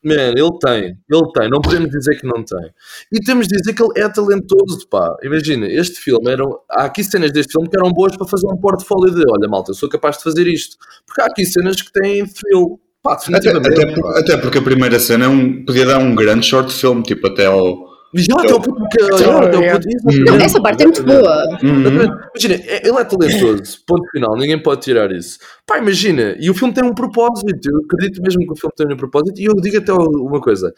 Man, 0.00 0.32
ele 0.36 0.58
tem, 0.60 0.96
ele 1.10 1.32
tem, 1.34 1.50
não 1.50 1.60
podemos 1.60 1.90
dizer 1.90 2.16
que 2.20 2.24
não 2.26 2.44
tem. 2.44 2.70
E 3.12 3.18
temos 3.18 3.48
de 3.48 3.56
dizer 3.56 3.74
que 3.74 3.82
ele 3.82 3.92
é 3.96 4.08
talentoso, 4.08 4.86
pá. 4.88 5.16
Imagina, 5.24 5.66
este 5.66 5.98
filme, 6.00 6.30
era, 6.30 6.44
há 6.70 6.84
aqui 6.84 7.02
cenas 7.02 7.32
deste 7.32 7.52
filme 7.52 7.68
que 7.68 7.76
eram 7.76 7.92
boas 7.92 8.16
para 8.16 8.26
fazer 8.26 8.46
um 8.46 8.56
portfólio 8.56 9.12
de 9.12 9.22
olha, 9.28 9.48
malta, 9.48 9.72
eu 9.72 9.74
sou 9.74 9.88
capaz 9.88 10.16
de 10.18 10.22
fazer 10.22 10.46
isto. 10.46 10.76
Porque 11.04 11.20
há 11.20 11.26
aqui 11.26 11.44
cenas 11.44 11.82
que 11.82 11.90
têm 11.92 12.24
thrill, 12.26 12.80
pá, 13.02 13.14
Até, 13.14 13.32
definitivamente. 13.40 14.00
até, 14.00 14.20
até 14.20 14.36
porque 14.36 14.58
a 14.58 14.62
primeira 14.62 15.00
cena 15.00 15.24
é 15.24 15.28
um, 15.28 15.64
podia 15.64 15.84
dar 15.84 15.98
um 15.98 16.14
grande 16.14 16.46
short 16.46 16.72
film, 16.72 17.02
tipo 17.02 17.26
até 17.26 17.46
ao. 17.46 17.88
Já, 18.14 18.34
até 18.36 18.54
o 18.54 18.60
puto 18.60 18.88
que. 18.90 19.02
Então, 19.04 19.18
já, 19.18 19.38
até 19.38 19.58
o 19.58 19.62
é. 19.62 19.72
puto- 19.78 19.88
Não, 20.24 20.36
essa 20.36 20.62
parte 20.62 20.82
é 20.82 20.86
muito 20.86 21.02
boa. 21.04 21.44
Exatamente. 21.62 22.12
Imagina, 22.34 22.54
é- 22.54 22.88
ele 22.88 22.98
é 22.98 23.04
talentoso, 23.04 23.78
ponto 23.86 24.10
final, 24.10 24.36
ninguém 24.36 24.62
pode 24.62 24.80
tirar 24.80 25.12
isso. 25.12 25.38
Pá, 25.66 25.78
imagina, 25.78 26.34
e 26.40 26.48
o 26.50 26.54
filme 26.54 26.72
tem 26.72 26.84
um 26.84 26.94
propósito, 26.94 27.68
eu 27.70 27.80
acredito 27.84 28.22
mesmo 28.22 28.40
que 28.46 28.52
o 28.52 28.56
filme 28.56 28.72
tem 28.76 28.86
um 28.92 28.96
propósito, 28.96 29.38
e 29.40 29.44
eu 29.44 29.54
digo 29.54 29.78
até 29.78 29.92
uma 29.92 30.40
coisa: 30.40 30.72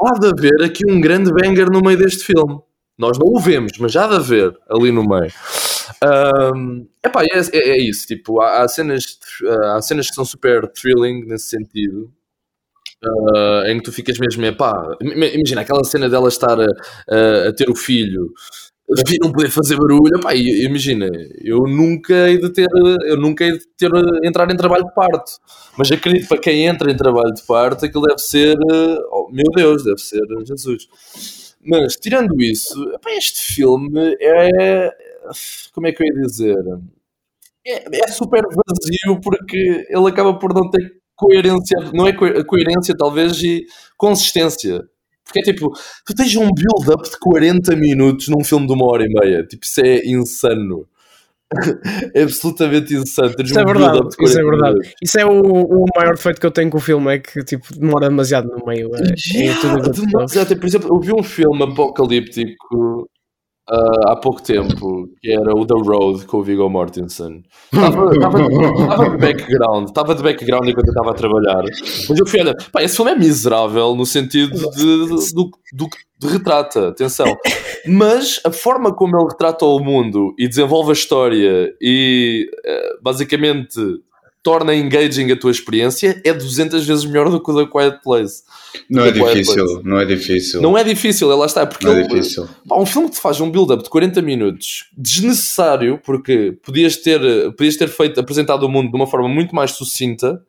há 0.00 0.18
de 0.18 0.26
haver 0.28 0.62
aqui 0.62 0.84
um 0.90 1.00
grande 1.00 1.32
banger 1.32 1.70
no 1.70 1.80
meio 1.80 1.96
deste 1.98 2.24
filme. 2.24 2.58
Nós 2.98 3.18
não 3.18 3.26
o 3.26 3.40
vemos, 3.40 3.72
mas 3.80 3.90
já 3.90 4.04
há 4.04 4.08
de 4.08 4.14
haver 4.16 4.54
ali 4.70 4.92
no 4.92 5.02
meio. 5.08 5.32
Ahm, 6.02 6.86
epá, 7.04 7.24
é, 7.24 7.38
é, 7.52 7.70
é 7.70 7.80
isso, 7.82 8.06
tipo, 8.06 8.40
há, 8.40 8.62
há 8.62 8.68
cenas, 8.68 9.18
há 9.74 9.82
cenas 9.82 10.08
que 10.08 10.14
são 10.14 10.24
super 10.24 10.68
thrilling 10.70 11.24
nesse 11.26 11.46
sentido. 11.48 12.10
Ah, 13.36 13.64
em 13.68 13.78
que 13.78 13.84
tu 13.84 13.92
ficas 13.92 14.18
mesmo, 14.18 14.44
epá, 14.46 14.96
im- 15.02 15.34
imagina 15.36 15.60
aquela 15.62 15.84
cena 15.84 16.08
dela 16.08 16.28
estar 16.28 16.60
a, 16.60 16.66
a- 17.10 17.48
a 17.48 17.52
ter 17.52 17.68
o 17.70 17.74
filho 17.76 18.32
e 19.08 19.18
não 19.18 19.32
poder 19.32 19.50
fazer 19.50 19.76
barulho, 19.76 20.16
epá, 20.18 20.34
imagina, 20.34 21.08
eu 21.42 21.60
nunca 21.66 22.28
hei 22.28 22.38
de 22.38 22.50
ter, 22.52 22.68
eu 23.06 23.16
nunca 23.16 23.44
hei 23.44 23.52
de 23.52 23.66
ter 23.78 23.90
entrar 24.24 24.50
em 24.50 24.56
trabalho 24.56 24.84
de 24.84 24.94
parto, 24.94 25.32
mas 25.78 25.90
acredito 25.90 26.28
para 26.28 26.38
quem 26.38 26.66
entra 26.66 26.90
em 26.92 26.96
trabalho 26.96 27.32
de 27.32 27.42
parto, 27.42 27.86
aquilo 27.86 28.02
deve 28.06 28.18
ser, 28.20 28.56
eh, 28.56 28.98
oh, 29.10 29.28
meu 29.32 29.46
Deus, 29.54 29.82
deve 29.84 29.98
ser 30.00 30.20
Jesus. 30.46 30.88
Mas 31.66 31.96
tirando 31.96 32.34
isso, 32.42 32.74
este 33.08 33.54
filme 33.54 34.16
é, 34.20 34.90
como 35.72 35.86
é 35.86 35.92
que 35.92 36.02
eu 36.02 36.06
ia 36.06 36.22
dizer? 36.26 36.56
É, 37.66 38.04
é 38.04 38.08
super 38.08 38.42
vazio 38.42 39.20
porque 39.22 39.86
ele 39.88 40.08
acaba 40.08 40.38
por 40.38 40.52
não 40.54 40.70
ter 40.70 41.00
coerência, 41.16 41.78
não 41.92 42.06
é 42.06 42.12
co- 42.12 42.44
coerência 42.46 42.94
talvez 42.96 43.42
e 43.42 43.64
consistência. 43.96 44.84
Porque 45.24 45.38
é 45.40 45.42
tipo, 45.42 45.72
tu 46.04 46.14
tens 46.14 46.34
um 46.36 46.48
build-up 46.50 47.08
de 47.10 47.18
40 47.18 47.74
minutos 47.76 48.28
num 48.28 48.44
filme 48.44 48.66
de 48.66 48.72
uma 48.72 48.86
hora 48.86 49.04
e 49.04 49.08
meia. 49.08 49.42
Tipo, 49.46 49.64
isso 49.64 49.80
é 49.80 50.04
insano. 50.06 50.86
é 52.14 52.22
absolutamente 52.22 52.94
insano. 52.94 53.34
Teres 53.34 53.50
Isso 53.50 53.58
é 53.58 53.62
um 53.62 53.66
verdade, 53.66 53.92
build-up 53.92 54.16
de 54.16 54.24
isso 54.24 54.38
é 54.38 54.42
40 54.42 54.50
verdade. 54.50 54.72
minutos. 54.74 54.94
Isso 55.02 55.18
é 55.18 55.24
o, 55.24 55.40
o 55.40 55.84
maior 55.96 56.14
defeito 56.14 56.40
que 56.40 56.46
eu 56.46 56.50
tenho 56.50 56.70
com 56.70 56.78
o 56.78 56.80
filme, 56.80 57.14
é 57.14 57.18
que 57.18 57.42
tipo, 57.42 57.66
demora 57.78 58.08
demasiado 58.08 58.48
no 58.48 58.64
meio. 58.66 58.90
É, 58.94 59.00
é 59.02 59.38
Yeah, 59.38 59.60
tudo 59.60 60.06
demasiado. 60.06 60.56
Por 60.58 60.66
exemplo, 60.66 60.88
eu 60.94 61.00
vi 61.00 61.12
um 61.12 61.22
filme 61.22 61.62
apocalíptico 61.62 63.08
ah, 63.68 64.12
há 64.12 64.16
pouco 64.16 64.42
tempo 64.42 65.08
que 65.20 65.32
era 65.32 65.54
o 65.56 65.66
The 65.66 65.74
Road 65.74 66.26
com 66.26 66.38
o 66.38 66.42
Viggo 66.42 66.68
Mortensen. 66.68 67.42
Estava 67.72 69.10
de 69.10 69.16
background, 69.16 69.88
estava 69.88 70.14
de 70.14 70.22
background 70.22 70.68
enquanto 70.68 70.86
eu 70.86 70.92
estava 70.92 71.10
a 71.10 71.14
trabalhar. 71.14 71.62
Mas 71.62 72.18
eu 72.18 72.26
fui, 72.26 72.40
pá, 72.70 72.82
esse 72.82 72.96
filme 72.96 73.12
é 73.12 73.16
miserável 73.16 73.94
no 73.94 74.04
sentido 74.04 74.70
de, 74.70 75.06
do, 75.32 75.50
do 75.72 75.88
que 75.88 76.26
retrata, 76.26 76.88
atenção. 76.88 77.26
Mas 77.86 78.40
a 78.44 78.50
forma 78.50 78.94
como 78.94 79.16
ele 79.16 79.28
retrata 79.28 79.64
o 79.64 79.78
mundo 79.78 80.34
e 80.38 80.46
desenvolve 80.46 80.90
a 80.90 80.94
história 80.94 81.74
e 81.80 82.46
eh, 82.64 82.96
basicamente 83.02 83.80
torna 84.44 84.76
engaging 84.76 85.32
a 85.32 85.36
tua 85.36 85.50
experiência 85.50 86.20
é 86.22 86.32
200 86.32 86.84
vezes 86.84 87.04
melhor 87.06 87.30
do 87.30 87.42
que 87.42 87.50
o 87.50 87.64
The 87.64 87.70
Quiet 87.72 88.02
Place. 88.04 88.42
Não 88.90 89.02
é 89.02 89.10
difícil, 89.10 89.64
Place. 89.64 89.80
não 89.82 89.98
é 89.98 90.04
difícil. 90.04 90.60
Não 90.60 90.78
é 90.78 90.84
difícil, 90.84 91.32
é 91.32 91.34
lá 91.34 91.46
está, 91.46 91.66
porque 91.66 91.86
Não 91.86 91.94
é 91.94 92.02
difícil. 92.02 92.46
Pá, 92.68 92.76
um 92.78 92.84
filme 92.84 93.08
que 93.08 93.16
te 93.16 93.22
faz 93.22 93.40
um 93.40 93.50
build-up 93.50 93.82
de 93.82 93.88
40 93.88 94.20
minutos 94.20 94.90
desnecessário, 94.96 95.98
porque 96.04 96.56
podias 96.62 96.98
ter, 96.98 97.20
podias 97.56 97.76
ter 97.76 97.88
feito, 97.88 98.20
apresentado 98.20 98.64
o 98.64 98.68
mundo 98.68 98.90
de 98.90 98.96
uma 98.96 99.06
forma 99.06 99.28
muito 99.28 99.54
mais 99.54 99.70
sucinta 99.70 100.42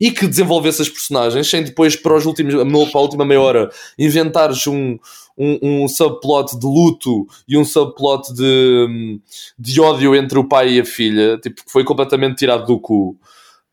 e 0.00 0.12
que 0.12 0.28
desenvolvesse 0.28 0.82
as 0.82 0.88
personagens, 0.88 1.48
sem 1.48 1.64
depois, 1.64 1.96
para, 1.96 2.14
os 2.14 2.24
últimos, 2.24 2.54
para 2.54 3.00
a 3.00 3.02
última 3.02 3.24
meia 3.24 3.40
hora, 3.40 3.70
inventares 3.98 4.66
um, 4.68 4.96
um, 5.36 5.84
um 5.84 5.88
subplot 5.88 6.58
de 6.58 6.66
luto 6.66 7.26
e 7.48 7.56
um 7.56 7.64
subplot 7.64 8.32
de, 8.34 9.20
de 9.58 9.80
ódio 9.80 10.14
entre 10.14 10.38
o 10.38 10.48
pai 10.48 10.74
e 10.74 10.80
a 10.80 10.84
filha, 10.84 11.38
tipo, 11.38 11.64
que 11.64 11.70
foi 11.70 11.84
completamente 11.84 12.36
tirado 12.36 12.66
do 12.66 12.78
cu. 12.78 13.16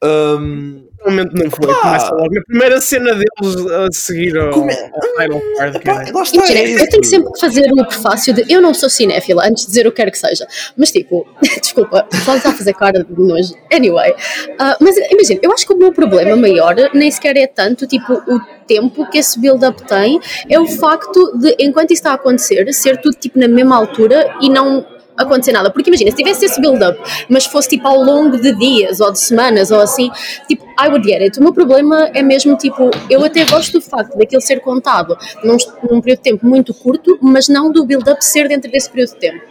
Hum, 0.03 0.88
Momento 1.05 1.31
não 1.33 1.49
foi. 1.49 1.67
Pá! 1.67 1.75
Começa 1.81 2.11
logo 2.13 2.33
na 2.33 2.41
primeira 2.43 2.81
cena 2.81 3.13
deles 3.13 3.71
a 3.71 3.87
seguir 3.91 4.37
ao, 4.37 4.51
Come- 4.51 4.73
ao 4.73 4.91
title 5.17 5.79
card. 5.83 6.11
lá 6.11 6.23
está, 6.23 6.37
Imagina, 6.37 6.59
é 6.59 6.73
eu 6.83 6.89
tenho 6.89 7.03
sempre 7.03 7.31
que 7.33 7.39
fazer 7.39 7.71
o 7.71 7.85
prefácio 7.87 8.33
de 8.33 8.51
eu 8.51 8.61
não 8.61 8.73
sou 8.73 8.89
cinéfila 8.89 9.45
antes 9.45 9.63
de 9.63 9.69
dizer 9.69 9.87
o 9.87 9.91
que 9.91 9.97
quer 10.03 10.11
que 10.11 10.17
seja. 10.19 10.45
Mas 10.77 10.91
tipo, 10.91 11.25
desculpa, 11.61 12.05
só 12.25 12.35
está 12.35 12.49
a 12.49 12.53
fazer 12.53 12.73
cara 12.73 13.03
de 13.03 13.21
nojo. 13.21 13.53
Anyway, 13.71 14.13
ah, 14.59 14.77
mas 14.79 14.97
imagina, 14.97 15.39
eu 15.41 15.51
acho 15.53 15.65
que 15.65 15.73
o 15.73 15.77
meu 15.77 15.91
problema 15.93 16.35
maior 16.35 16.75
nem 16.93 17.09
sequer 17.09 17.37
é 17.37 17.47
tanto 17.47 17.87
tipo 17.87 18.13
o 18.13 18.39
tempo 18.67 19.09
que 19.09 19.17
esse 19.17 19.39
build-up 19.39 19.81
tem, 19.87 20.19
é 20.49 20.59
o 20.59 20.67
facto 20.67 21.37
de, 21.39 21.55
enquanto 21.59 21.91
isso 21.91 22.01
está 22.01 22.11
a 22.11 22.15
acontecer, 22.15 22.71
ser 22.73 22.97
tudo 23.01 23.15
tipo 23.15 23.39
na 23.39 23.47
mesma 23.47 23.75
altura 23.77 24.35
e 24.41 24.49
não 24.49 24.85
acontecer 25.19 25.51
nada. 25.51 25.69
Porque 25.69 25.89
imagina, 25.89 26.11
se 26.11 26.17
tivesse 26.17 26.45
esse 26.45 26.59
build-up, 26.59 26.99
mas 27.29 27.45
fosse 27.45 27.69
tipo 27.69 27.87
ao 27.87 28.01
longo 28.01 28.37
de 28.39 28.55
dias 28.55 28.99
ou 28.99 29.11
de 29.11 29.19
semanas 29.19 29.71
ou 29.71 29.79
assim, 29.79 30.09
tipo, 30.47 30.63
I 30.79 30.87
would 30.87 31.07
get 31.07 31.21
it. 31.21 31.39
O 31.39 31.43
meu 31.43 31.53
problema 31.53 32.09
é 32.13 32.21
mesmo 32.21 32.55
tipo, 32.57 32.89
eu 33.09 33.23
até 33.23 33.45
gosto 33.45 33.73
do 33.73 33.81
facto 33.81 34.17
daquilo 34.17 34.41
ser 34.41 34.59
contado 34.61 35.17
num, 35.43 35.57
num 35.89 36.01
período 36.01 36.17
de 36.19 36.23
tempo 36.23 36.45
muito 36.45 36.73
curto, 36.73 37.17
mas 37.21 37.47
não 37.47 37.71
do 37.71 37.85
build-up 37.85 38.23
ser 38.23 38.47
dentro 38.47 38.71
desse 38.71 38.89
período 38.89 39.13
de 39.13 39.19
tempo. 39.19 39.41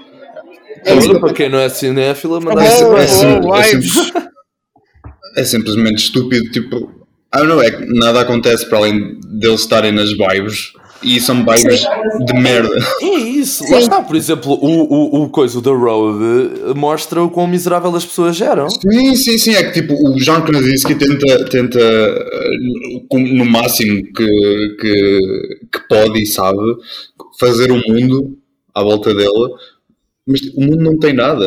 É 0.84 0.94
isso 0.94 1.18
para 1.20 1.32
quem 1.32 1.48
não 1.48 1.58
é 1.58 1.68
cinéfila, 1.68 2.38
Oh, 2.44 2.50
É, 2.60 2.84
oh, 2.84 2.96
é, 2.96 3.40
oh, 3.44 3.54
é 3.56 3.62
simples- 3.64 4.12
é 5.36 5.44
simplesmente 5.44 5.98
estúpido. 5.98 6.50
Tipo, 6.50 6.90
ah, 7.32 7.44
não 7.44 7.60
é 7.62 7.70
que 7.70 7.84
nada 7.86 8.20
acontece 8.20 8.66
para 8.68 8.78
além 8.78 9.18
deles 9.38 9.60
estarem 9.60 9.92
nas 9.92 10.10
vibes 10.10 10.72
e 11.02 11.20
são 11.20 11.36
vibes 11.44 11.80
de 12.26 12.34
merda. 12.34 12.76
É 13.00 13.06
isso, 13.06 13.64
Sim. 13.64 13.72
lá 13.72 13.78
está, 13.78 14.02
por 14.02 14.16
exemplo, 14.16 14.52
o, 14.52 15.20
o, 15.20 15.22
o 15.24 15.28
coisa, 15.28 15.58
o 15.58 15.62
The 15.62 15.70
Road 15.70 16.24
eh, 16.70 16.74
mostra 16.74 17.22
o 17.22 17.30
quão 17.30 17.46
miserável 17.46 17.94
as 17.94 18.04
pessoas 18.04 18.40
eram. 18.40 18.68
Sim, 18.68 19.14
sim, 19.14 19.38
sim. 19.38 19.54
É 19.54 19.64
que 19.64 19.80
tipo, 19.80 19.94
o 19.94 20.18
Jean 20.20 20.42
Krasinski 20.42 20.94
tenta, 20.94 21.44
tenta 21.46 21.78
eh, 21.80 23.08
no 23.12 23.44
máximo 23.44 24.02
que, 24.12 24.76
que, 24.80 25.60
que 25.72 25.88
pode 25.88 26.22
e 26.22 26.26
sabe 26.26 26.58
fazer 27.38 27.70
um 27.70 27.80
mundo 27.88 28.36
à 28.74 28.82
volta 28.82 29.14
dele, 29.14 29.54
mas 30.26 30.40
tipo, 30.40 30.60
o 30.60 30.64
mundo 30.64 30.82
não 30.82 30.98
tem 30.98 31.12
nada. 31.14 31.46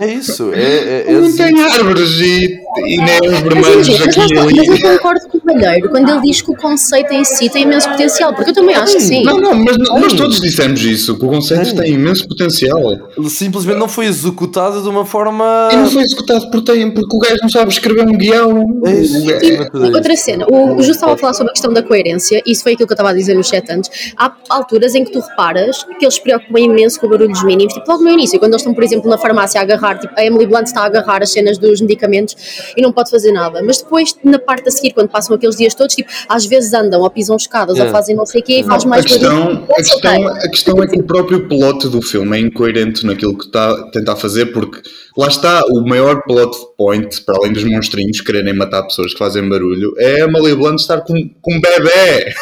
É 0.00 0.12
isso, 0.12 0.52
é, 0.52 0.58
é, 1.08 1.12
é 1.12 1.16
O 1.16 1.22
mundo 1.22 1.26
assim. 1.26 1.36
tem 1.54 1.62
árvores 1.62 2.20
e, 2.20 2.60
e 2.76 2.96
nem 2.96 3.18
os 3.22 3.30
Mas, 3.30 3.40
vermelhos 3.40 3.88
mas, 3.88 4.00
aqui 4.02 4.20
está, 4.20 4.44
mas 4.44 4.68
eu 4.68 4.96
concordo 4.96 5.28
com 5.28 5.38
o 5.38 5.40
Malheiro 5.44 5.88
quando 5.88 6.10
ele 6.10 6.20
diz 6.20 6.42
que 6.42 6.50
o 6.50 6.56
conceito 6.56 7.12
em 7.12 7.24
si 7.24 7.48
tem 7.48 7.62
imenso 7.62 7.88
potencial, 7.88 8.34
porque 8.34 8.50
eu 8.50 8.54
também 8.54 8.74
acho 8.74 8.94
que 8.94 9.00
sim. 9.00 9.22
Não, 9.24 9.40
não, 9.40 9.54
mas 9.54 9.76
nós 9.78 10.12
todos 10.12 10.40
dissemos 10.40 10.82
isso, 10.82 11.18
que 11.18 11.24
o 11.24 11.28
conceito 11.28 11.74
tem 11.74 11.94
imenso 11.94 12.26
potencial. 12.28 12.80
Simplesmente 13.28 13.78
não 13.78 13.88
foi 13.88 14.06
executado 14.06 14.82
de 14.82 14.88
uma 14.88 15.04
forma. 15.04 15.70
E 15.72 15.76
não 15.76 15.90
foi 15.90 16.02
executado 16.02 16.50
por 16.50 16.62
tem, 16.62 16.90
porque 16.90 17.16
o 17.16 17.18
gajo 17.18 17.36
não 17.42 17.48
sabe 17.48 17.70
escrever 17.70 18.06
um 18.06 18.16
guião. 18.16 18.64
É 18.84 18.92
isso. 18.92 19.18
E 19.18 19.54
isso. 19.54 19.96
outra 19.96 20.16
cena, 20.16 20.46
o, 20.50 20.76
o 20.76 20.78
Justo 20.78 20.92
estava 20.92 21.14
a 21.14 21.16
falar 21.16 21.34
sobre 21.34 21.50
a 21.50 21.52
questão 21.52 21.72
da 21.72 21.82
coerência, 21.82 22.42
e 22.46 22.52
isso 22.52 22.62
foi 22.62 22.72
aquilo 22.72 22.86
que 22.86 22.92
eu 22.92 22.96
estava 22.96 23.10
a 23.10 23.14
dizer 23.14 23.34
no 23.34 23.42
chat 23.42 23.64
antes. 23.70 24.12
Há 24.16 24.32
alturas 24.48 24.94
em 24.94 25.04
que 25.04 25.12
tu 25.12 25.20
reparas 25.20 25.84
que 25.98 26.04
eles 26.04 26.14
se 26.14 26.22
preocupam 26.22 26.60
imenso 26.60 27.00
com 27.00 27.08
barulhos 27.08 27.42
mínimos, 27.44 27.72
tipo 27.72 27.90
logo 27.90 28.02
no 28.02 28.10
início, 28.10 28.38
quando 28.38 28.52
eles 28.52 28.62
estão, 28.62 28.74
por 28.74 28.84
exemplo, 28.84 29.08
na 29.08 29.18
farmácia 29.18 29.60
a 29.60 29.62
agarrar, 29.62 29.98
tipo, 29.98 30.12
a 30.16 30.24
Emily 30.24 30.46
Blunt 30.46 30.66
está 30.66 30.82
a 30.82 30.86
agarrar 30.86 31.22
as 31.22 31.30
cenas 31.30 31.58
dos 31.58 31.80
medicamentos 31.80 32.36
e 32.76 32.82
não 32.82 32.92
pode 32.92 33.10
fazer 33.10 33.32
nada. 33.32 33.62
Mas 33.62 33.78
depois, 33.82 34.14
na 34.24 34.38
parte 34.38 34.68
a 34.68 34.70
seguir, 34.70 34.92
quando 34.92 35.08
passam 35.08 35.34
aqueles 35.36 35.56
dias 35.56 35.74
todos, 35.74 35.94
tipo, 35.94 36.10
às 36.28 36.44
vezes 36.46 36.72
andam 36.72 37.00
ou 37.00 37.10
pisam 37.10 37.36
escadas 37.36 37.76
Yeah. 37.78 37.90
ou 37.90 37.96
fazem 37.96 38.16
não 38.16 38.26
sei 38.26 38.40
o 38.40 38.44
quê 38.44 38.60
e 38.60 38.64
faz 38.64 38.84
A 38.84 38.88
mais 38.88 39.04
questão, 39.04 39.44
barulho. 39.44 39.64
a, 39.70 39.74
questão, 39.76 40.28
a 40.28 40.48
questão 40.48 40.82
é 40.82 40.86
que 40.86 40.98
o 40.98 41.02
próprio 41.04 41.48
plot 41.48 41.88
do 41.88 42.02
filme 42.02 42.36
é 42.36 42.40
incoerente 42.40 43.06
naquilo 43.06 43.36
que 43.38 43.44
está 43.44 43.70
a 43.70 43.90
tentar 43.90 44.16
fazer, 44.16 44.46
porque 44.46 44.80
lá 45.16 45.28
está, 45.28 45.60
o 45.70 45.86
maior 45.86 46.22
plot 46.24 46.56
point, 46.76 47.20
para 47.22 47.36
além 47.38 47.52
dos 47.52 47.64
monstrinhos 47.64 48.20
quererem 48.20 48.54
matar 48.56 48.82
pessoas 48.82 49.12
que 49.12 49.18
fazem 49.18 49.48
barulho, 49.48 49.94
é 49.98 50.22
a 50.22 50.28
Molly 50.28 50.54
Blunt 50.54 50.80
estar 50.80 51.00
com, 51.02 51.14
com 51.40 51.54
um 51.54 51.60
bebê. 51.60 52.34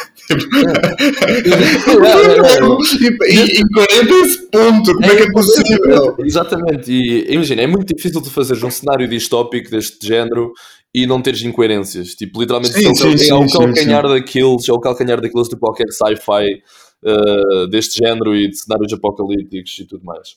E, 3.29 3.35
e 3.35 3.61
incoerente 3.61 4.13
a 4.13 4.21
esse 4.25 4.51
ponto, 4.51 4.93
como 4.95 5.05
é 5.07 5.17
que 5.17 5.23
é 5.23 5.33
possível? 5.33 6.17
Exatamente, 6.21 6.91
e 6.91 7.33
imagina, 7.33 7.63
é 7.63 7.67
muito 7.67 7.95
difícil 7.95 8.21
tu 8.23 8.31
fazeres 8.31 8.63
um 8.63 8.71
cenário 8.71 9.09
distópico 9.09 9.71
deste 9.71 10.07
género 10.07 10.53
e 10.95 11.07
não 11.07 11.21
teres 11.21 11.43
incoerências. 11.43 12.15
Tipo, 12.15 12.41
literalmente 12.41 12.73
Sim, 12.73 12.91
é 12.91 12.95
sim, 12.95 13.31
é 13.31 13.35
o 13.35 13.47
calcanhar 13.47 14.09
daqueles, 14.09 14.69
é 14.69 14.73
o 14.73 14.81
calcanhar 14.81 15.21
daqueles 15.21 15.49
de 15.49 15.57
qualquer 15.57 15.89
sci-fi 15.91 16.63
uh, 17.07 17.67
deste 17.69 17.99
género 18.05 18.35
e 18.35 18.49
de 18.51 18.57
cenários 18.59 18.93
apocalípticos 18.93 19.79
e 19.79 19.85
tudo 19.87 20.05
mais. 20.05 20.31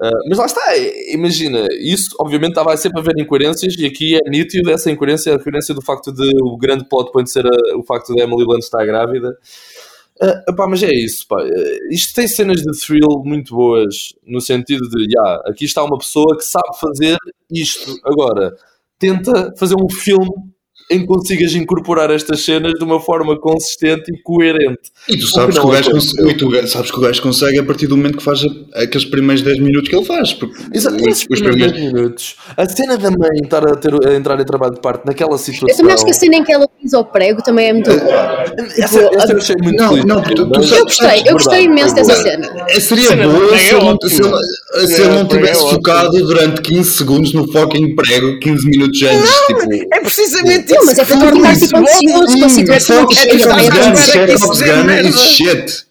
Uh, 0.00 0.28
mas 0.28 0.38
lá 0.38 0.46
está, 0.46 0.76
imagina, 1.12 1.66
isso 1.80 2.14
obviamente 2.20 2.50
estava 2.50 2.76
sempre 2.76 3.00
haver 3.00 3.14
incoerências 3.18 3.74
e 3.78 3.86
aqui 3.86 4.16
é 4.16 4.30
nítido 4.30 4.70
essa 4.70 4.90
incoerência, 4.90 5.32
a 5.32 5.36
incoerência 5.36 5.74
do 5.74 5.82
facto 5.82 6.12
de 6.12 6.28
o 6.42 6.56
grande 6.56 6.84
plot 6.88 7.10
point 7.12 7.30
ser 7.30 7.46
a- 7.46 7.76
o 7.78 7.82
facto 7.82 8.14
de 8.14 8.20
Emily 8.22 8.44
Blunt 8.44 8.62
estar 8.62 8.84
grávida. 8.84 9.36
Uh, 10.20 10.68
mas 10.68 10.82
é 10.82 10.90
isso, 10.94 11.26
pá. 11.26 11.36
Isto 11.90 12.14
tem 12.14 12.28
cenas 12.28 12.60
de 12.62 12.70
thrill 12.78 13.22
muito 13.24 13.54
boas, 13.54 14.14
no 14.24 14.40
sentido 14.40 14.88
de, 14.88 15.06
já, 15.10 15.42
aqui 15.46 15.64
está 15.64 15.82
uma 15.82 15.98
pessoa 15.98 16.36
que 16.36 16.44
sabe 16.44 16.78
fazer 16.80 17.16
isto. 17.50 17.98
Agora, 18.04 18.54
tenta 18.98 19.52
fazer 19.58 19.74
um 19.74 19.88
filme 19.90 20.30
em 20.92 21.00
que 21.00 21.06
consigas 21.06 21.54
incorporar 21.54 22.10
estas 22.10 22.44
cenas 22.44 22.72
de 22.74 22.84
uma 22.84 23.00
forma 23.00 23.38
consistente 23.38 24.04
e 24.14 24.22
coerente. 24.22 24.78
E 25.08 25.16
tu 25.16 25.26
sabes, 25.26 25.54
não 25.56 25.62
que 25.62 25.68
o 25.68 25.72
gajo 25.72 25.90
aconteceu. 25.90 26.24
consegue, 26.24 26.56
e 26.58 26.62
tu 26.62 26.68
sabes 26.68 26.90
que 26.90 26.98
o 26.98 27.00
gajo 27.00 27.22
consegue 27.22 27.58
a 27.58 27.64
partir 27.64 27.86
do 27.86 27.96
momento 27.96 28.18
que 28.18 28.22
faz 28.24 28.44
a- 28.44 28.82
aqueles 28.82 29.04
primeiros 29.06 29.42
10 29.42 29.58
minutos 29.58 29.88
que 29.88 29.96
ele 29.96 30.04
faz. 30.04 30.32
Porque 30.34 30.54
Exato, 30.72 30.96
os, 30.96 31.02
os 31.02 31.24
primeiros 31.24 31.42
primeiros. 31.72 31.72
10 31.72 31.92
minutos. 31.92 32.36
A 32.56 32.68
cena 32.68 32.96
da 32.96 33.10
mãe 33.10 33.30
estar 33.42 33.66
a, 33.66 33.74
ter, 33.76 33.92
a 34.08 34.14
entrar 34.14 34.40
em 34.40 34.44
trabalho 34.44 34.74
de 34.74 34.80
parte 34.80 35.04
naquela 35.06 35.36
situação. 35.38 35.68
Eu 35.68 35.76
também 35.76 35.94
acho 35.94 36.04
que 36.04 36.10
a 36.10 36.14
cena 36.14 36.36
em 36.36 36.44
que 36.44 36.52
ela 36.52 36.68
pisa 36.68 36.96
ao 36.98 37.04
prego 37.04 37.42
também 37.42 37.68
é 37.68 37.72
muito 37.72 37.90
boa. 37.90 38.44
Essa, 38.78 39.00
essa 39.16 39.32
eu 39.32 39.38
achei 39.38 39.56
muito 39.62 39.82
Não, 39.82 39.88
clichê, 39.90 40.06
não, 40.06 40.22
tu- 40.22 40.34
tu 40.34 40.50
mas- 40.54 40.68
sabes- 40.68 40.72
Eu 40.78 40.84
gostei, 40.84 41.22
eu 41.26 41.32
gostei 41.32 41.64
imenso 41.64 41.94
dessa 41.94 42.14
cena. 42.16 42.66
É, 42.68 42.80
seria 42.80 43.16
boa 43.16 43.48
se 43.58 43.64
é 43.64 43.74
ele 43.76 43.84
não, 43.84 43.98
se 44.02 44.22
ele, 44.22 44.86
se 44.86 45.04
não 45.08 45.20
é 45.20 45.24
tivesse 45.24 45.60
focado 45.70 46.10
durante 46.12 46.60
15 46.62 46.90
segundos 46.92 47.32
no 47.32 47.50
fucking 47.50 47.94
prego, 47.94 48.38
15 48.40 48.66
minutos 48.68 49.02
antes. 49.02 49.30
Tipo, 49.46 49.94
É 49.94 50.00
precisamente 50.00 50.74
Não, 50.82 50.86
mas 50.86 50.98
é 50.98 51.04
para 51.04 51.16
que 51.16 51.26
tu 51.26 51.32
tipo 52.58 52.72
a 52.72 53.06
que 53.06 53.14
quero 53.14 53.30
chega 53.30 53.36
estar 53.36 53.54
vai 53.54 53.66
à 53.66 53.70
Gun, 53.70 53.94
check 54.12 54.42
of 54.42 55.08
is 55.08 55.20
shit. 55.20 55.86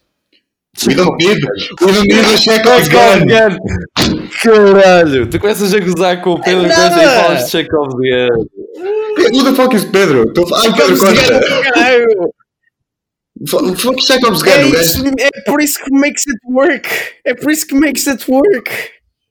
We 0.86 0.94
don't 0.94 1.16
need, 1.18 1.38
we 1.82 1.92
don't 1.92 2.06
need 2.08 2.20
a 2.20 2.36
check 2.38 2.66
of 2.66 2.82
Chekhov 2.84 3.26
gun. 3.26 4.28
Caralho, 4.42 5.26
tu 5.28 5.38
começas 5.38 5.74
a 5.74 5.78
gozar 5.80 6.20
com 6.22 6.30
o 6.32 6.40
Pedro 6.40 6.66
É 6.66 6.70
começa 6.74 7.02
e 7.02 7.04
nada. 7.04 7.22
falas 7.22 7.44
de 7.44 7.50
Chekhov 7.50 7.88
Gun. 7.92 8.46
Who 9.34 9.44
the 9.44 9.54
fuck 9.54 9.76
is 9.76 9.84
Pedro? 9.84 10.32
Ai, 10.54 10.72
Pedro 10.74 10.96
caralho. 10.98 12.06
Fu- 13.48 13.74
Fuck 13.76 14.00
check 14.04 14.22
of 14.26 14.42
gun. 14.42 14.50
É, 14.50 14.66
isso, 14.80 15.04
é 15.18 15.40
por 15.46 15.60
isso 15.60 15.78
que 15.84 15.90
makes 15.92 16.22
it 16.28 16.38
work. 16.48 16.88
É 17.24 17.34
por 17.34 17.50
isso 17.52 17.66
que 17.66 17.74
makes 17.74 18.06
it 18.08 18.24
work. 18.30 18.70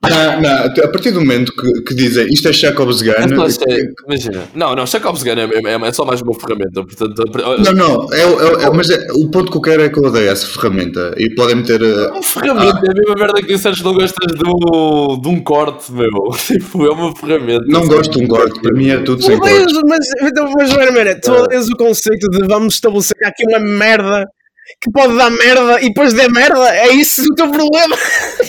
Não, 0.03 0.41
não, 0.41 0.65
a 0.65 0.87
partir 0.87 1.11
do 1.11 1.19
momento 1.19 1.53
que, 1.53 1.81
que 1.83 1.93
dizem 1.93 2.27
isto 2.33 2.47
é 2.47 2.53
Chekhov's 2.53 3.03
gun, 3.03 3.11
Mas, 3.19 3.31
mas, 3.31 3.59
é, 3.67 3.85
imagina, 4.07 4.43
não, 4.55 4.75
não, 4.75 4.87
Chekhov's 4.87 5.21
Gun 5.21 5.33
é, 5.33 5.43
é- 5.43 5.87
é 5.87 5.93
só 5.93 6.03
mais 6.03 6.21
uma 6.21 6.33
ferramenta. 6.33 6.83
Portanto, 6.83 7.23
não, 7.63 7.73
não, 7.73 8.07
é, 8.13 8.21
é- 8.21 8.65
é- 8.65 8.69
mas 8.71 8.89
é- 8.89 9.07
o 9.13 9.29
ponto 9.29 9.51
que 9.51 9.57
eu 9.57 9.61
quero 9.61 9.83
é 9.83 9.89
que 9.89 9.99
eu 9.99 10.03
odeio 10.03 10.29
essa 10.31 10.47
ferramenta 10.47 11.13
e 11.17 11.29
podem 11.35 11.57
meter. 11.57 11.81
uh, 11.83 12.13
uma 12.13 12.23
ferramenta, 12.23 12.81
é 12.83 12.89
a 12.89 12.93
mesma 12.95 13.15
merda 13.15 13.41
que 13.41 13.47
disseste 13.53 13.83
não 13.83 13.93
gostas 13.93 14.33
do, 14.35 15.19
de 15.21 15.27
um 15.27 15.39
corte, 15.39 15.91
meu. 15.91 16.09
Tipo, 16.51 16.85
é 16.85 16.89
uma 16.89 17.15
ferramenta. 17.15 17.65
não 17.67 17.87
gosto 17.87 18.17
de 18.17 18.25
um 18.25 18.27
corte, 18.27 18.59
para 18.59 18.73
mim 18.73 18.89
é 18.89 18.97
tudo 18.97 19.21
sem 19.23 19.37
corte. 19.37 19.53
Mas, 19.53 19.73
mas, 19.87 20.07
então, 20.23 20.51
mas, 20.57 20.75
mas, 20.75 20.93
mas, 20.93 21.19
tu 21.21 21.31
odeias 21.31 21.69
o 21.69 21.75
conceito 21.77 22.27
de 22.29 22.47
vamos 22.47 22.73
estabelecer 22.73 23.15
que 23.15 23.25
há 23.25 23.27
aqui 23.29 23.43
uma 23.47 23.59
merda 23.59 24.25
que 24.79 24.91
pode 24.91 25.15
dar 25.17 25.29
merda 25.31 25.79
e 25.81 25.87
depois 25.87 26.13
der 26.13 26.29
merda. 26.31 26.69
É 26.75 26.93
isso 26.93 27.23
o 27.23 27.35
teu 27.35 27.49
problema. 27.49 27.95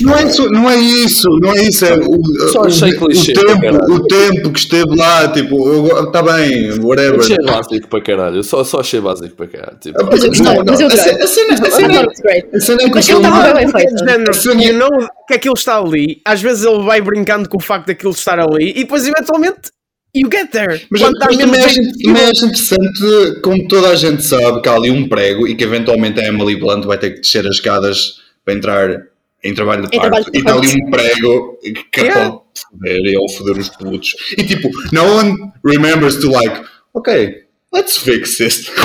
Não 0.01 0.17
é 0.17 0.25
isso, 0.25 0.49
não 0.51 0.71
é 0.71 0.77
isso, 0.77 1.29
não 1.41 1.53
é 1.55 1.63
isso. 1.63 1.85
É 1.87 1.95
o, 1.95 2.49
Só 2.53 2.65
achei 2.65 2.93
o, 2.93 2.99
clichê, 2.99 3.33
o 3.33 3.35
tempo, 3.35 3.93
o 3.93 4.07
tempo 4.07 4.53
que 4.53 4.59
esteve 4.59 4.97
lá, 4.97 5.29
tipo, 5.29 5.87
está 6.07 6.23
bem, 6.23 6.79
whatever. 6.81 7.21
Achei 7.21 7.37
básico 7.37 7.89
para 7.89 8.03
caralho. 8.03 8.37
Eu 8.37 8.43
só, 8.43 8.63
só 8.65 8.81
achei 8.81 9.01
básico 9.01 9.35
para 9.35 9.47
caralho. 9.47 9.79
Tipo, 9.81 10.03
Ah, 10.03 10.09
mas- 10.11 10.23
eu 10.23 10.29
gostei, 10.29 10.55
não, 10.55 10.65
mas 10.65 10.81
eu 10.81 10.89
não, 10.89 10.95
a 10.95 10.99
cena- 10.99 12.83
é 12.83 12.89
que 12.91 12.99
estava 12.99 13.55
bem 13.55 13.69
feito. 13.69 14.63
You 14.63 14.75
know 14.75 14.91
que 15.27 15.35
aquilo 15.35 15.55
está 15.57 15.79
ali. 15.79 16.21
Às 16.25 16.41
vezes 16.43 16.65
ele 16.65 16.83
vai 16.85 17.01
brincando 17.01 17.49
com 17.49 17.57
o 17.57 17.61
facto 17.61 17.87
daquilo 17.87 18.13
estar 18.13 18.39
ali 18.39 18.71
e 18.71 18.75
depois 18.85 19.07
eventualmente 19.07 19.71
you 20.15 20.29
get 20.31 20.51
there. 20.53 20.81
Mas, 20.91 21.01
Quando 21.01 21.19
mas 21.19 21.37
também, 21.37 21.61
acho, 21.65 21.77
bem 21.81 21.93
também 22.05 22.25
acho 22.25 22.45
interessante, 22.47 23.41
como 23.43 23.67
toda 23.69 23.89
a 23.89 23.97
gente 23.97 24.23
sabe, 24.23 24.61
que 24.61 24.69
há 24.69 24.75
ali 24.75 24.91
um 24.91 25.09
prego 25.09 25.47
e 25.49 25.55
que 25.55 25.65
eventualmente 25.65 26.21
a 26.21 26.27
Emily 26.27 26.57
Blunt 26.57 26.85
vai 26.85 26.99
ter 26.99 27.11
que 27.13 27.21
descer 27.21 27.47
as 27.47 27.55
escadas 27.57 28.21
para 28.45 28.55
entrar 28.55 29.03
em 29.45 29.55
trabalho 29.55 29.83
de 29.89 29.97
Em 29.97 30.01
trabalho 30.01 30.25
parto. 30.25 30.33
de 30.33 30.39
E 30.39 30.41
está 30.41 30.55
ali 30.55 30.69
um 30.87 30.91
prego 30.91 31.59
que 31.91 32.01
Yeah. 32.03 32.31
pode 32.31 32.43
foder 32.71 33.01
e 33.13 33.17
ou 33.17 33.29
foder 33.31 33.59
os 33.59 33.69
putos. 33.71 34.11
E 34.39 34.43
tipo, 34.45 34.69
no 34.93 35.03
one 35.17 35.35
remembers 35.65 36.17
to 36.21 36.31
like, 36.31 36.61
ok, 36.95 37.35
let's 37.73 37.97
fix 37.97 38.37
this. 38.37 38.71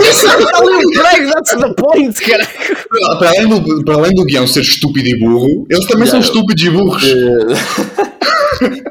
Está 0.00 0.58
ali 0.58 0.86
um 0.86 0.90
prego, 0.92 1.32
that's 1.32 1.50
the 1.54 1.74
point, 1.74 2.14
cara. 2.20 2.46
para, 3.18 3.28
além 3.28 3.48
do, 3.48 3.84
para 3.84 3.94
além 3.94 4.14
do 4.14 4.24
guião 4.24 4.46
ser 4.46 4.62
estúpido 4.62 5.08
e 5.08 5.18
burro, 5.18 5.66
eles 5.70 5.86
também 5.86 6.06
são 6.06 6.18
Yeah. 6.18 6.26
estúpidos 6.32 6.64
e 6.64 6.70
burros. 6.70 7.04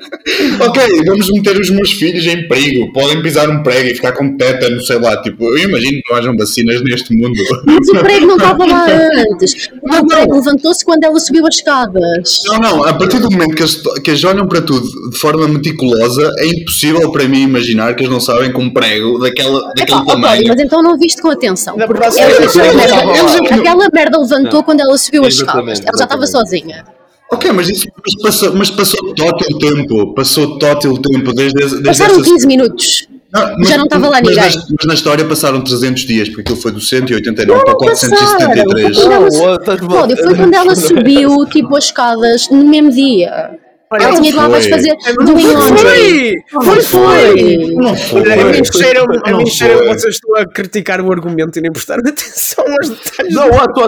Ok, 0.59 0.82
vamos 1.05 1.27
meter 1.32 1.59
os 1.59 1.69
meus 1.69 1.91
filhos 1.91 2.25
em 2.27 2.47
perigo. 2.47 2.91
Podem 2.93 3.21
pisar 3.21 3.49
um 3.49 3.63
prego 3.63 3.89
e 3.89 3.95
ficar 3.95 4.11
com 4.11 4.36
tétano, 4.38 4.82
sei 4.82 4.99
lá. 4.99 5.19
Tipo, 5.21 5.43
eu 5.57 5.69
imagino 5.69 5.93
que 6.03 6.11
não 6.11 6.17
hajam 6.17 6.38
vacinas 6.38 6.82
neste 6.84 7.15
mundo. 7.15 7.34
Mas 7.65 7.88
o 7.89 7.99
prego 7.99 8.25
não 8.27 8.36
estava 8.36 8.65
lá 8.65 8.86
antes. 9.32 9.69
O 9.82 10.07
prego 10.07 10.36
levantou-se 10.36 10.84
quando 10.86 11.03
ela 11.03 11.19
subiu 11.19 11.45
as 11.47 11.55
escadas. 11.55 12.41
Não, 12.45 12.59
não, 12.59 12.84
a 12.84 12.93
partir 12.93 13.19
do 13.19 13.30
momento 13.32 13.55
que 13.55 13.61
eles, 13.63 13.82
que 14.03 14.11
eles 14.11 14.23
olham 14.23 14.47
para 14.47 14.61
tudo 14.61 14.88
de 15.09 15.17
forma 15.17 15.47
meticulosa, 15.47 16.32
é 16.39 16.47
impossível 16.47 17.11
para 17.11 17.27
mim 17.27 17.41
imaginar 17.43 17.95
que 17.95 18.03
eles 18.03 18.11
não 18.11 18.19
sabem 18.19 18.51
que 18.51 18.59
um 18.59 18.69
prego 18.71 19.19
daquela, 19.19 19.61
daquele 19.75 19.99
Epá, 19.99 20.05
tamanho. 20.05 20.43
mas 20.47 20.59
então 20.59 20.84
não 20.84 20.97
viste 20.97 21.21
com 21.21 21.30
atenção. 21.30 21.75
Ela- 21.80 21.86
aquela, 21.86 22.73
merda, 22.73 22.95
falar. 22.95 23.59
aquela 23.59 23.89
merda 23.93 24.19
levantou 24.19 24.63
quando 24.63 24.82
ela 24.82 24.97
subiu 24.97 25.25
as 25.25 25.34
escadas. 25.36 25.80
Ela 25.86 25.97
já 25.97 26.03
estava 26.03 26.27
sozinha. 26.27 26.84
Ok, 27.32 27.51
mas 27.51 27.69
isso 27.69 27.88
mas 28.03 28.15
passou, 28.23 28.55
mas 28.55 28.69
passou 28.71 29.13
tótil 29.13 29.57
tempo. 29.59 30.13
Passou 30.15 30.57
tótil 30.57 30.97
tempo 30.97 31.32
desde, 31.34 31.53
desde 31.59 31.84
Passaram 31.84 32.13
essas- 32.15 32.27
15 32.27 32.47
minutos. 32.47 33.07
Não, 33.32 33.63
Já 33.63 33.77
não 33.77 33.84
estava 33.84 34.09
lá 34.09 34.19
mas 34.23 34.36
ninguém. 34.36 34.55
na- 34.57 34.65
mas 34.77 34.88
na 34.88 34.93
história 34.95 35.23
passaram 35.25 35.61
300 35.61 36.01
dias, 36.03 36.27
porque 36.30 36.41
aquilo 36.41 36.57
foi 36.57 36.71
do 36.71 36.82
189 36.82 37.63
para 37.63 37.73
Não 37.73 37.80
passaram. 37.80 38.15
473. 38.17 38.97
Quando 38.97 39.11
ela- 39.13 39.27
Oh, 39.27 40.17
foi 40.17 40.36
quando 40.36 40.53
ela 40.55 40.75
subiu 40.75 41.45
tipo 41.45 41.75
as 41.77 41.84
escadas 41.86 42.49
no 42.49 42.63
mesmo 42.67 42.89
dia. 42.91 43.51
Olha, 43.91 44.03
ela 44.03 44.13
não 44.13 44.21
tinha 44.21 44.33
foi. 44.35 44.43
abaixo 44.43 44.69
fazer 44.69 44.95
Não 45.17 45.25
doing 45.25 45.45
laundry. 45.53 45.75
foi! 45.79 46.35
Não 46.53 46.61
Foi, 46.61 46.81
foi! 46.81 47.75
Não 47.75 47.95
foi. 47.97 48.19
A 48.31 48.35
a 48.35 49.77
que 49.79 49.99
vocês 49.99 50.15
estão 50.15 50.35
a 50.35 50.45
criticar 50.45 51.01
o 51.01 51.11
argumento 51.11 51.57
e 51.57 51.61
nem 51.61 51.71
prestaram 51.71 52.01
atenção 52.07 52.63
aos 52.67 52.89
detalhes. 52.89 53.33
Não, 53.33 53.45
eu 53.47 53.51
não 53.51 53.65
tô, 53.73 53.83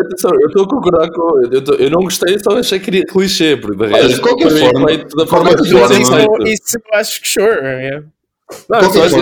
atenção, 0.00 0.30
eu 0.40 0.46
estou 0.48 0.64
a 0.64 0.68
concordar 0.68 1.10
com. 1.10 1.40
Eu, 1.50 1.76
eu 1.78 1.90
não 1.90 2.02
gostei, 2.02 2.38
só 2.38 2.56
achei 2.58 2.78
que 2.78 2.84
queria 2.84 3.04
clichê, 3.06 3.56
porque 3.56 3.76
de 3.76 3.82
Olha, 3.92 4.02
resto, 4.02 4.14
de 4.14 4.20
qualquer 4.20 4.50
forma- 4.50 4.86
da 5.16 5.26
forma 5.26 5.54
que 5.56 5.64
feito. 5.64 6.42
isso, 6.44 6.62
isso 6.64 6.76
eu 6.92 6.98
acho 6.98 7.20
que 7.20 7.28
sure. 7.28 7.46
yeah. 7.60 8.04
Não, 8.70 8.78
qualquer 8.78 8.98
só 8.98 9.04
acho 9.04 9.14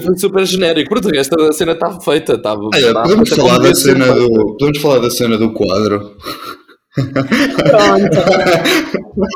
foi 0.00 0.16
super 0.18 0.46
genérico, 0.46 0.88
porque 0.88 1.10
de 1.12 1.16
resto 1.18 1.40
a 1.40 1.52
cena 1.52 1.72
estava 1.72 2.00
feita. 2.00 2.32
Estava, 2.34 2.60
Olha, 2.64 2.76
estava 2.78 3.02
podemos 3.02 3.28
feita 3.28 3.42
falar 3.44 3.54
como 3.56 3.62
da 3.62 3.72
devia 3.72 3.82
ser 3.84 3.92
cena 3.92 4.04
feita. 4.06 4.20
do. 4.20 4.56
Podemos 4.58 4.78
falar 4.82 4.98
da 4.98 5.10
cena 5.10 5.38
do 5.38 5.52
quadro. 5.52 6.16
Pronto. 6.94 8.16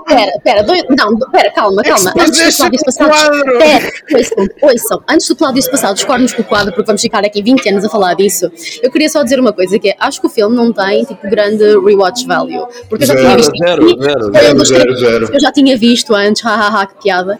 Pera, 0.06 0.32
pera, 0.44 0.62
dois- 0.62 0.84
não, 0.96 1.14
do- 1.14 1.28
pera, 1.30 1.50
calma, 1.52 1.82
calma. 1.82 2.12
Antes 2.18 2.56
do 2.56 2.56
Cláudio 2.56 2.78
quadro. 2.96 3.58
Pera, 3.58 3.92
ouçam, 4.14 4.46
ouçam. 4.62 5.02
Antes 5.08 5.28
do 5.28 5.36
Cláudio 5.36 5.62
dos 5.62 6.04
cornos 6.04 6.32
com 6.32 6.42
o 6.42 6.44
quadro, 6.44 6.72
porque 6.72 6.86
vamos 6.86 7.02
ficar 7.02 7.24
aqui 7.24 7.42
20 7.42 7.68
anos 7.68 7.84
a 7.84 7.88
falar 7.88 8.14
disso, 8.14 8.50
eu 8.82 8.90
queria 8.92 9.08
só 9.08 9.22
dizer 9.24 9.40
uma 9.40 9.52
coisa: 9.52 9.76
que 9.78 9.88
é, 9.90 9.96
acho 9.98 10.20
que 10.20 10.26
o 10.28 10.30
filme 10.30 10.54
não 10.54 10.72
tem 10.72 11.04
tipo 11.04 11.28
grande 11.28 11.64
rewatch 11.64 12.26
value. 12.26 12.66
Porque 12.88 13.04
eu 13.04 13.08
já 13.08 13.16
tinha 13.16 13.36
visto. 13.36 13.56
zero, 13.58 13.86
isto, 13.86 14.02
zero, 14.02 14.32
zero, 14.32 14.64
zero, 14.64 14.96
zero. 14.96 15.30
Eu 15.34 15.40
já 15.40 15.50
tinha 15.52 15.76
visto 15.76 16.14
antes, 16.14 16.42
hahaha, 16.46 16.86
que 16.86 17.02
piada. 17.02 17.38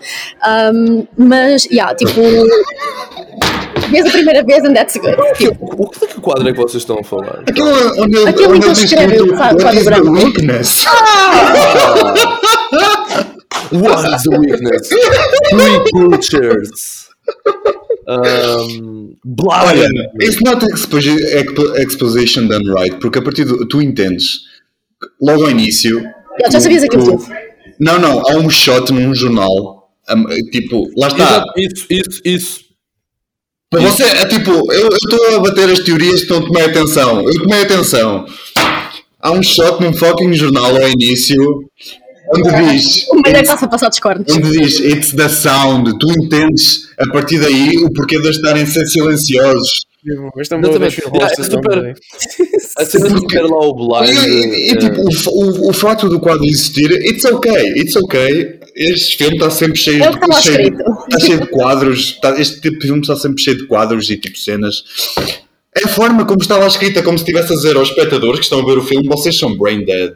Um, 0.75 1.07
mas, 1.17 1.65
yeah, 1.67 1.95
tipo. 1.95 2.13
Vês 3.91 4.07
a 4.07 4.11
primeira 4.11 4.43
vez 4.45 4.65
and 4.65 4.75
that's 4.75 4.97
good. 4.97 5.17
Tipo, 5.37 5.67
O 5.83 5.89
que 5.89 6.05
é 6.05 6.09
que 6.09 6.21
quadro 6.21 6.49
é 6.49 6.53
que 6.53 6.59
vocês 6.59 6.83
estão 6.83 6.99
a 6.99 7.05
falar? 7.05 7.43
Aquilo 7.47 7.69
onde 8.03 8.17
ele, 8.17 8.29
Aquilo 8.29 8.51
onde 8.51 8.61
que 8.61 8.67
ele 8.67 8.73
escreve, 8.73 9.21
What 9.21 9.63
quadro 9.63 9.79
is 9.79 9.85
the 9.85 9.91
branco. 9.91 10.11
weakness? 10.13 10.85
What 13.73 14.15
is 14.15 14.23
the 14.23 14.39
weakness? 14.39 14.89
Three 15.51 15.79
cultures. 15.93 17.09
Um, 18.09 19.15
Olha, 19.51 19.87
it's 20.21 20.41
not 20.41 20.65
exposi- 20.65 21.23
expo- 21.35 21.77
exposition 21.77 22.49
done 22.49 22.65
right, 22.73 22.97
porque 23.01 23.19
a 23.19 23.23
partir 23.23 23.45
do. 23.45 23.67
Tu 23.69 23.83
entendes, 23.83 24.41
logo 25.21 25.43
ao 25.45 25.51
início. 25.51 26.01
já, 26.41 26.51
já 26.51 26.61
sabias 26.61 26.85
aquilo 26.85 27.05
tudo. 27.05 27.27
Não, 27.79 27.99
não, 27.99 28.21
há 28.27 28.37
um 28.37 28.49
shot 28.49 28.93
num 28.93 29.15
jornal. 29.15 29.91
um, 30.11 30.25
tipo, 30.51 30.87
lá 30.97 31.09
está. 31.09 31.25
Exato, 31.25 31.53
Isso, 31.59 31.87
isso, 31.91 32.21
isso. 32.25 32.61
Você, 33.71 34.03
é 34.03 34.25
tipo, 34.25 34.51
eu 34.73 34.89
estou 34.89 35.37
a 35.37 35.41
bater 35.41 35.69
as 35.69 35.81
teorias 35.81 36.23
que 36.25 36.31
não 36.31 36.41
tomei 36.43 36.65
atenção. 36.65 37.23
Eu 37.23 37.43
tomei 37.43 37.63
atenção. 37.63 38.25
Há 39.21 39.31
um 39.33 39.43
shot 39.43 39.83
num 39.83 39.93
fucking 39.93 40.33
jornal 40.33 40.75
ao 40.75 40.89
início 40.89 41.37
onde 42.35 42.73
diz. 42.73 43.07
O 43.09 43.17
melhor 43.17 43.45
é 43.45 43.57
que 43.57 43.69
passar 43.69 43.91
discordes. 43.91 44.35
Onde 44.35 44.51
diz 44.59 44.81
It's 44.81 45.13
the 45.13 45.29
sound, 45.29 45.99
tu 45.99 46.11
entendes 46.11 46.89
a 46.99 47.13
partir 47.13 47.41
daí 47.41 47.77
o 47.85 47.93
porquê 47.93 48.19
de 48.19 48.31
estarem 48.31 48.63
a 48.63 48.67
ser 48.67 48.87
silenciosos. 48.87 49.87
Mas 50.35 50.49
também 50.49 50.71
vou 50.71 50.83
Exatamente. 50.83 50.97
ver 50.97 51.19
Yeah, 51.19 51.35
é 51.39 51.43
super- 51.43 51.97
A 52.79 52.85
cena 52.87 53.21
de 53.21 53.27
ter 53.27 53.43
lá 53.43 53.59
o 53.59 53.75
blind. 53.75 54.17
E, 54.17 54.29
e, 54.29 54.69
e, 54.69 54.71
eh, 54.71 54.77
tipo, 54.77 55.03
o, 55.03 55.67
o, 55.67 55.71
o 55.71 55.73
facto 55.75 56.09
do 56.09 56.21
quadro 56.21 56.47
existir, 56.47 56.91
it's 57.05 57.25
okay, 57.25 57.73
it's 57.77 57.97
okay. 57.97 58.58
Este 58.79 59.17
filme 59.17 59.35
está 59.37 59.51
sempre 59.51 59.77
cheio, 59.79 60.03
É 60.05 60.09
está 60.11 60.27
lá 60.27 60.41
cheio, 60.41 60.75
está 61.09 61.19
cheio 61.21 61.41
de 61.41 61.47
quadros. 61.49 61.99
está- 62.01 62.41
este 62.41 62.61
tipo 62.61 62.79
de 62.79 62.87
filme 62.87 63.01
está 63.01 63.17
sempre 63.17 63.43
cheio 63.43 63.57
de 63.59 63.67
quadros 63.67 64.09
e 64.09 64.17
tipo 64.17 64.39
cenas. 64.39 64.85
É 65.77 65.85
a 65.85 65.89
forma 65.89 66.25
como 66.25 66.41
está 66.41 66.57
lá 66.57 66.67
escrita, 66.67 67.03
como 67.03 67.19
se 67.19 67.23
estivesse 67.25 67.53
a 67.53 67.57
dizer 67.57 67.77
aos 67.77 67.89
espectadores 67.89 68.39
que 68.39 68.45
estão 68.45 68.61
a 68.61 68.65
ver 68.65 68.79
o 68.79 68.83
filme: 68.83 69.09
vocês 69.09 69.37
são 69.39 69.57
brain 69.57 69.85
dead. 69.85 70.13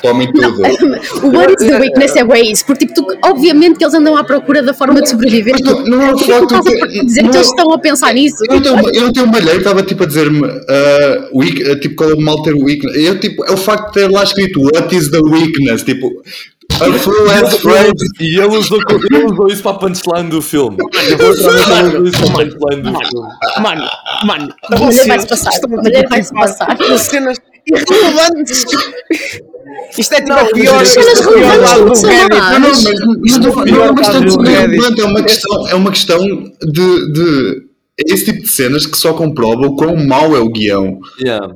Tomem 0.00 0.32
tudo. 0.32 0.62
O 1.24 1.28
What 1.36 1.52
is 1.60 1.68
the 1.68 1.78
weakness 1.78 2.14
é 2.16 2.24
bem 2.24 2.52
isso, 2.52 2.64
porque 2.64 2.86
tipo, 2.86 2.94
tu- 3.04 3.18
obviamente 3.24 3.76
que 3.76 3.84
eles 3.84 3.92
andam 3.92 4.16
à 4.16 4.22
procura 4.22 4.62
da 4.62 4.72
forma 4.72 5.02
de 5.02 5.08
sobreviver. 5.10 5.52
Mas 5.52 5.60
não- 5.62 5.84
não 5.84 6.02
é 6.02 6.12
o 6.12 6.16
que 6.16 6.24
tu 6.24 6.30
facto 6.30 6.62
que- 6.88 7.04
dizer 7.04 7.22
não 7.22 7.30
que 7.30 7.36
é- 7.36 7.40
eles 7.40 7.48
estão 7.50 7.72
a 7.72 7.78
pensar 7.78 8.14
nisso? 8.14 8.36
Eu 8.48 8.54
não 8.54 8.62
tenho, 8.62 8.94
eu 8.94 9.02
não 9.02 9.12
tenho 9.12 9.26
uma 9.26 9.38
lei, 9.40 9.56
estava 9.56 9.82
tipo 9.82 10.04
a 10.04 10.06
dizer-me 10.06 10.40
uh, 10.46 11.38
weak, 11.38 11.62
uh, 11.68 11.78
tipo, 11.80 11.96
qual 11.96 12.10
é 12.10 12.14
o 12.14 12.20
mal 12.20 12.40
ter 12.42 12.54
weakness. 12.54 12.96
Eu, 12.96 13.18
tipo, 13.18 13.44
é 13.44 13.50
o 13.50 13.56
facto 13.56 13.88
de 13.88 13.92
ter 13.94 14.10
lá 14.10 14.22
escrito 14.22 14.60
What 14.62 14.94
is 14.94 15.10
the 15.10 15.18
weakness? 15.20 15.82
Tipo, 15.82 16.22
a 16.80 16.98
full 16.98 17.30
ass 17.30 17.56
phrase. 17.56 17.92
E 18.20 18.36
ele 18.38 18.56
usou, 18.56 18.78
ele 19.10 19.24
usou 19.24 19.48
isso 19.48 19.62
para 19.62 19.72
a 19.72 19.78
punchline 19.78 20.30
do 20.30 20.42
filme. 20.42 20.76
Ele 21.06 21.22
usou 21.22 21.54
isso 21.54 21.68
para 21.68 21.86
a 21.86 21.90
punchline 21.90 22.82
do 22.82 22.98
filme. 22.98 23.28
Mano, 23.62 23.88
mano, 24.26 24.54
A 24.70 24.76
mulher 24.76 25.06
vai-se 25.06 25.26
passar, 25.28 25.50
estão 25.50 25.78
a 25.78 25.82
mulher 25.82 26.08
vai-se 26.08 26.32
passar. 26.32 26.76
com 26.76 26.98
cenas 26.98 27.38
irrelevantes. 27.66 28.64
Isto 29.96 30.14
é 30.14 30.20
tipo 30.20 30.32
a 30.32 30.44
pior 30.46 30.82
as 30.82 30.88
cenas 30.88 31.20
a 31.20 31.32
pior 31.32 31.34
relevantes 31.34 31.62
lado 31.62 31.80
não 31.80 31.88
do 31.88 31.94
são 31.96 32.10
Reddit. 32.10 32.40
Não, 32.40 32.60
não, 33.40 33.54
não, 33.54 33.64
não 33.64 33.84
é 33.84 33.90
uma 33.90 33.94
questão 33.96 34.20
de 34.20 34.32
ser 34.32 34.40
relevante, 34.42 35.00
é 35.00 35.04
uma 35.04 35.22
questão, 35.22 35.68
é 35.68 35.74
uma 35.74 35.90
questão 35.90 36.18
de, 36.60 37.12
de. 37.12 37.62
É 37.96 38.12
esse 38.12 38.24
tipo 38.24 38.42
de 38.42 38.50
cenas 38.50 38.86
que 38.86 38.96
só 38.98 39.12
comprova 39.14 39.66
o 39.66 39.76
quão 39.76 39.96
mau 39.96 40.36
é 40.36 40.40
o 40.40 40.48
guião. 40.48 40.98
Yeah. 41.20 41.54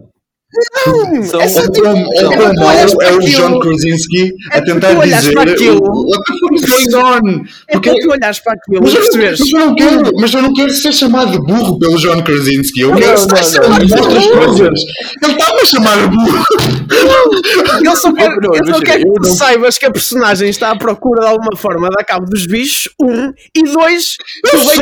São, 1.27 1.41
é 1.43 1.49
só 1.49 1.61
tipo- 1.71 1.87
é 1.87 3.07
é 3.07 3.13
o 3.13 3.21
John 3.21 3.61
Krasinski 3.61 4.33
a 4.51 4.57
é 4.57 4.61
para 4.63 4.75
tentar 4.81 4.95
dizer 5.05 5.35
para 5.35 5.53
aquilo- 5.53 5.83
What 5.83 6.25
the 6.25 6.39
fuck 6.39 6.55
is 6.55 6.91
going 6.91 7.05
on? 7.05 7.45
É 7.69 7.73
Porque- 7.73 7.91
para 7.91 8.01
tu 8.01 8.11
olhares 8.13 8.39
para 8.41 8.53
aquilo 8.55 8.81
Mas 8.83 8.95
eu, 8.95 9.01
não, 9.01 9.11
perceberes. 9.11 9.39
mas, 9.41 9.53
eu 9.53 9.59
não 9.61 9.75
quero, 9.75 10.13
mas 10.19 10.35
eu 10.35 10.43
não 10.43 10.55
quero 10.55 10.71
ser 10.73 10.93
chamado 10.95 11.33
de 11.33 11.39
burro 11.39 11.79
pelo 11.79 11.99
John 11.99 12.23
Krasinski. 12.23 12.81
Eu 12.81 12.95
quero 12.95 13.21
não, 13.21 13.27
não, 13.27 13.37
chamado 13.45 13.85
de 13.87 13.91
não, 13.95 14.03
outras 14.03 14.25
não, 14.27 14.35
não. 14.35 14.47
coisas. 14.47 14.81
Ele 15.23 15.33
está-me 15.33 15.61
a 15.61 15.65
chamar 15.67 16.09
burro. 16.09 16.45
Ele 17.81 17.97
só 17.97 18.13
quer, 18.15 18.29
Não, 18.31 18.37
não, 18.37 18.55
ele 18.55 18.65
só 18.65 18.79
imagina, 18.79 18.81
quer 18.85 18.99
que 19.01 19.09
eu 19.09 19.13
tu 19.15 19.29
não- 19.29 19.37
saibas 19.37 19.79
que 19.79 19.85
a 19.87 19.91
personagem 19.91 20.49
está 20.49 20.71
à 20.71 20.77
procura 20.79 21.21
de 21.23 21.27
alguma 21.29 21.57
forma 21.57 21.91
dar 21.91 22.05
cabo 22.05 22.25
dos 22.27 22.47
bichos, 22.47 22.89
um, 23.03 23.33
e 23.55 23.63
dois, 23.65 24.17
Eu 24.53 24.59
sei, 24.61 24.79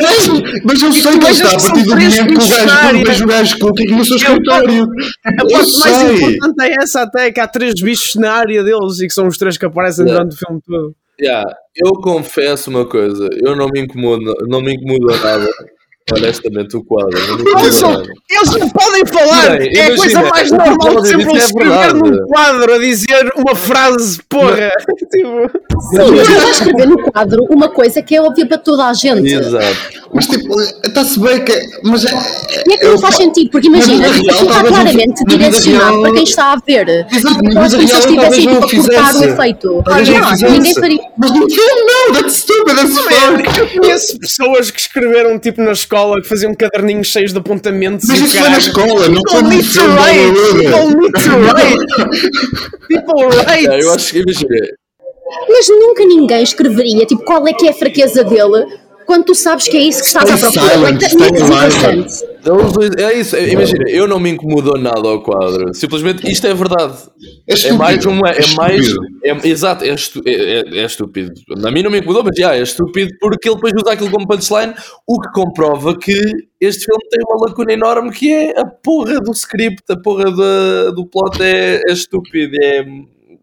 mas 0.63 0.81
eu 0.81 0.93
sei 0.93 1.01
que 1.19 1.25
ele 1.25 1.31
está 1.33 1.49
a 1.49 1.59
partir 1.59 1.83
do 1.83 1.89
momento 1.89 2.27
que 2.27 2.33
o 2.33 2.47
gajo 2.47 2.79
quando 2.81 3.05
vejo 3.05 3.23
o 3.23 3.27
gajo 3.27 3.55
no 3.97 4.05
seu 4.05 4.15
Eu- 4.15 4.17
escritório. 4.17 4.87
A 5.25 5.56
Parte 5.57 5.79
mais 5.79 5.97
sei. 5.97 6.15
importante 6.15 6.61
é 6.63 6.75
essa 6.83 7.01
até, 7.01 7.31
que 7.31 7.39
há 7.39 7.47
três 7.47 7.73
bichos 7.81 8.15
na 8.15 8.33
área 8.33 8.63
deles 8.63 8.99
e 8.99 9.07
que 9.07 9.13
são 9.13 9.27
os 9.27 9.37
três 9.37 9.57
que 9.57 9.65
aparecem 9.65 10.05
Yeah. 10.05 10.23
durante 10.23 10.35
o 10.35 10.45
filme 10.45 10.61
todo. 10.65 10.95
Yeah, 11.19 11.51
eu 11.75 11.93
confesso 11.93 12.69
uma 12.69 12.85
coisa, 12.85 13.27
eu 13.43 13.55
não 13.55 13.67
me 13.69 13.81
incomodo, 13.81 14.35
não 14.47 14.61
me 14.61 14.75
incomoda 14.75 15.17
nada, 15.17 15.47
honestamente, 16.13 16.77
o 16.77 16.83
quadro. 16.83 17.17
Não 17.43 17.65
Eles, 17.65 17.81
não 17.81 18.69
podem 18.69 19.05
falar! 19.05 19.57
Bem, 19.57 19.69
é 19.75 19.85
a 19.85 19.95
coisa 19.97 20.21
mais 20.23 20.51
normal 20.51 21.01
de 21.01 21.09
sempre 21.09 21.29
eles 21.29 21.43
é 21.43 21.45
escrever 21.45 21.93
num 21.93 22.25
quadro 22.27 22.73
a 22.73 22.77
dizer 22.77 23.31
uma 23.35 23.55
frase, 23.55 24.19
porra! 24.29 24.71
tipo, 25.11 25.49
Sim, 25.89 26.15
mas 26.15 26.29
ele 26.29 26.39
vai 26.39 26.51
escrever 26.51 26.87
no 26.87 27.11
quadro 27.11 27.43
uma 27.49 27.69
coisa 27.69 28.01
que 28.01 28.15
é 28.15 28.21
óbvia 28.21 28.45
para 28.45 28.57
toda 28.57 28.85
a 28.85 28.93
gente. 28.93 29.33
Exato. 29.33 29.77
Mas 30.13 30.27
tipo, 30.27 30.61
está-se 30.61 31.19
bem 31.19 31.43
que. 31.43 31.59
Mas 31.83 32.05
é, 32.05 32.09
E 32.67 32.73
é 32.73 32.77
que 32.77 32.85
não 32.85 32.97
faz 32.97 33.15
sentido, 33.15 33.49
porque 33.51 33.67
imagina, 33.67 34.07
aquilo 34.07 34.29
está 34.29 34.63
claramente 34.63 35.23
direcionado 35.25 36.01
para 36.01 36.13
quem 36.13 36.23
está 36.23 36.53
a 36.53 36.57
ver. 36.65 37.07
Exato, 37.11 37.35
como 37.35 37.69
se 37.69 37.75
eles 37.75 37.91
não 37.91 38.31
tipo, 38.31 38.53
a 38.53 38.69
cortar 38.69 39.15
o 39.15 39.23
efeito. 39.25 39.83
Não 39.85 40.51
ninguém 40.51 40.73
faria. 40.73 40.99
Mas 41.17 41.31
no 41.31 41.49
filme 41.49 41.81
não, 41.85 42.13
that's 42.13 42.37
stupid, 42.37 42.75
that's 42.75 42.97
fuck. 42.97 43.59
eu 43.59 43.81
conheço 43.81 44.19
pessoas 44.19 44.71
que 44.71 44.79
escreveram 44.79 45.37
tipo 45.39 45.61
na 45.61 45.71
escola 45.71 45.96
que 46.21 46.27
faziam 46.27 46.53
caderninhos 46.55 47.07
cheios 47.07 47.31
de 47.33 47.39
apontamentos 47.39 48.07
Mas 48.07 48.19
e 48.19 48.25
isso 48.25 48.33
foi 48.39 48.49
na 48.49 48.59
caralho. 48.59 48.67
escola, 48.67 49.09
não 49.09 49.21
foi 49.29 49.41
People 49.41 49.43
no 49.43 49.49
need 49.49 49.67
to 49.67 49.73
filme. 49.73 49.95
People 50.63 50.95
need 50.95 51.13
to 51.23 51.31
write! 51.39 51.85
People 52.87 53.23
write! 53.37 53.67
É, 53.69 53.83
eu 53.83 53.93
acho 53.93 54.11
que, 54.11 54.19
imagina, 54.19 54.67
Mas 55.49 55.67
nunca 55.69 56.05
ninguém 56.05 56.43
escreveria, 56.43 57.05
tipo, 57.05 57.23
qual 57.23 57.47
é 57.47 57.53
que 57.53 57.67
é 57.67 57.71
a 57.71 57.73
fraqueza 57.73 58.23
dele 58.23 58.65
quando 59.07 59.23
tu 59.25 59.33
sabes 59.35 59.67
que 59.67 59.75
é 59.77 59.81
isso 59.81 60.01
que 60.01 60.07
estás 60.07 60.29
a 60.31 60.37
procurar. 60.51 60.77
É 62.99 63.13
isso, 63.19 63.35
é- 63.35 63.49
imagina, 63.49 63.89
eu 63.89 64.07
não 64.07 64.19
me 64.19 64.29
incomodou 64.29 64.77
nada 64.77 65.07
ao 65.07 65.21
quadro. 65.21 65.73
Simplesmente 65.73 66.29
isto 66.31 66.45
é 66.45 66.53
verdade. 66.53 66.97
É 67.47 67.53
É 67.53 67.55
estúpido. 67.55 67.77
mais 67.79 68.05
uma. 68.05 68.29
É, 68.29 68.47
mais. 68.55 68.85
estúpido. 68.87 69.17
É, 69.23 69.47
exato, 69.47 69.83
é, 69.83 69.89
estu, 69.93 70.21
é, 70.25 70.31
é- 70.31 70.77
é 70.79 70.85
estúpido. 70.85 71.31
A 71.65 71.71
mim 71.71 71.81
não 71.83 71.89
me 71.91 71.99
incomodou, 71.99 72.23
mas 72.23 72.35
já, 72.37 72.55
é 72.55 72.61
estúpido 72.61 73.11
porque 73.19 73.47
ele 73.49 73.55
depois 73.55 73.73
usa 73.81 73.93
aquilo 73.93 74.11
como 74.11 74.27
punchline, 74.27 74.73
o 75.07 75.19
que 75.19 75.31
comprova 75.31 75.97
que 75.97 76.13
este 76.61 76.85
filme 76.85 77.03
tem 77.09 77.19
uma 77.27 77.47
lacuna 77.47 77.73
enorme 77.73 78.11
que 78.11 78.31
é 78.31 78.59
a 78.59 78.65
porra 78.65 79.19
do 79.19 79.31
script, 79.31 79.83
a 79.89 79.97
porra 79.97 80.25
do, 80.31 80.91
do 80.93 81.05
plot 81.05 81.41
é, 81.41 81.81
é 81.87 81.91
estúpido, 81.93 82.53
é. 82.61 82.85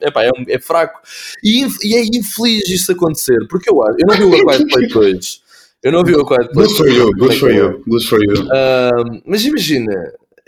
Epá, 0.00 0.24
é, 0.24 0.28
um- 0.28 0.44
é 0.48 0.58
fraco 0.58 1.00
e, 1.42 1.64
e 1.82 1.94
é 1.94 2.02
infeliz 2.04 2.68
isso 2.68 2.92
acontecer 2.92 3.38
porque 3.48 3.70
eu 3.70 3.80
acho, 3.82 3.96
eu 4.00 4.06
não 4.06 4.14
vi 4.16 4.24
o 4.24 4.50
A 4.50 4.56
Quiet 4.56 4.68
Place 4.68 4.88
2 4.88 5.40
eu 5.84 5.92
não 5.92 6.02
vi 6.02 6.14
o 6.14 6.24
Place 6.24 6.48
Good 6.54 6.74
for 6.76 6.88
you, 6.88 7.10
good 7.12 7.38
for 7.38 7.50
you, 7.50 7.84
good 7.86 8.06
for 8.06 8.18
you. 8.24 8.48
Ahm, 8.50 9.20
mas 9.26 9.44
imagina, 9.44 9.92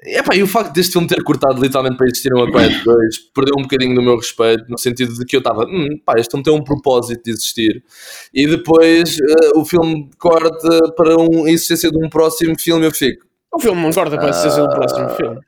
epá, 0.02 0.34
e 0.34 0.42
o 0.42 0.46
facto 0.46 0.72
deste 0.72 0.92
filme 0.92 1.06
ter 1.06 1.22
cortado 1.22 1.60
literalmente 1.60 1.98
para 1.98 2.06
existir 2.06 2.32
um 2.34 2.42
A 2.42 2.50
Quiet 2.50 2.82
2 2.82 3.18
perdeu 3.34 3.54
um 3.58 3.62
bocadinho 3.62 3.94
do 3.94 4.00
meu 4.00 4.16
respeito, 4.16 4.64
no 4.66 4.78
sentido 4.78 5.12
de 5.12 5.26
que 5.26 5.36
eu 5.36 5.40
estava, 5.40 5.66
hum, 5.66 5.88
pá, 6.06 6.14
este 6.16 6.30
filme 6.30 6.42
tem 6.42 6.54
um 6.54 6.64
propósito 6.64 7.22
de 7.22 7.32
existir. 7.32 7.84
E 8.32 8.46
depois 8.46 9.18
eh, 9.18 9.50
o 9.54 9.64
filme 9.66 10.08
corta 10.18 10.92
para 10.96 11.14
um, 11.20 11.44
a 11.44 11.50
existência 11.50 11.90
de 11.90 11.98
um 12.02 12.08
próximo 12.08 12.58
filme 12.58 12.84
e 12.84 12.86
eu 12.86 12.92
fico, 12.92 13.26
O 13.52 13.60
filme 13.60 13.82
não 13.82 13.92
corta 13.92 14.16
para 14.16 14.28
a 14.28 14.30
existência 14.30 14.62
do 14.62 14.70
próximo 14.70 15.10
filme. 15.10 15.40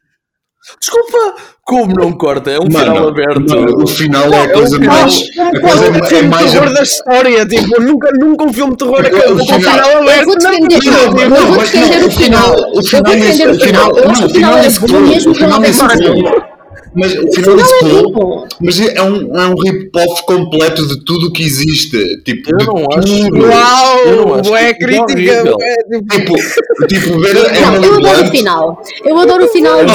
Desculpa, 0.81 1.35
como 1.65 1.93
não 1.95 2.13
corta? 2.13 2.51
É 2.51 2.59
um 2.59 2.65
Mano, 2.71 2.79
final 2.79 3.09
aberto. 3.09 3.49
mano, 3.49 3.83
o 3.85 3.87
final 3.87 4.33
é 4.33 4.43
a 4.45 4.53
coisa 4.53 4.77
um 4.77 4.81
final- 4.81 4.95
mais. 5.01 5.23
A 5.39 5.61
coisa 5.61 5.91
o 5.91 5.97
é 5.97 6.07
filme 6.09 6.29
mais. 6.29 6.53
terror 6.53 6.73
da 6.75 6.83
história, 6.83 7.47
tipo, 7.47 7.81
nunca, 7.83 8.11
nunca 8.13 8.45
um 8.45 8.53
filme 8.53 8.73
de 8.73 8.79
terror 8.79 9.01
acabou 9.01 9.21
o 9.21 9.37
com 9.37 9.43
o 9.43 9.47
final- 9.47 9.61
final 9.61 10.03
aberto. 10.03 10.25
vou 10.27 10.35
não, 10.35 10.69
defender, 10.69 10.91
não, 10.91 11.31
não, 11.31 11.47
vou 11.47 11.59
defender 11.59 12.05
o 12.07 12.11
final. 12.11 12.57
o 12.75 12.83
final 12.83 13.15
nesse- 13.15 13.47
o 13.47 13.51
o 13.51 13.61
final- 13.61 13.95
final. 13.95 14.15
Que 14.15 14.25
o 14.25 14.29
final 14.29 14.59
é 14.59 14.67
o 14.67 15.35
final 15.35 15.55
houvesse 15.55 15.83
nesse 15.85 15.99
filme. 16.05 16.23
bom. 16.23 16.48
Mas 16.95 17.13
o 17.13 17.33
final 17.33 17.33
final 17.33 17.57
desse 17.57 17.75
é 17.75 18.49
mas 18.61 18.81
é 18.81 19.03
um, 19.03 19.37
é 19.41 19.47
um 19.49 19.55
rip-off 19.55 20.25
completo 20.27 20.87
de 20.87 21.05
tudo 21.05 21.27
o 21.29 21.33
que 21.33 21.43
existe. 21.43 22.23
Tipo, 22.25 22.51
Eu 22.51 22.67
não 22.67 22.87
acho. 22.91 23.01
tudo. 23.07 23.37
Eu 23.37 24.17
não 24.17 24.25
Uau, 24.27 24.35
acho 24.41 24.57
é 24.57 24.75
crítica. 24.75 25.33
é, 25.61 25.77
tipo, 26.11 26.35
Tipo, 26.37 26.87
tipo 26.89 27.21
ver 27.21 27.37
a 27.37 27.61
Não, 27.61 27.75
Emily 27.75 27.87
eu 27.87 27.95
adoro 27.97 28.25
o 28.27 28.31
final. 28.31 28.83
Eu 29.05 29.19
adoro 29.19 29.45
o 29.45 29.49
final 29.49 29.85
de 29.85 29.93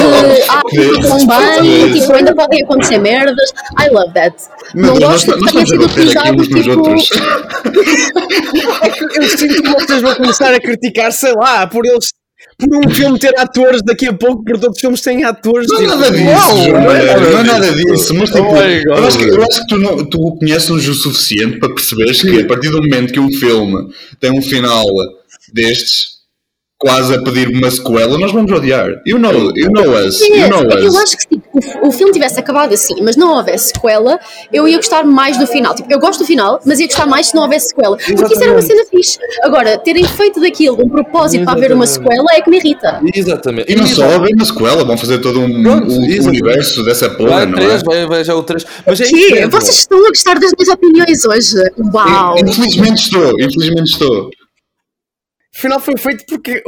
ah, 0.50 0.62
ficam 0.70 1.28
bem, 1.28 1.94
tipo, 1.94 2.14
ainda 2.14 2.36
podem 2.36 2.64
acontecer 2.64 2.98
merdas. 3.00 3.50
I 3.80 3.89
love 3.89 4.14
that. 4.14 4.36
Meu 4.76 4.94
Não 4.94 5.00
gosto 5.00 5.32
nós, 5.32 5.44
que 5.44 5.52
tenha 5.52 5.64
estamos 5.64 5.72
a 5.72 5.76
sido 5.76 5.88
bater 5.88 6.18
aqui 6.18 6.32
utilizado 6.32 6.41
uns 6.41 6.48
nos 6.50 6.64
tipo. 6.64 6.80
outros. 6.80 7.10
eu 9.16 9.38
sinto 9.38 9.62
que 9.64 9.70
vocês 9.70 10.02
vão 10.02 10.16
começar 10.16 10.54
a 10.54 10.60
criticar, 10.60 11.12
sei 11.12 11.34
lá, 11.34 11.68
por 11.68 11.86
eles. 11.86 12.12
Por 12.58 12.76
um 12.78 12.89
filme 12.89 13.20
ter 13.20 13.38
atores 13.39 13.82
daqui 13.84 14.08
a 14.08 14.14
pouco, 14.14 14.43
porque 14.43 14.60
todos 14.60 14.76
os 14.76 14.82
filmes 14.82 15.01
têm 15.01 15.24
atores. 15.24 15.68
Não 15.68 15.78
é 15.78 15.82
tipo, 15.82 15.95
nada 15.95 16.12
disso, 16.12 16.72
não 16.72 16.91
é 16.91 17.43
nada 17.43 17.68
é 17.68 17.72
disso, 17.72 18.14
mas 18.14 18.30
tipo, 18.30 18.43
Oh 18.43 18.51
God. 18.51 18.62
eu, 18.86 19.06
acho 19.06 19.18
que, 19.18 19.24
eu 19.26 19.43
acho 19.43 19.62
que 19.62 19.68
tu, 19.68 19.78
não, 19.78 20.06
tu 20.06 20.36
conheces-nos 20.38 20.88
o 20.88 20.93
suficiente 20.93 21.60
para 21.60 21.74
perceberes 21.74 22.22
que 22.22 22.41
a 22.41 22.45
partir 22.45 22.70
do 22.70 22.82
momento 22.82 23.14
que 23.14 23.20
um 23.20 23.32
filme 23.32 23.89
tem 24.20 24.32
um 24.32 24.41
final 24.41 24.86
destes, 25.51 26.12
quase 26.84 27.16
a 27.16 27.22
pedir 27.24 27.48
uma 27.48 27.72
sequela, 27.72 28.18
nós 28.18 28.32
vamos 28.34 28.52
odiar. 28.52 28.90
You 29.08 29.18
know, 29.18 29.32
you 29.56 29.70
know 29.72 29.90
us, 30.06 30.20
you 30.20 30.36
Yes, 30.36 30.50
know 30.50 30.62
é 30.64 30.84
eu 30.84 30.88
us. 30.90 30.96
acho 30.98 31.16
que 31.16 31.24
se 31.24 31.28
tipo, 31.30 31.48
o, 31.82 31.88
o 31.88 31.92
filme 31.92 32.12
tivesse 32.12 32.38
acabado 32.40 32.74
assim, 32.74 32.96
mas 33.02 33.16
não 33.16 33.38
houvesse 33.38 33.70
sequela, 33.70 34.20
eu 34.52 34.68
ia 34.68 34.76
gostar 34.78 35.06
mais 35.06 35.38
do 35.38 35.48
final. 35.48 35.74
Tipo, 35.74 35.92
eu 35.92 36.00
gosto 36.00 36.20
do 36.20 36.26
final, 36.26 36.60
mas 36.66 36.80
ia 36.80 36.88
gostar 36.88 37.06
mais 37.06 37.28
se 37.28 37.36
não 37.36 37.44
houvesse 37.44 37.70
sequela. 37.70 37.96
Porque 37.98 38.34
isso 38.34 38.44
era 38.44 38.52
uma 38.52 38.62
cena 38.62 38.84
fixe. 38.90 39.18
Agora, 39.44 39.78
terem 39.78 40.04
feito 40.04 40.42
daquilo 40.42 40.84
um 40.84 40.90
propósito 40.90 41.46
para 41.46 41.54
haver 41.54 41.72
uma 41.72 41.88
sequela 41.88 42.26
é 42.34 42.42
que 42.42 42.50
me 42.50 42.58
irrita. 42.58 43.00
Exatamente. 43.16 43.72
E 43.72 43.76
não 43.76 43.88
só 43.88 44.04
haver 44.04 44.34
uma 44.36 44.46
sequela, 44.46 44.84
vão 44.84 44.98
fazer 44.98 45.20
todo 45.20 45.40
um, 45.40 45.64
Pronto, 45.64 45.86
exatamente. 45.92 46.28
universo 46.28 46.84
dessa 46.84 47.10
porra, 47.10 47.30
Vai 47.30 47.46
não 47.46 47.58
é? 47.58 47.62
três, 47.66 47.84
vai, 47.84 48.06
vai 48.06 48.24
já 48.26 48.36
o 48.36 48.44
3. 48.44 48.66
Mas 48.86 49.00
é 49.02 49.06
Que? 49.06 49.48
Vocês 49.48 49.78
estão 49.78 50.06
a 50.06 50.10
gostar 50.10 50.40
das 50.40 50.52
minhas 50.58 50.70
opiniões 50.74 51.26
hoje? 51.26 51.56
Uau! 51.94 52.36
Infelizmente 52.40 53.04
estou, 53.04 53.32
infelizmente 53.40 53.92
estou. 53.92 54.30
Afinal, 55.56 55.80
foi 55.80 55.95
feito 55.97 56.26
porque 56.28 56.64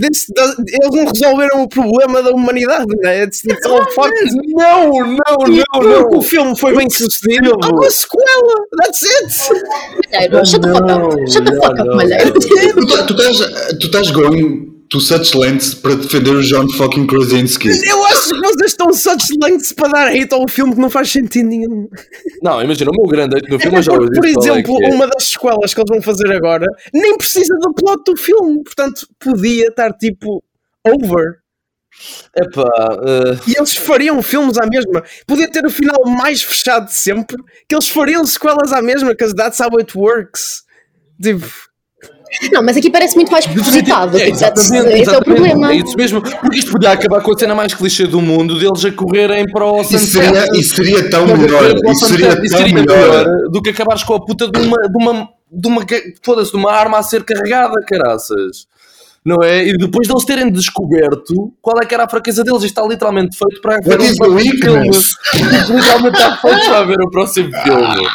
this 0.00 0.24
does- 0.34 0.56
eles 0.58 0.90
não 0.90 1.04
resolveram 1.06 1.62
o 1.64 1.68
problema 1.68 2.22
da 2.22 2.30
humanidade, 2.30 2.86
né? 3.02 3.24
It's, 3.24 3.44
it's 3.44 3.66
all 3.66 3.84
fucked. 3.92 4.14
Não, 4.54 4.90
não, 4.90 5.48
E 5.48 5.62
não, 5.74 5.82
não. 5.82 6.18
o 6.18 6.22
filme 6.22 6.56
foi 6.58 6.74
bem 6.74 6.88
sucedido. 6.88 7.52
Há 7.62 7.68
uma 7.68 7.90
sequela. 7.90 8.66
That's 8.82 9.02
it. 9.02 9.62
Malheiro, 10.12 10.46
shut 10.46 10.62
the 10.62 10.72
fuck 10.72 10.90
up. 10.90 11.30
Shut 11.32 11.44
the 11.44 11.56
fuck 11.56 11.80
up, 11.80 11.88
malheiro. 11.94 12.32
Tu, 12.32 12.86
tá- 12.86 13.04
tu 13.06 13.14
estás, 13.14 13.38
tu 13.80 13.86
estás 13.86 14.10
going 14.10 14.71
to 14.92 15.00
such 15.00 15.34
lengths 15.34 15.72
para 15.72 15.96
defender 15.96 16.32
o 16.32 16.42
John 16.42 16.68
fucking 16.68 17.06
Krasinski. 17.06 17.68
Eu 17.88 18.04
acho 18.04 18.28
que 18.28 18.40
vocês 18.40 18.72
estão 18.72 18.92
such 18.92 19.26
lengths 19.42 19.72
para 19.72 19.88
dar 19.88 20.08
hate 20.08 20.34
ao 20.34 20.46
filme 20.46 20.74
que 20.74 20.80
não 20.80 20.90
faz 20.90 21.10
sentido 21.10 21.48
nenhum. 21.48 21.88
Não, 22.42 22.62
imagina, 22.62 22.90
o 22.90 22.94
meu 22.94 23.06
grande 23.06 23.38
hate 23.38 23.50
no 23.50 23.58
filme 23.58 23.78
eu 23.78 23.82
já 23.82 23.92
Porque, 23.92 24.20
por 24.20 24.26
é 24.26 24.30
exemplo, 24.30 24.84
é. 24.84 24.94
uma 24.94 25.06
das 25.06 25.30
sequelas 25.30 25.72
que 25.72 25.80
eles 25.80 25.88
vão 25.88 26.02
fazer 26.02 26.30
agora 26.32 26.66
nem 26.92 27.16
precisa 27.16 27.54
do 27.58 27.72
plot 27.72 28.02
do 28.04 28.16
filme. 28.18 28.62
Portanto, 28.62 29.06
podia 29.18 29.68
estar 29.68 29.94
tipo 29.94 30.44
over. 30.86 31.40
Epá, 32.36 32.68
eh, 33.06 33.38
E 33.48 33.56
eles 33.56 33.74
fariam 33.74 34.22
filmes 34.22 34.58
à 34.58 34.66
mesma. 34.66 35.02
Podia 35.26 35.50
ter 35.50 35.64
o 35.64 35.70
final 35.70 36.04
mais 36.04 36.42
fechado 36.42 36.86
de 36.86 36.94
sempre, 36.94 37.36
que 37.66 37.74
eles 37.74 37.88
fariam 37.88 38.26
sequelas 38.26 38.72
à 38.72 38.82
mesma, 38.82 39.10
because 39.10 39.34
that's 39.34 39.58
how 39.58 39.70
it 39.78 39.96
works. 39.96 40.64
Tipo, 41.22 41.46
Não, 42.52 42.62
mas 42.62 42.76
aqui 42.76 42.90
parece 42.90 43.14
muito 43.14 43.30
mais 43.30 43.46
propositado. 43.46 44.16
É, 44.16 44.24
Tipo, 44.24 44.36
exatamente, 44.36 45.00
esse 45.02 45.14
é 45.14 45.18
o 45.18 45.22
problema. 45.24 45.72
É 45.72 45.76
isso 45.76 45.96
mesmo. 45.96 46.22
Porque 46.22 46.58
isto 46.58 46.72
podia 46.72 46.90
acabar 46.92 47.20
com 47.22 47.32
a 47.32 47.38
cena 47.38 47.54
mais 47.54 47.74
clichê 47.74 48.06
do 48.06 48.20
mundo 48.20 48.58
deles 48.58 48.84
a 48.84 48.92
correrem 48.92 49.44
para 49.52 49.64
o 49.66 49.80
Isso 49.82 49.98
sunset. 49.98 50.24
seria, 50.34 50.60
isso 50.60 50.74
seria 50.76 51.10
tão 51.10 51.26
Não, 51.26 51.36
melhor. 51.36 51.64
Isso 51.90 52.06
seria 52.06 52.28
Isso 52.42 52.56
tão 52.56 52.58
seria 52.60 52.74
melhor. 52.74 52.96
melhor 52.98 53.26
do 53.50 53.60
que 53.60 53.70
acabares 53.70 54.02
com 54.02 54.14
a 54.14 54.24
puta 54.24 54.50
de 54.50 54.60
uma, 54.60 54.76
de 54.78 54.96
uma, 55.04 55.28
de 55.50 55.68
uma, 55.68 55.86
foda-se, 56.22 56.50
de 56.50 56.56
uma 56.56 56.72
arma 56.72 56.98
a 56.98 57.02
ser 57.02 57.22
carregada, 57.24 57.74
caraças. 57.86 58.66
Não 59.24 59.40
é? 59.40 59.68
E 59.68 59.76
depois 59.76 60.08
deles 60.08 60.24
terem 60.24 60.50
descoberto 60.50 61.52
qual 61.62 61.80
é 61.80 61.86
que 61.86 61.94
era 61.94 62.04
a 62.04 62.08
fraqueza 62.08 62.42
deles, 62.42 62.64
isto 62.64 62.76
está 62.78 62.82
literalmente 62.84 63.38
feito 63.38 63.60
para 63.60 63.78
ver 63.80 64.00
What 64.00 64.10
the 64.10 64.16
próximo 64.16 64.60
filme. 64.60 64.90
literalmente 65.70 66.16
está 66.16 66.36
feito 66.38 66.64
para 66.66 66.84
ver 66.84 67.00
o 67.00 67.10
próximo 67.10 67.50
filme. 67.62 68.08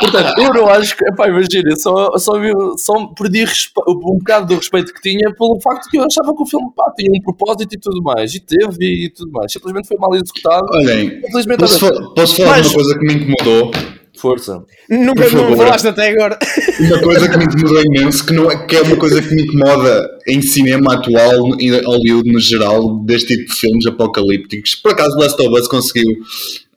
Portanto, 0.00 0.38
eu 0.40 0.54
não 0.54 0.68
acho 0.68 0.96
que, 0.96 1.04
epá, 1.06 1.28
imagina, 1.28 1.70
eu 1.70 1.76
só, 1.76 2.16
só, 2.18 2.32
só 2.78 3.06
perdi 3.08 3.44
respe- 3.44 3.72
um 3.88 4.18
bocado 4.18 4.46
do 4.46 4.56
respeito 4.56 4.92
que 4.94 5.02
tinha 5.02 5.32
pelo 5.34 5.60
facto 5.60 5.88
que 5.90 5.98
eu 5.98 6.04
achava 6.04 6.34
que 6.34 6.42
o 6.42 6.46
filme 6.46 6.70
pá, 6.74 6.90
tinha 6.96 7.10
um 7.14 7.22
propósito 7.22 7.74
e 7.74 7.78
tudo 7.78 8.02
mais, 8.02 8.34
e 8.34 8.40
teve 8.40 9.04
e 9.04 9.10
tudo 9.10 9.30
mais. 9.32 9.52
Simplesmente 9.52 9.86
foi 9.86 9.98
mal 9.98 10.14
executado. 10.14 10.66
Olhem, 10.70 11.20
posso, 11.58 11.78
fa- 11.78 12.14
posso 12.16 12.36
falar 12.36 12.60
de 12.60 12.68
uma 12.68 12.74
coisa 12.74 12.98
que 12.98 13.04
me 13.06 13.14
incomodou? 13.14 13.70
Força. 14.16 14.62
nunca 14.88 15.28
não 15.30 15.56
falaste 15.56 15.88
até 15.88 16.10
agora. 16.10 16.38
Uma 16.80 17.00
coisa 17.00 17.28
que 17.28 17.36
me 17.36 17.44
incomodou 17.44 17.82
imenso, 17.84 18.26
que, 18.26 18.32
não 18.32 18.50
é, 18.50 18.66
que 18.66 18.76
é 18.76 18.82
uma 18.82 18.96
coisa 18.96 19.20
que 19.20 19.34
me 19.34 19.42
incomoda 19.42 20.08
em 20.26 20.40
cinema 20.40 20.94
atual 20.94 21.60
e 21.60 21.70
Hollywood 21.70 22.32
no 22.32 22.40
geral, 22.40 22.98
deste 23.04 23.36
tipo 23.36 23.52
de 23.52 23.58
filmes 23.60 23.86
apocalípticos. 23.86 24.74
Por 24.76 24.92
acaso, 24.92 25.18
Last 25.18 25.40
of 25.40 25.60
Us 25.60 25.68
conseguiu 25.68 26.08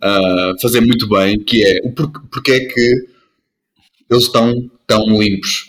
ah, 0.02 0.54
fazer 0.62 0.82
muito 0.82 1.08
bem, 1.08 1.40
que 1.40 1.66
é 1.66 1.80
o 1.84 1.92
por, 1.92 2.12
porque 2.32 2.52
é 2.52 2.60
que 2.60 2.92
eles 4.10 4.24
estão 4.24 4.54
tão 4.86 5.06
limpos. 5.20 5.66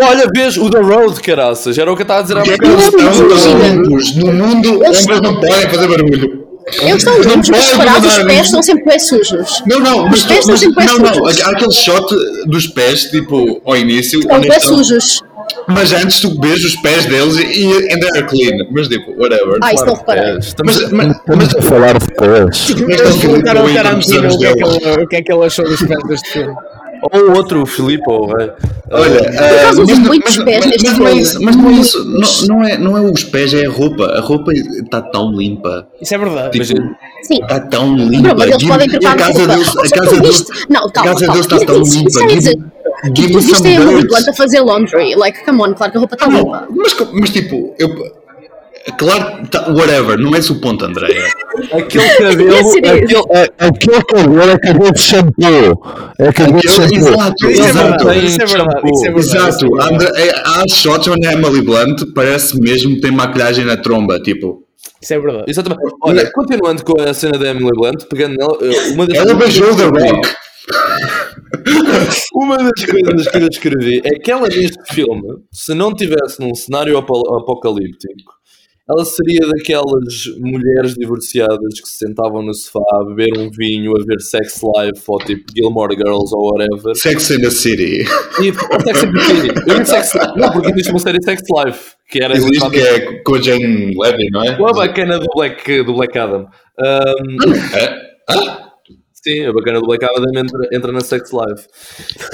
Olha, 0.00 0.26
vês 0.34 0.56
o 0.56 0.70
The 0.70 0.80
Road, 0.80 1.20
caraças, 1.20 1.76
era 1.76 1.90
o 1.90 1.96
que 1.96 2.02
eu 2.02 2.04
estava 2.04 2.20
a 2.20 2.22
dizer 2.22 2.36
há 2.36 2.40
é 2.40 2.44
que 2.44 2.50
bocado. 2.56 3.00
eles 3.00 3.18
estão 3.18 3.58
limpos 3.58 4.16
no 4.16 4.32
mundo 4.32 4.80
onde 4.84 5.10
eles 5.10 5.20
não 5.20 5.34
podem 5.40 5.68
fazer 5.68 5.88
barulho. 5.88 6.39
Eles 6.80 6.96
estão 6.96 7.18
Não 7.18 7.22
limpos, 7.30 7.48
mas 7.50 7.64
separados, 7.64 8.16
os 8.16 8.22
pés 8.24 8.46
estão 8.46 8.62
sempre 8.62 8.84
bem 8.84 8.98
sujos. 8.98 9.62
Não, 9.66 9.80
não, 9.80 10.04
mas, 10.08 10.20
Os 10.20 10.24
pés 10.26 10.38
estão 10.40 10.56
sempre 10.56 10.84
não, 10.84 10.98
não, 10.98 11.14
sujos. 11.14 11.40
há 11.42 11.50
aquele 11.50 11.72
shot 11.72 12.14
dos 12.46 12.66
pés, 12.68 13.04
tipo, 13.10 13.60
ao 13.64 13.76
início, 13.76 14.20
Estão 14.20 14.40
bem 14.40 14.50
estão- 14.50 14.76
sujos. 14.78 15.22
mas 15.68 15.92
antes 15.92 16.20
tu 16.20 16.40
vês 16.40 16.64
os 16.64 16.76
pés 16.76 17.06
deles 17.06 17.36
e 17.36 17.64
and 17.92 17.98
they're 18.00 18.26
clean, 18.26 18.66
mas 18.70 18.88
tipo, 18.88 19.10
whatever. 19.20 19.58
Ah, 19.62 19.72
isso 19.74 19.84
não 19.84 19.94
reparei. 19.94 20.38
Estamos 20.38 20.76
Mas, 20.82 20.92
mas, 20.92 21.06
mas, 21.06 21.16
Estamos 21.16 21.54
a 21.56 21.62
falar 21.62 21.98
de 21.98 22.06
pés. 22.06 22.74
mas 22.88 23.00
não 23.10 23.18
perguntaram 23.20 23.60
ao 23.62 23.68
Tarantino 23.74 24.26
é 24.26 25.02
o 25.02 25.08
que 25.08 25.16
é 25.16 25.22
que 25.22 25.32
ele 25.32 25.44
achou 25.44 25.64
dos 25.64 25.82
pés 25.82 26.02
deste 26.08 26.30
filme. 26.30 26.54
Ou 27.02 27.36
outro, 27.36 27.62
o 27.62 27.66
Filipe, 27.66 28.04
ou. 28.06 28.28
Olha, 28.28 28.56
uso 29.70 29.84
mas, 29.84 30.36
não 30.36 30.46
é 31.06 31.12
filme. 31.12 31.80
isso, 31.80 32.04
não 32.04 32.22
é 32.22 32.46
não, 32.46 32.64
é, 32.64 32.78
não 32.78 32.98
é 32.98 33.00
os 33.00 33.24
pés, 33.24 33.54
é 33.54 33.66
a 33.66 33.70
roupa. 33.70 34.04
A 34.06 34.20
roupa 34.20 34.52
está 34.52 35.00
tão 35.00 35.32
limpa. 35.32 35.86
Isso 36.00 36.14
é 36.14 36.18
verdade. 36.18 36.50
Tipo, 36.50 36.78
Imagina. 36.78 36.98
Sim. 37.22 37.42
está 37.42 37.60
tão 37.60 37.96
limpa. 37.96 38.28
Não, 38.28 38.36
mas 38.36 38.50
eles 38.50 38.64
podem 38.64 38.88
trocar 38.88 39.12
a 39.12 39.16
casa 39.16 39.46
deles, 39.46 39.68
a 39.76 39.88
casa 39.88 40.20
deles, 40.20 40.46
está 41.40 41.58
tão 41.58 41.82
limpa. 41.82 42.70
Give, 43.14 43.28
me 43.28 43.40
viste 43.40 43.56
some 43.56 43.68
dirt. 43.68 44.08
Blunt 44.08 44.28
a 44.28 44.32
fazer 44.34 44.60
laundry. 44.60 45.14
Like, 45.14 45.44
come 45.44 45.62
on, 45.62 45.74
claro 45.74 45.92
que 45.92 45.98
a 45.98 46.00
roupa 46.00 46.14
está 46.16 46.26
limpa. 46.26 46.68
Mas 47.12 47.30
tipo, 47.30 47.74
eu, 47.78 47.88
claro, 48.98 49.46
tá, 49.48 49.68
whatever, 49.70 50.18
não 50.18 50.34
é 50.34 50.38
esse 50.38 50.52
o 50.52 50.60
ponto, 50.60 50.84
Andréia. 50.84 51.26
Aquele 51.72 52.08
cabelo, 52.16 52.56
aquele, 52.56 53.16
É, 53.32 53.48
aquele 53.58 54.02
cabelo 54.04 54.40
é 54.50 54.58
cabelo 54.58 54.92
de 54.92 55.00
shampoo. 55.00 55.82
É 56.18 56.32
cabelo 56.32 56.60
de 56.60 56.68
shampoo. 56.68 56.96
exato, 56.96 57.50
Isso 57.50 57.62
é 57.62 57.68
exato. 57.68 58.04
verdade. 58.04 58.26
Isso 58.26 58.42
é 58.42 58.46
verdade. 58.46 58.90
Isso 58.90 59.06
é 59.06 59.12
verdade. 59.12 59.18
Exato, 59.20 59.82
André- 59.82 60.12
é, 60.16 60.32
há 60.44 60.64
shots 60.68 61.08
onde 61.08 61.26
a 61.26 61.32
Emily 61.32 61.62
Blunt 61.62 62.02
parece 62.14 62.58
mesmo 62.60 62.94
que 62.94 63.00
tem 63.00 63.10
maquilhagem 63.10 63.64
na 63.64 63.76
tromba, 63.76 64.18
tipo. 64.20 64.64
Isso 65.02 65.14
é 65.14 65.18
verdade. 65.18 65.44
Exatamente. 65.48 65.82
Olha, 66.02 66.30
continuando 66.32 66.84
com 66.84 67.00
a 67.00 67.12
cena 67.14 67.38
da 67.38 67.48
Emily 67.50 67.70
Blunt, 67.74 68.04
pegando 68.08 68.36
nela, 68.36 68.56
eh, 68.62 68.90
uma 68.92 69.06
das 69.06 69.16
Ela 69.18 69.34
coisas 69.36 69.58
beijou 69.58 69.76
The 69.76 69.84
Rock. 70.12 70.28
Uma 72.34 72.56
das 72.58 72.84
coisas 72.86 73.28
que 73.28 73.38
eu 73.38 73.48
escrevi 73.48 74.00
é 74.04 74.10
que 74.18 74.30
ela 74.30 74.46
neste 74.48 74.78
filme, 74.94 75.22
se 75.52 75.74
não 75.74 75.92
tivesse 75.94 76.40
num 76.40 76.54
cenário 76.54 76.96
apo- 76.96 77.34
apocalíptico, 77.36 78.32
ela 78.90 79.04
seria 79.04 79.46
daquelas 79.48 80.26
mulheres 80.38 80.94
divorciadas 80.94 81.80
que 81.80 81.88
se 81.88 81.98
sentavam 81.98 82.42
no 82.42 82.52
sofá 82.52 82.80
a 82.92 83.04
beber 83.04 83.38
um 83.38 83.48
vinho, 83.50 83.92
a 83.96 84.04
ver 84.04 84.20
Sex 84.20 84.60
Life 84.62 85.02
ou 85.06 85.18
tipo 85.18 85.44
Gilmore 85.56 85.94
Girls 85.94 86.34
ou 86.34 86.50
whatever. 86.50 86.96
Sex 86.96 87.30
in 87.30 87.40
the 87.40 87.50
City. 87.50 88.02
E 88.40 88.52
Sex 88.84 89.04
and 89.04 89.12
the 89.12 89.20
City. 89.20 89.48
Eu 89.68 89.80
disse 89.80 89.92
Sex 89.92 90.12
Não, 90.36 90.50
porque 90.50 90.70
existe 90.72 90.90
uma 90.90 90.98
série 90.98 91.22
Sex 91.22 91.42
Life 91.64 91.94
que 92.08 92.20
era 92.20 92.36
Existe 92.36 92.70
que 92.70 92.80
é 92.80 93.22
com 93.22 93.36
a 93.36 93.40
Jane 93.40 93.94
Levy, 93.96 94.30
não 94.32 94.42
é? 94.42 94.48
a 94.48 94.72
bacana 94.72 95.18
do 95.20 95.26
Black, 95.32 95.82
do 95.84 95.94
Black 95.94 96.18
Adam. 96.18 96.48
Um, 96.80 97.76
É? 97.76 98.10
Sim, 99.12 99.46
a 99.46 99.52
bacana 99.52 99.80
do 99.80 99.86
Black 99.86 100.04
Adam 100.04 100.24
entra, 100.34 100.68
entra 100.72 100.92
na 100.92 101.00
Sex 101.00 101.30
Life. 101.30 101.68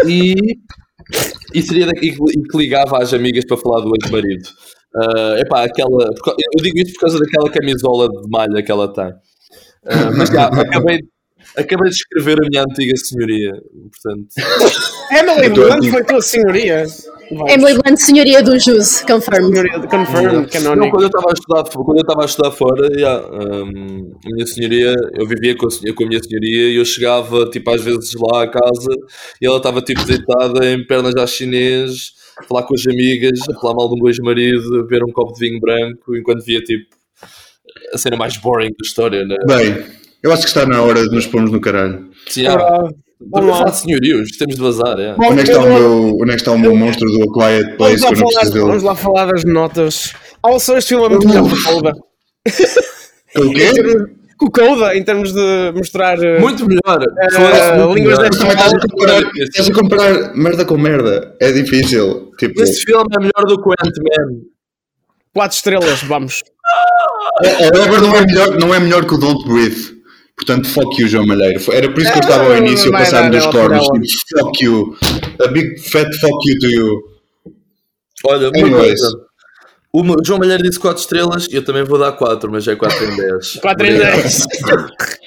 E, 0.08 0.56
e 1.52 1.62
seria 1.62 1.86
daqui 1.86 2.12
que 2.12 2.56
ligava 2.56 3.02
às 3.02 3.12
amigas 3.12 3.44
para 3.44 3.56
falar 3.56 3.80
do 3.82 3.92
ex-marido. 4.00 4.48
Uh, 4.96 5.36
epá, 5.38 5.64
aquela, 5.64 6.04
eu 6.04 6.62
digo 6.62 6.78
isto 6.78 6.94
por 6.94 7.00
causa 7.00 7.18
daquela 7.18 7.50
camisola 7.50 8.08
de 8.08 8.30
malha 8.30 8.62
que 8.62 8.72
ela 8.72 8.90
tem. 8.90 9.08
Uh, 9.08 10.16
mas 10.16 10.30
já, 10.30 10.46
acabei, 10.48 11.00
acabei 11.54 11.90
de 11.90 11.96
escrever 11.96 12.38
a 12.42 12.48
minha 12.48 12.62
antiga 12.62 12.96
senhoria. 12.96 13.52
Portanto, 13.52 14.26
Emily 15.12 15.50
Blunt 15.50 15.90
foi 15.90 16.02
tua 16.02 16.22
senhoria. 16.22 16.86
Vamos. 17.30 17.52
Emily 17.52 17.74
Blunt, 17.74 17.98
senhoria 17.98 18.42
do 18.42 18.58
Jus, 18.58 19.02
confirmed. 19.02 19.52
Senhoria 19.52 19.80
de 19.80 19.86
confirm, 19.86 20.76
não, 20.76 20.90
quando 20.90 21.02
eu 21.02 21.08
estava 21.08 21.28
a 21.28 21.32
estudar, 21.32 21.64
quando 21.64 21.98
eu 21.98 22.02
estava 22.02 22.22
a 22.22 22.24
estudar 22.24 22.50
fora, 22.52 22.98
já, 22.98 23.20
um, 23.20 24.16
a 24.24 24.30
minha 24.30 24.46
senhoria, 24.46 24.94
eu 25.14 25.26
vivia 25.26 25.54
com 25.56 25.66
a, 25.66 25.94
com 25.94 26.04
a 26.04 26.06
minha 26.06 26.22
senhoria 26.22 26.70
e 26.70 26.76
eu 26.76 26.84
chegava 26.86 27.50
tipo 27.50 27.68
às 27.70 27.82
vezes 27.82 28.14
lá 28.14 28.44
à 28.44 28.48
casa 28.48 28.90
e 29.42 29.46
ela 29.46 29.56
estava 29.58 29.82
tipo 29.82 30.04
deitada 30.04 30.70
em 30.70 30.86
pernas 30.86 31.16
à 31.16 31.26
chinês, 31.26 32.12
falar 32.44 32.62
com 32.64 32.74
as 32.74 32.86
amigas, 32.86 33.38
a 33.50 33.54
falar 33.60 33.74
mal 33.74 33.88
de 33.94 34.00
um 34.02 34.08
ex-marido, 34.08 34.80
a 34.80 34.82
beber 34.82 35.04
um 35.04 35.12
copo 35.12 35.32
de 35.34 35.40
vinho 35.48 35.60
branco, 35.60 36.16
enquanto 36.16 36.44
via 36.44 36.60
tipo 36.60 36.84
a 37.92 37.98
cena 37.98 38.16
mais 38.16 38.36
boring 38.36 38.68
da 38.70 38.84
história, 38.84 39.24
né? 39.24 39.36
Bem, 39.46 39.84
eu 40.22 40.32
acho 40.32 40.42
que 40.42 40.48
está 40.48 40.66
na 40.66 40.82
hora 40.82 41.02
de 41.08 41.14
nos 41.14 41.26
pormos 41.26 41.50
no 41.50 41.60
caralho. 41.60 42.08
Sim, 42.28 42.44
já. 42.44 42.54
Ah, 42.54 42.88
Vamos 43.32 43.64
de 43.72 43.76
senhorios, 43.78 44.36
temos 44.36 44.56
de 44.56 44.60
vazar, 44.60 45.00
é. 45.00 45.14
Bom, 45.14 45.30
Onde 45.30 45.40
é 45.40 45.44
que 45.44 45.50
está 45.50 45.62
o 45.62 45.66
eu- 45.66 45.72
meu, 45.72 46.18
onde 46.20 46.30
é 46.30 46.34
que 46.34 46.40
está 46.40 46.52
o 46.52 46.58
meu 46.58 46.76
monstro 46.76 47.08
do 47.10 47.22
A 47.22 47.32
Quiet 47.32 47.76
Vamos 47.78 48.00
Place 48.02 48.04
lá, 48.04 48.10
que 48.12 48.18
eu 48.18 48.20
não 48.20 48.30
falar, 48.30 48.66
vamos 48.66 48.82
lá 48.82 48.94
falar 48.94 49.26
das 49.32 49.44
notas. 49.44 50.12
Also, 50.42 50.76
este 50.76 50.88
filme 50.90 51.06
é 51.06 51.08
muito 51.08 51.26
melhor 51.26 51.48
que 51.48 53.40
o 53.40 53.50
quê? 53.52 54.15
Com 54.38 54.46
o 54.46 54.50
Coda, 54.50 54.96
em 54.96 55.02
termos 55.02 55.32
de 55.32 55.72
mostrar. 55.74 56.18
uh, 56.18 56.40
Muito 56.40 56.66
melhor. 56.66 57.02
Eh, 57.02 57.76
muito 57.78 57.94
línguas 57.94 58.18
melhor. 58.18 58.30
da 58.30 58.52
estás 58.52 58.72
a 58.74 58.78
comparar, 58.80 59.22
estás 59.36 59.68
a 59.68 59.72
comparar 59.72 60.36
merda 60.36 60.64
com 60.64 60.76
merda. 60.78 61.36
É 61.40 61.52
difícil. 61.52 62.32
Tipo, 62.38 62.62
Esse 62.62 62.82
filme 62.84 63.06
é 63.16 63.18
melhor 63.18 63.46
do 63.46 63.60
que 63.62 63.68
o 63.68 63.72
Ant-Man. 63.72 64.40
4 65.34 65.56
estrelas, 65.56 66.02
vamos. 66.02 66.42
However, 67.44 68.00
não 68.00 68.14
é 68.16 68.26
melhor, 68.26 68.58
não 68.58 68.74
é 68.74 68.80
melhor 68.80 69.06
que 69.06 69.14
o 69.14 69.18
Don't 69.18 69.46
Breathe. 69.48 69.96
Portanto, 70.36 70.68
fuck 70.68 71.00
you, 71.00 71.08
João 71.08 71.26
Malheiro. 71.26 71.60
Era 71.72 71.90
por 71.90 72.00
isso 72.02 72.12
que 72.12 72.18
eu 72.18 72.22
estava 72.22 72.44
ao 72.44 72.56
início 72.58 72.94
a 72.94 72.98
passar-me 72.98 73.30
dos 73.36 73.46
cornos. 73.46 73.86
Tipo, 73.86 74.40
fuck 74.40 74.64
you. 74.64 74.96
A 75.42 75.48
big 75.48 75.78
fat 75.90 76.08
fuck 76.20 76.50
you 76.50 76.58
to 76.60 76.66
you. 76.66 77.02
Olha, 78.24 78.48
Anyways. 78.48 79.00
O 79.92 80.02
João 80.24 80.38
Malheiro 80.40 80.62
disse 80.62 80.78
4 80.78 81.00
estrelas 81.00 81.46
e 81.50 81.54
eu 81.56 81.64
também 81.64 81.82
vou 81.82 81.98
dar 81.98 82.12
4, 82.12 82.50
mas 82.52 82.68
é 82.68 82.76
4 82.76 83.04
em 83.04 83.16
10. 83.16 83.52
4 83.62 83.86
em 83.86 83.98
10. 83.98 84.46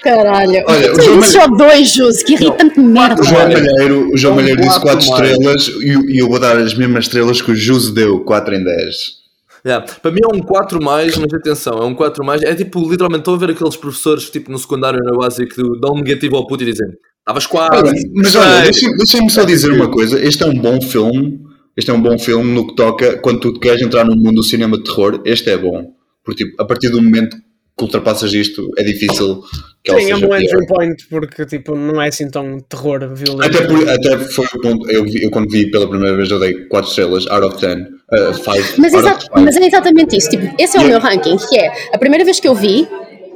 Caralho. 0.02 0.64
Olha, 0.68 0.92
o 0.92 0.94
tu 0.96 1.02
João 1.02 1.18
disse 1.20 1.32
só 1.32 1.46
dois 1.48 1.92
Jus, 1.92 2.22
que 2.22 2.34
irritante 2.34 2.78
merda. 2.78 3.20
O 3.20 3.24
João 3.24 3.48
Malheiro, 3.48 4.10
o 4.12 4.16
João 4.16 4.34
Malheiro 4.36 4.60
disse 4.60 4.80
quatro 4.80 5.06
4 5.06 5.08
mais. 5.08 5.30
estrelas 5.32 5.68
e, 5.68 6.14
e 6.14 6.18
eu 6.20 6.28
vou 6.28 6.38
dar 6.38 6.56
as 6.56 6.74
mesmas 6.74 7.04
estrelas 7.06 7.42
que 7.42 7.50
o 7.50 7.56
Jus 7.56 7.90
deu, 7.90 8.20
4 8.20 8.54
em 8.54 8.62
10. 8.64 9.20
Yeah. 9.66 9.84
Para 10.00 10.10
mim 10.10 10.20
é 10.22 10.36
um 10.36 10.40
4 10.40 10.80
mais, 10.82 11.18
mas 11.18 11.34
atenção, 11.34 11.78
é 11.82 11.84
um 11.84 11.94
4 11.94 12.24
mais. 12.24 12.40
É 12.42 12.54
tipo, 12.54 12.80
literalmente, 12.88 13.20
estão 13.22 13.34
a 13.34 13.38
ver 13.38 13.50
aqueles 13.50 13.76
professores 13.76 14.30
tipo 14.30 14.50
no 14.52 14.58
secundário 14.58 15.00
na 15.02 15.12
básica 15.12 15.52
que 15.54 15.62
dão 15.80 15.94
um 15.94 16.00
negativo 16.02 16.36
ao 16.36 16.46
puto 16.46 16.62
e 16.62 16.66
dizem 16.70 16.86
estavas 17.18 17.46
quase. 17.46 18.08
Mas 18.14 18.34
olha, 18.36 18.62
deixem- 18.62 18.96
deixem-me 18.96 19.30
só 19.30 19.42
dizer 19.44 19.72
uma 19.72 19.90
coisa. 19.90 20.18
Este 20.24 20.44
é 20.44 20.46
um 20.46 20.54
bom 20.54 20.80
filme. 20.80 21.40
Este 21.76 21.90
é 21.90 21.94
um 21.94 22.02
bom 22.02 22.18
filme 22.18 22.52
no 22.52 22.66
que 22.66 22.74
toca 22.74 23.18
quando 23.18 23.40
tu 23.40 23.58
queres 23.58 23.80
entrar 23.82 24.04
no 24.04 24.14
mundo 24.16 24.36
do 24.36 24.42
cinema 24.42 24.76
de 24.76 24.84
terror. 24.84 25.20
Este 25.24 25.50
é 25.50 25.56
bom. 25.56 25.92
Porque 26.24 26.44
tipo, 26.44 26.60
a 26.62 26.64
partir 26.66 26.88
do 26.90 27.00
momento 27.02 27.36
que 27.78 27.84
ultrapassas 27.84 28.34
isto, 28.34 28.68
é 28.76 28.82
difícil 28.82 29.40
que 29.82 29.90
ela 29.90 30.00
Sim, 30.00 30.10
é 30.10 30.16
um 30.16 30.36
entry 30.36 30.66
point 30.66 31.06
porque 31.08 31.46
tipo, 31.46 31.74
não 31.74 32.02
é 32.02 32.08
assim 32.08 32.28
tão 32.30 32.58
terror 32.60 33.08
violento. 33.14 33.42
Até, 33.56 33.66
por- 33.66 33.88
até 33.88 34.18
foi 34.18 34.44
o 34.54 34.60
ponto. 34.60 34.90
Eu, 34.90 35.04
vi- 35.04 35.22
eu 35.22 35.30
quando 35.30 35.50
vi 35.50 35.70
pela 35.70 35.88
primeira 35.88 36.14
vez, 36.16 36.30
eu 36.30 36.38
dei 36.38 36.66
4 36.66 36.88
estrelas, 36.90 37.26
out 37.28 37.46
of 37.46 37.58
10. 37.60 37.78
Uh, 38.12 38.34
five, 38.34 38.74
Mas, 38.76 38.92
five. 38.92 39.14
mas 39.42 39.56
é 39.56 39.66
exatamente 39.66 40.16
isso. 40.16 40.28
Tipo, 40.28 40.52
esse 40.60 40.76
é 40.76 40.80
o 40.80 40.84
meu 40.84 40.98
ranking, 40.98 41.36
que 41.36 41.58
é 41.58 41.72
a 41.94 41.96
primeira 41.98 42.24
vez 42.24 42.40
que 42.40 42.48
eu 42.48 42.54
vi, 42.56 42.86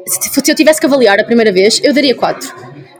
se, 0.07 0.43
se 0.43 0.51
eu 0.51 0.55
tivesse 0.55 0.81
que 0.81 0.87
avaliar 0.87 1.19
a 1.21 1.25
primeira 1.25 1.51
vez, 1.53 1.81
eu 1.83 1.95
daria 1.95 2.15
4. 2.15 2.53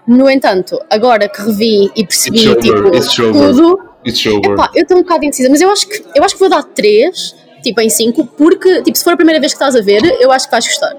No 0.07 0.31
entanto, 0.31 0.79
agora 0.89 1.29
que 1.29 1.43
revi 1.43 1.91
e 1.97 2.07
percebi 2.07 2.49
over, 2.49 2.63
tipo, 2.63 2.97
it's 2.97 3.19
over. 3.19 3.33
tudo, 3.55 3.79
It's 4.07 4.25
over. 4.27 4.53
epá, 4.53 4.71
eu 4.75 4.83
estou 4.83 4.99
um 4.99 5.03
bocado 5.03 5.25
indecisa, 5.25 5.49
mas 5.49 5.61
eu 5.61 5.71
acho 5.71 5.89
que 5.89 6.03
eu 6.15 6.23
acho 6.25 6.35
que 6.35 6.41
vou 6.41 6.49
dar 6.51 6.63
3, 6.63 7.35
tipo 7.63 7.81
em 7.81 7.89
5, 7.91 8.27
porque 8.37 8.83
tipo, 8.83 8.97
se 8.99 9.05
for 9.05 9.13
a 9.13 9.17
primeira 9.17 9.41
vez 9.41 9.53
que 9.53 9.57
estás 9.57 9.75
a 9.77 9.81
ver, 9.81 10.03
eu 10.21 10.31
acho 10.31 10.47
que 10.47 10.51
vais 10.53 10.67
gostar. 10.67 10.93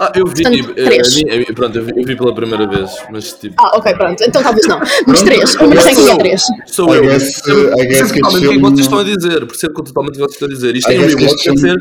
Ah, 0.00 0.10
eu 0.16 0.24
vi, 0.26 0.42
Portanto, 0.42 0.54
tipo, 0.56 0.80
eh, 0.80 0.84
três. 0.84 1.14
a 1.14 1.16
mim- 1.18 1.30
a 1.30 1.36
mim- 1.36 1.44
pronto, 1.54 1.78
eu 1.78 1.84
vi, 1.84 1.92
eu 1.96 2.04
vi 2.06 2.16
pela 2.16 2.34
primeira 2.34 2.66
vez, 2.66 2.90
mas 3.10 3.32
tipo. 3.34 3.54
Ah, 3.58 3.76
ok, 3.76 3.92
pronto, 3.94 4.24
então 4.24 4.42
talvez 4.42 4.66
não. 4.66 4.80
Mas 5.06 5.22
3, 5.22 5.54
o 5.56 5.58
meu 5.66 5.72
eu 5.72 5.82
ranking 5.82 6.02
é 6.02 6.06
sou- 6.06 6.18
3. 6.18 6.42
Sou 6.66 6.94
eu. 6.94 7.02
Percebo 7.04 8.14
totalmente 8.14 8.46
o 8.46 8.50
que 8.50 8.56
é 8.56 8.60
vocês 8.60 8.80
estão 8.80 8.98
a 8.98 9.04
dizer. 9.04 9.46
Percebo 9.46 9.82
totalmente 9.82 10.10
o 10.12 10.12
que 10.14 10.18
vocês 10.20 10.32
estão 10.32 10.48
a 10.48 10.50
dizer. 10.50 10.76
Isto 10.76 10.88
tem 10.88 10.98
que 10.98 11.06
rewatch 11.14 11.48
a 11.50 11.56
ser 11.56 11.76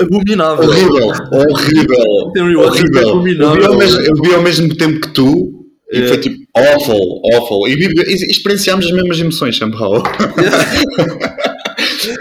abominável. 0.00 0.68
Horrível, 0.70 1.08
horrível, 1.32 2.60
horrível. 2.60 3.02
Eu 3.02 3.10
abominável. 3.10 3.56
vi, 3.60 3.66
ao 3.66 3.74
mesmo, 3.76 4.00
eu 4.00 4.14
vi 4.22 4.34
ao 4.34 4.42
mesmo 4.42 4.76
tempo 4.76 5.00
que 5.00 5.12
tu 5.12 5.64
e 5.92 5.98
É. 6.02 6.08
foi 6.08 6.18
tipo 6.18 6.43
awful, 6.56 7.20
awful. 7.34 7.68
E, 7.68 7.72
e 7.74 8.12
experienciámos 8.30 8.86
as 8.86 8.92
mesmas 8.92 9.18
emoções, 9.20 9.56
somehow. 9.56 10.02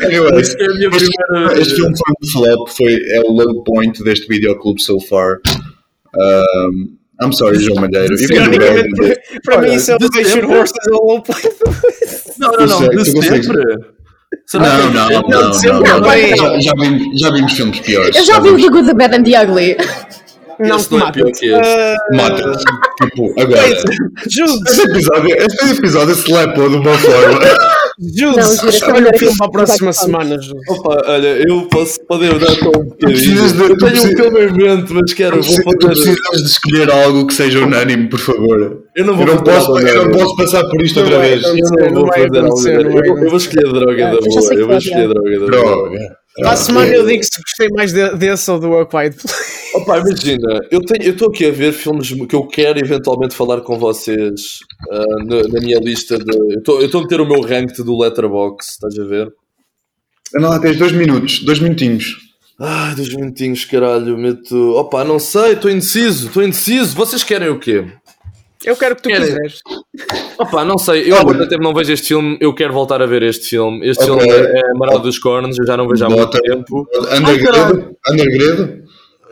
Anyway, 0.02 0.30
é 0.60 0.66
a 0.66 0.74
minha 0.76 0.88
este, 0.88 1.10
primeira- 1.10 1.60
este 1.62 1.76
filme 1.76 1.94
foi 1.98 2.14
um 2.22 2.32
flop, 2.32 2.70
foi, 2.70 2.94
é 3.12 3.20
o 3.22 3.32
low 3.32 3.64
point 3.64 4.02
deste 4.04 4.28
videoclube 4.28 4.82
so 4.82 5.00
far. 5.02 5.40
Um, 6.16 6.96
I'm 7.22 7.34
sorry, 7.34 7.60
João 7.60 7.82
Malheiro. 7.82 8.16
Para 9.44 9.62
mim 9.62 9.74
isso 9.76 9.92
é 9.92 9.96
o 9.96 10.52
Horses 10.52 10.76
a 10.88 10.92
low 10.92 11.22
point. 11.22 11.50
Não, 12.40 12.52
não, 12.52 12.66
não. 12.66 12.90
Tu 12.90 13.04
De 13.04 13.22
sempre. 13.22 13.64
Não, 14.54 14.62
não, 14.92 15.10
Não, 15.10 15.22
não, 15.22 15.50
não. 15.52 16.00
não. 16.00 16.62
Já, 16.62 17.32
vimos, 17.32 17.54
filmes 17.54 17.80
piores. 17.82 18.16
Eu 18.16 18.26
já 18.26 18.40
vi 18.40 18.50
o 18.50 18.58
The 18.58 18.70
Good, 18.70 18.88
The 18.88 18.94
Bad 18.94 19.16
and 19.18 19.24
the 19.24 19.44
Ugly. 19.44 19.78
Não 20.60 20.76
Este 20.78 20.90
te 20.90 20.96
não 20.98 21.08
é 21.08 21.12
pior 21.12 21.26
mata. 21.26 21.40
que 21.40 21.46
este. 21.52 21.96
Mata-te. 22.16 22.64
Tipo, 23.04 23.42
agora. 23.42 23.68
Jude, 24.30 24.70
Este 24.70 24.82
episódio, 24.82 25.36
este 25.38 25.72
episódio 25.78 26.14
slepou 26.16 26.70
de 26.70 26.76
uma 26.78 26.94
forma. 26.98 27.40
Jude, 28.00 28.40
eu 28.40 28.46
um 29.10 29.18
filme 29.18 29.38
para 29.38 29.46
a 29.46 29.52
próxima 29.52 29.94
semana, 29.94 30.42
Jude. 30.42 30.60
Opa, 30.70 31.02
olha, 31.08 31.48
eu 31.48 31.68
posso 31.68 32.00
poder 32.08 32.38
dar 32.40 32.50
só 32.52 32.70
um 32.70 32.86
bocadinho. 32.86 33.40
Eu 33.46 33.78
tu 33.78 33.86
tenho 33.86 34.04
um 34.04 34.16
filme 34.18 34.40
em 34.42 34.52
mente, 34.54 34.94
mas 34.94 35.14
quero, 35.14 35.42
vou 35.42 35.56
Tu 35.78 35.88
fazer. 35.88 36.04
precisas 36.04 36.42
de 36.44 36.50
escolher 36.50 36.92
algo 36.92 37.28
que 37.28 37.34
seja 37.34 37.60
unânime, 37.60 38.10
por 38.10 38.20
favor. 38.20 38.84
Eu 38.96 39.06
não 39.06 39.16
vou 39.16 39.28
Eu 39.28 39.36
não 39.36 39.44
posso, 39.44 39.74
nada 39.74 39.90
eu 39.90 40.06
não 40.06 40.12
posso 40.12 40.36
passar 40.36 40.64
por 40.66 40.82
isto 40.82 41.00
outra 41.00 41.18
Não 41.18 41.24
é, 41.24 41.30
vez. 41.30 41.44
Eu 41.44 41.56
não 41.56 41.94
vou 41.94 42.06
vai 42.08 42.20
fazer 42.20 42.32
vai 42.32 43.08
Eu 43.10 43.16
vou- 43.16 43.24
Eu 43.24 43.30
escolher 43.38 43.68
a 43.68 43.72
droga 43.72 44.06
da 44.06 44.12
Eu 44.14 44.20
boa. 44.22 44.54
Eu 44.54 44.68
vou 44.68 44.78
escolher 44.78 45.04
a 45.04 45.08
droga 45.08 45.32
da 45.32 45.38
boa. 45.40 45.52
Droga. 45.52 46.00
Para 46.36 46.52
a 46.52 46.56
semana 46.56 46.88
eu 46.88 47.06
digo 47.06 47.24
se 47.24 47.42
gostei 47.42 47.70
mais 47.70 47.94
de- 47.94 48.16
desse 48.16 48.50
ou 48.50 48.60
do 48.60 48.76
A 48.78 48.86
Quiet 48.88 49.16
Place. 49.18 49.53
Opa, 49.74 49.98
imagina, 50.00 50.62
eu 50.70 50.82
tenho- 50.82 51.04
eu 51.04 51.14
estou 51.14 51.30
aqui 51.30 51.46
a 51.46 51.52
ver 51.52 51.72
filmes 51.74 52.12
que 52.28 52.36
eu 52.36 52.46
quero 52.48 52.80
eventualmente 52.80 53.36
falar 53.36 53.62
com 53.62 53.78
vocês 53.80 54.60
ah, 54.92 55.06
na, 55.26 55.42
na 55.52 55.60
minha 55.62 55.80
lista 55.80 56.18
de. 56.18 56.32
Eu 56.54 56.60
estou- 56.60 57.00
a 57.00 57.04
meter 57.04 57.20
o 57.22 57.26
meu 57.28 57.42
ranked 57.42 57.84
do 57.84 57.98
Letterboxd, 57.98 58.72
estás 58.72 59.00
a 59.00 59.04
ver? 59.06 59.34
Lá, 60.36 60.60
tens 60.60 60.78
dois 60.78 60.92
minutos, 60.92 61.40
dois 61.44 61.60
minutinhos. 61.60 62.18
Ai, 62.60 62.96
dois 62.96 63.14
minutinhos, 63.14 63.66
caralho, 63.66 64.18
meto. 64.18 64.56
Opa, 64.76 65.04
não 65.04 65.18
sei, 65.20 65.54
estou 65.54 65.70
indeciso, 65.72 66.28
estou 66.28 66.44
indeciso. 66.44 66.96
Vocês 66.96 67.24
querem 67.24 67.50
o 67.50 67.60
quê? 67.60 67.86
Eu 68.64 68.78
quero 68.78 68.96
que 68.96 69.02
tu 69.02 69.10
Querem? 69.10 69.26
quiseres. 69.26 69.60
Opa, 70.40 70.64
não 70.64 70.78
sei, 70.78 71.12
eu 71.12 71.18
há 71.18 71.24
muito 71.24 71.46
tempo 71.50 71.62
não 71.62 71.74
vejo 71.74 71.92
este 71.92 72.08
filme, 72.08 72.38
eu 72.40 72.54
quero 72.56 72.72
voltar 72.74 73.02
a 73.02 73.06
ver 73.06 73.22
este 73.24 73.50
filme. 73.50 73.86
Este 73.88 74.10
Ok. 74.10 74.24
filme 74.26 74.48
é 74.48 74.72
Amaral 74.72 75.00
dos 75.00 75.20
Cornos, 75.20 75.58
eu 75.60 75.66
já 75.68 75.76
não 75.76 75.88
vejo 75.88 76.06
há 76.06 76.10
muito 76.10 76.22
Bota. 76.26 76.40
tempo. 76.42 76.88
Undergredo? 77.20 77.96
Undergredo? 78.10 78.83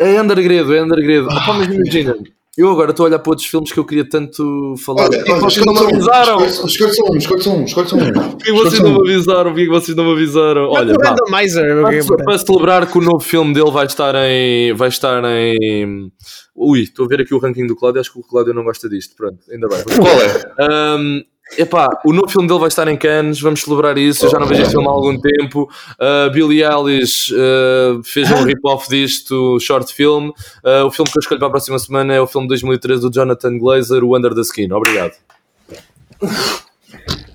É 0.01 0.21
Undergredo, 0.21 0.73
é 0.73 0.83
Undergredo. 0.83 1.27
Opa, 1.27 1.53
mas 1.53 1.67
imagina, 1.73 2.15
eu 2.57 2.69
agora 2.69 2.91
estou 2.91 3.05
a 3.05 3.09
olhar 3.09 3.19
para 3.19 3.29
outros 3.29 3.47
filmes 3.47 3.71
que 3.71 3.79
eu 3.79 3.85
queria 3.85 4.07
tanto 4.07 4.75
falar. 4.83 5.03
Olha, 5.05 5.23
olha, 5.29 5.39
vocês 5.39 5.65
não 5.65 5.73
me 5.73 5.79
um, 5.79 5.87
avisaram? 5.89 6.45
escolhe- 6.45 6.93
só 6.93 7.03
um, 7.11 7.17
escolhe 7.17 7.41
só 7.41 7.53
um, 7.55 7.63
escolhe 7.63 7.87
só 7.87 7.95
um. 7.95 8.11
Porquê 8.11 8.45
que 8.45 8.51
vocês 8.51 8.81
não 8.81 8.91
me 8.93 9.09
avisaram? 9.11 9.43
Porquê 9.51 9.63
que 9.65 9.69
vocês 9.71 9.95
não 9.97 10.03
me 10.05 10.11
avisaram? 10.13 10.69
Olha, 10.69 10.93
o 10.95 10.97
vá. 10.97 11.09
randomizer. 11.11 12.05
Para, 12.05 12.23
para 12.25 12.37
celebrar 12.39 12.91
que 12.91 12.97
o 12.97 13.01
novo 13.01 13.19
filme 13.19 13.53
dele 13.53 13.71
vai 13.71 13.85
estar 13.85 14.13
em. 14.15 14.73
Vai 14.73 14.89
estar 14.89 15.23
em. 15.23 16.11
Ui, 16.55 16.81
estou 16.81 17.05
a 17.05 17.07
ver 17.07 17.21
aqui 17.21 17.33
o 17.33 17.37
ranking 17.39 17.65
do 17.65 17.75
Cláudio. 17.75 18.01
Acho 18.01 18.11
que 18.11 18.19
o 18.19 18.23
Cláudio 18.23 18.53
não 18.53 18.63
gosta 18.63 18.89
disto. 18.89 19.15
Pronto, 19.15 19.37
ainda 19.49 19.67
bem. 19.69 19.83
Qual 19.83 20.21
é? 20.21 20.97
Um, 20.97 21.21
epá, 21.57 21.87
o 22.05 22.13
novo 22.13 22.29
filme 22.29 22.47
dele 22.47 22.59
vai 22.59 22.67
estar 22.67 22.87
em 22.87 22.97
Cannes. 22.97 23.39
Vamos 23.41 23.61
celebrar 23.61 23.97
isso. 23.97 24.25
Eu 24.25 24.29
já 24.29 24.39
não 24.39 24.47
vejo 24.47 24.61
este 24.61 24.71
filme 24.71 24.87
há 24.87 24.91
algum 24.91 25.19
tempo. 25.19 25.69
Uh, 25.93 26.31
Billie 26.31 26.63
Eilish 26.63 27.33
uh, 27.33 28.03
fez 28.03 28.29
um 28.31 28.43
rip-off 28.43 28.89
disto, 28.89 29.59
short 29.59 29.93
film. 29.93 30.29
Uh, 30.63 30.85
o 30.85 30.91
filme 30.91 31.09
que 31.11 31.17
eu 31.17 31.21
escolho 31.21 31.39
para 31.39 31.47
a 31.47 31.51
próxima 31.51 31.79
semana 31.79 32.13
é 32.13 32.21
o 32.21 32.27
filme 32.27 32.47
de 32.47 32.49
2013 32.49 33.01
do 33.01 33.11
Jonathan 33.11 33.57
Glazer, 33.57 34.03
o 34.03 34.17
Under 34.17 34.33
the 34.33 34.41
Skin. 34.41 34.71
Obrigado. 34.71 35.13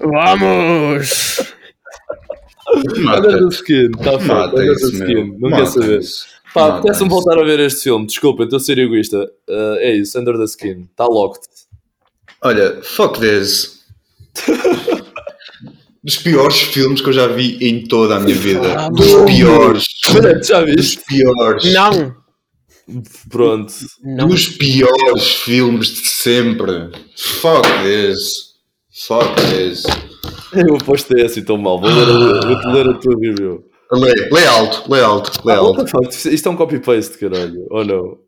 Vamos! 0.00 1.54
Under 2.68 3.38
the. 3.38 3.48
Skin, 3.50 3.90
está 3.96 4.18
feito. 4.18 4.56
Under 4.56 4.76
the 4.76 4.86
Skin. 4.86 5.36
Não 5.38 5.50
quer 5.50 5.66
saber. 5.66 6.00
Pá, 6.52 6.68
apetece-me 6.68 7.10
voltar 7.10 7.38
a 7.38 7.44
ver 7.44 7.60
este 7.60 7.82
filme. 7.82 8.06
Desculpa, 8.06 8.44
estou 8.44 8.56
a 8.56 8.60
ser 8.60 8.78
egoísta. 8.78 9.30
Uh, 9.48 9.76
é 9.78 9.92
isso, 9.92 10.18
Under 10.18 10.36
the 10.36 10.44
Skin. 10.44 10.88
Está 10.90 11.04
locked. 11.04 11.46
Olha, 12.42 12.80
fuck 12.82 13.20
this. 13.20 13.75
Dos 16.02 16.16
piores 16.18 16.60
filmes 16.60 17.00
que 17.00 17.08
eu 17.08 17.12
já 17.12 17.26
vi 17.26 17.56
em 17.60 17.84
toda 17.84 18.16
a 18.16 18.20
minha 18.20 18.34
vida. 18.36 18.88
Dos 18.90 19.24
piores. 19.24 19.84
Já 20.46 20.60
Dos 20.62 20.74
viste? 20.76 21.00
piores. 21.08 21.72
Não! 21.72 22.14
Pronto. 23.28 23.72
Não. 24.04 24.28
Dos 24.28 24.48
piores 24.50 25.26
filmes 25.42 25.88
de 25.88 26.06
sempre. 26.08 26.90
Fuck 27.16 27.68
this. 27.82 28.20
Fuck 29.08 29.34
this. 29.50 29.82
Eu 30.54 30.78
postei 30.78 31.24
assim 31.24 31.42
tão 31.42 31.56
mal. 31.56 31.80
Vou 31.80 31.90
ler 31.90 32.02
a, 32.08 32.46
vou-te 32.46 32.66
ler 32.68 32.88
a 32.88 32.94
tua 32.94 33.16
review. 33.20 33.64
Lê, 33.92 34.12
lê 34.32 34.46
alto, 34.46 34.90
lê 34.92 35.00
alto, 35.00 35.40
lê 35.44 35.52
Ah, 35.54 35.58
alto. 35.58 35.86
fuck? 35.88 36.08
Isto 36.32 36.48
é 36.48 36.52
um 36.52 36.56
copy-paste, 36.56 37.18
caralho. 37.18 37.66
Ou 37.70 37.84
não? 37.84 38.18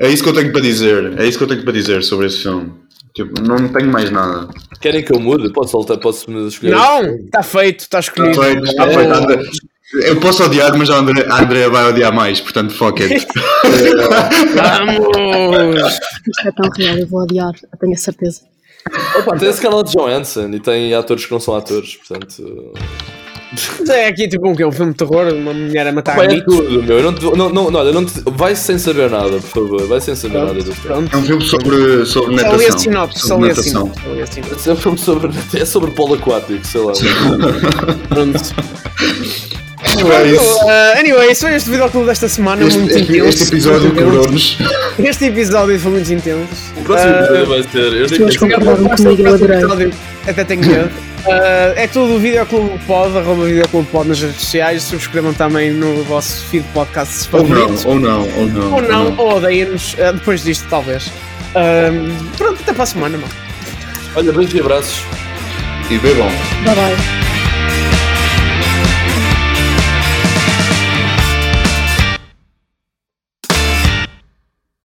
É 0.00 0.10
isso 0.10 0.22
que 0.22 0.28
eu 0.28 0.34
tenho 0.34 0.52
para 0.52 0.60
dizer. 0.60 1.18
É 1.18 1.26
isso 1.26 1.38
que 1.38 1.44
eu 1.44 1.48
tenho 1.48 1.62
para 1.64 1.72
dizer 1.72 2.02
sobre 2.04 2.26
esse 2.26 2.42
filme. 2.42 2.72
Tipo, 3.16 3.40
não 3.40 3.66
tenho 3.68 3.90
mais 3.90 4.10
nada. 4.10 4.46
Querem 4.78 5.02
que 5.02 5.10
eu 5.10 5.18
mude? 5.18 5.50
Posso 5.50 5.70
soltar? 5.70 5.96
Posso 5.96 6.30
me 6.30 6.46
escolher? 6.48 6.72
Não! 6.72 7.02
Está 7.16 7.42
feito, 7.42 7.80
está 7.80 7.98
escolhido. 7.98 8.42
Feito, 8.42 8.66
está 8.66 8.84
feito, 8.84 9.10
André. 9.10 9.42
Eu 10.02 10.20
posso 10.20 10.44
odiar, 10.44 10.76
mas 10.76 10.90
a 10.90 10.98
Andrea 10.98 11.70
vai 11.70 11.88
odiar 11.88 12.12
mais, 12.12 12.42
portanto, 12.42 12.74
fuck 12.74 13.02
it. 13.02 13.26
Vamos! 14.54 15.94
Isto 16.28 16.48
é 16.48 16.52
tão 16.52 16.70
real, 16.76 16.98
eu 16.98 17.06
vou 17.06 17.22
odiar, 17.22 17.52
eu 17.72 17.78
tenho 17.78 17.94
a 17.94 17.96
certeza. 17.96 18.42
Opa, 19.18 19.38
tem 19.38 19.48
a 19.48 19.52
Scarlett 19.54 19.92
Johansson 19.92 20.50
e 20.50 20.60
tem 20.60 20.92
atores 20.92 21.24
que 21.24 21.32
não 21.32 21.40
são 21.40 21.54
atores, 21.54 21.96
portanto... 21.96 22.74
É 23.88 24.08
aqui 24.08 24.26
tipo 24.28 24.48
um, 24.48 24.54
quê? 24.54 24.64
um 24.64 24.72
filme 24.72 24.92
de 24.92 24.98
terror, 24.98 25.32
uma 25.32 25.52
mulher 25.54 25.86
a 25.86 25.92
matar 25.92 26.16
Pá, 26.16 26.24
é 26.24 26.40
tudo, 26.40 26.82
meu. 26.82 26.98
Eu 26.98 27.02
não, 27.04 27.12
te- 27.14 27.24
não, 27.36 27.48
não, 27.48 27.70
não, 27.70 27.92
não 27.92 28.04
te- 28.04 28.20
vai 28.26 28.56
sem 28.56 28.76
saber 28.78 29.08
nada, 29.08 29.30
por 29.30 29.40
favor. 29.42 29.86
Vai 29.86 30.00
sem 30.00 30.14
saber 30.16 30.38
nada 30.38 30.54
deste 30.54 30.72
filme. 30.72 31.08
Pronto. 31.08 31.14
É 31.14 31.18
um 31.18 31.22
filme 31.22 31.44
sobre, 31.44 32.06
sobre 32.06 32.36
Só 32.38 32.42
natação. 32.42 32.58
li 32.58 32.66
a 32.66 32.78
sinopse, 32.78 33.18
só 33.28 33.38
li 33.38 33.50
a 33.50 33.54
sinopse. 33.54 34.00
só 34.02 34.12
li 34.12 34.22
a 34.22 34.26
sinopse. 34.26 34.68
É 34.68 34.72
um 34.72 34.76
filme 34.76 34.98
sobre, 34.98 35.30
é 35.60 35.64
sobre 35.64 35.90
polo 35.92 36.14
aquático, 36.14 36.66
sei 36.66 36.80
lá. 36.80 36.92
Pronto. 38.08 38.40
Isso. 40.34 40.64
Uh, 40.64 40.98
anyway, 40.98 41.30
isso 41.32 41.40
foi 41.46 41.54
este 41.54 41.70
videoclube 41.70 42.06
desta 42.06 42.28
semana, 42.28 42.64
Este, 42.64 42.78
muito 42.78 42.96
este, 42.96 43.12
intenso. 43.12 43.28
este 43.28 43.42
episódio 43.44 43.80
muito 43.80 43.92
intenso. 44.02 44.10
quebrou-nos. 44.12 44.58
Este 44.98 45.24
episódio 45.26 45.80
foi 45.80 45.92
muito 45.92 46.12
intenso. 46.12 46.72
O 46.76 46.82
próximo 46.82 47.12
Uh, 47.12 47.16
episódio 47.16 47.46
vai 47.46 47.62
ser... 47.62 47.92
Eu 47.92 48.08
sei- 48.08 48.36
concordaram 48.38 48.88
comigo, 48.88 49.22
eu 49.22 49.92
Até 50.28 50.44
tenho 50.44 50.66
medo. 50.66 50.90
Uh, 51.26 51.72
é 51.74 51.88
tudo 51.88 52.18
Videoclube 52.20 52.78
Pod, 52.86 53.16
arroba 53.18 53.44
Videoclube 53.44 53.88
Pod 53.88 54.08
nas 54.08 54.20
redes 54.20 54.40
sociais. 54.40 54.82
Subscrevam 54.84 55.32
também 55.34 55.72
no 55.72 56.04
vosso 56.04 56.44
feed 56.46 56.64
podcast 56.72 57.28
Ou 57.32 57.46
não, 57.48 57.74
ou 57.84 57.98
não, 57.98 58.28
ou 58.36 58.46
não. 58.46 58.72
Ou 58.74 58.82
não, 58.82 59.16
ou 59.18 59.36
odeiem-nos 59.36 59.94
uh, 59.94 60.12
depois 60.14 60.42
disto, 60.44 60.66
talvez. 60.70 61.10
Um, 61.54 62.14
pronto, 62.36 62.58
até 62.62 62.72
para 62.72 62.82
a 62.84 62.86
semana, 62.86 63.18
mano. 63.18 63.32
Olha, 64.14 64.32
beijos 64.32 64.54
e 64.54 64.60
abraços. 64.60 65.02
E 65.90 65.98
bebam. 65.98 66.28
Bye 66.64 66.74
bye. 66.74 67.25